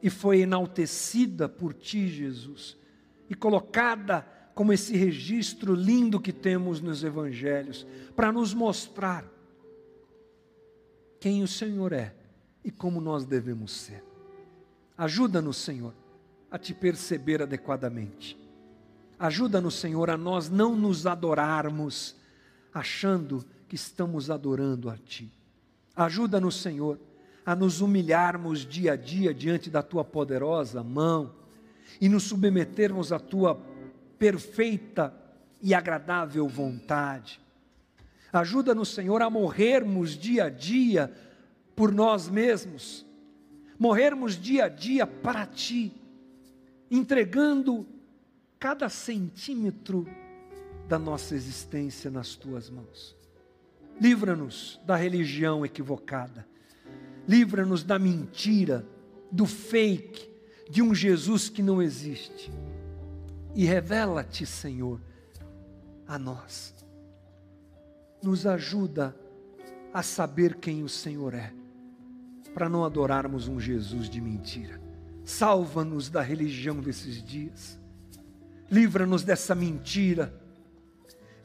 e 0.01 0.10
foi 0.10 0.41
enaltecida 0.41 1.49
por 1.49 1.74
ti, 1.74 2.08
Jesus, 2.08 2.78
e 3.30 3.36
colocada 3.36 4.28
como 4.53 4.72
esse 4.72 4.95
registro 4.95 5.74
lindo 5.74 6.20
que 6.20 6.32
temos 6.32 6.80
nos 6.80 7.03
evangelhos, 7.03 7.86
para 8.16 8.32
nos 8.32 8.53
mostrar 8.53 9.26
quem 11.20 11.43
o 11.43 11.47
Senhor 11.47 11.91
é 11.91 12.16
e 12.64 12.72
como 12.72 13.01
nós 13.01 13.26
devemos 13.26 13.72
ser. 13.72 14.03
Ajuda-nos, 14.97 15.58
Senhor, 15.58 15.93
a 16.49 16.58
te 16.58 16.74
perceber 16.74 17.41
adequadamente. 17.41 18.39
Ajuda-nos, 19.20 19.76
Senhor, 19.76 20.10
a 20.10 20.18
nós 20.18 20.49
não 20.49 20.76
nos 20.76 21.06
adorarmos 21.06 22.16
achando 22.76 23.45
que 23.69 23.76
estamos 23.76 24.30
adorando 24.30 24.89
a 24.89 24.97
Ti. 24.97 25.32
Ajuda-nos, 25.95 26.61
Senhor, 26.61 26.99
a 27.45 27.55
nos 27.55 27.80
humilharmos 27.80 28.65
dia 28.65 28.93
a 28.93 28.95
dia 28.97 29.34
diante 29.34 29.69
da 29.69 29.82
Tua 29.82 30.03
poderosa 30.03 30.84
mão 30.84 31.34
e 32.01 32.09
nos 32.09 32.23
submetermos 32.23 33.13
à 33.13 33.19
Tua 33.19 33.57
perfeita 34.19 35.15
e 35.61 35.73
agradável 35.73 36.45
vontade. 36.49 37.39
Ajuda-nos, 38.34 38.89
Senhor, 38.89 39.21
a 39.21 39.30
morrermos 39.30 40.17
dia 40.17 40.45
a 40.45 40.49
dia 40.49 41.09
por 41.78 41.93
nós 41.93 42.28
mesmos, 42.28 43.05
morrermos 43.80 44.36
dia 44.36 44.65
a 44.65 44.69
dia 44.69 45.07
para 45.07 45.45
Ti, 45.45 45.93
entregando 46.91 47.88
cada 48.59 48.89
centímetro 48.89 50.05
da 50.88 50.99
nossa 50.99 51.36
existência 51.36 52.11
nas 52.11 52.36
Tuas 52.36 52.69
mãos. 52.69 53.15
Livra-nos 53.99 54.79
da 54.86 54.95
religião 54.95 55.65
equivocada, 55.65 56.45
livra-nos 57.27 57.83
da 57.83 57.97
mentira, 57.97 58.86
do 59.31 59.45
fake, 59.45 60.29
de 60.69 60.81
um 60.81 60.93
Jesus 60.93 61.49
que 61.49 61.63
não 61.63 61.81
existe. 61.81 62.51
E 63.53 63.65
revela-te, 63.65 64.45
Senhor, 64.45 64.99
a 66.07 66.19
nós. 66.19 66.75
Nos 68.21 68.45
ajuda 68.45 69.15
a 69.93 70.03
saber 70.03 70.55
quem 70.55 70.83
o 70.83 70.89
Senhor 70.89 71.33
é, 71.33 71.53
para 72.53 72.67
não 72.67 72.83
adorarmos 72.83 73.47
um 73.47 73.59
Jesus 73.59 74.09
de 74.09 74.19
mentira. 74.19 74.81
Salva-nos 75.23 76.09
da 76.09 76.21
religião 76.21 76.81
desses 76.81 77.23
dias. 77.23 77.79
Livra-nos 78.69 79.23
dessa 79.23 79.55
mentira. 79.55 80.44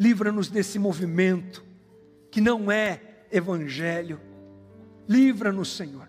Livra-nos 0.00 0.48
desse 0.48 0.78
movimento 0.78 1.62
que 2.30 2.40
não 2.40 2.72
é 2.72 3.26
evangelho. 3.30 4.18
Livra-nos, 5.06 5.76
Senhor, 5.76 6.08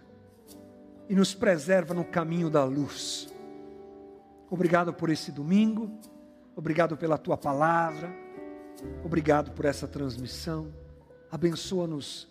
e 1.10 1.14
nos 1.14 1.34
preserva 1.34 1.94
no 1.94 2.06
caminho 2.06 2.50
da 2.50 2.64
luz. 2.64 3.28
Obrigado 4.50 4.94
por 4.94 5.10
esse 5.10 5.30
domingo, 5.30 5.92
obrigado 6.56 6.96
pela 6.96 7.18
tua 7.18 7.36
palavra, 7.36 8.10
obrigado 9.04 9.52
por 9.52 9.66
essa 9.66 9.90
transmissão. 9.90 10.74
Abençoa-nos 11.30 12.30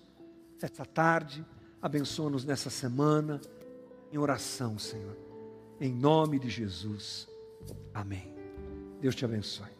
esta 0.62 0.86
tarde, 0.86 1.44
abençoa-nos 1.82 2.42
nessa 2.42 2.70
semana, 2.70 3.38
em 4.10 4.16
oração, 4.16 4.78
Senhor. 4.78 5.16
Em 5.78 5.92
nome 5.92 6.38
de 6.38 6.48
Jesus. 6.48 7.28
Amém. 7.92 8.34
Deus 9.00 9.14
te 9.14 9.26
abençoe. 9.26 9.79